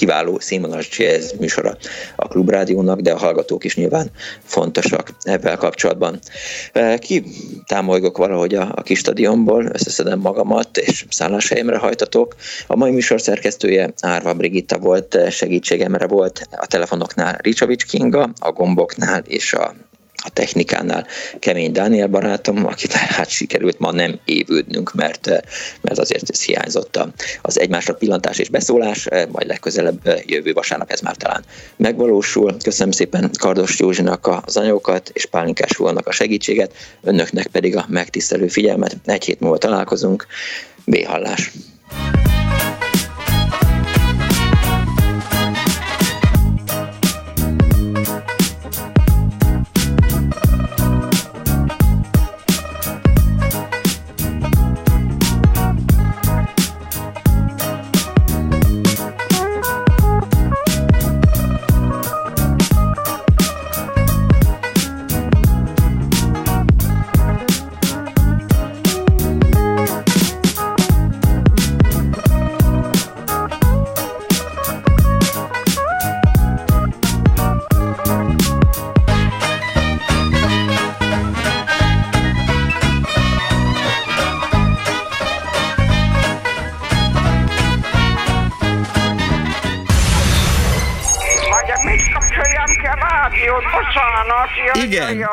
[0.00, 1.76] kiváló színvonalas jazz műsora
[2.16, 4.10] a Klubrádiónak, de a hallgatók is nyilván
[4.44, 6.18] fontosak ebben kapcsolatban.
[6.98, 7.24] Ki
[7.66, 12.34] támolygok valahogy a, a kis stadionból, összeszedem magamat, és szálláshelyemre hajtatok.
[12.66, 19.22] A mai műsor szerkesztője Árva Brigitta volt, segítségemre volt a telefonoknál Ricsovics Kinga, a gomboknál
[19.26, 19.74] és a
[20.22, 21.06] a technikánál
[21.38, 25.26] kemény Dániel barátom, akit hát sikerült ma nem évődnünk, mert,
[25.80, 27.00] mert azért ez hiányzott
[27.42, 31.44] az egymásra pillantás és beszólás, majd legközelebb jövő vasárnap ez már talán
[31.76, 32.56] megvalósul.
[32.62, 36.72] Köszönöm szépen Kardos Józsinak az anyagokat és Pálinkás úrnak a segítséget,
[37.02, 38.96] önöknek pedig a megtisztelő figyelmet.
[39.04, 40.26] Egy hét múlva találkozunk.
[40.84, 41.52] B-hallás!
[41.90, 42.79] igen,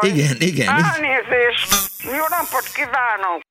[0.07, 0.67] igen, igen.
[0.67, 1.67] Elnézést!
[2.03, 3.41] Jó napot kívánok!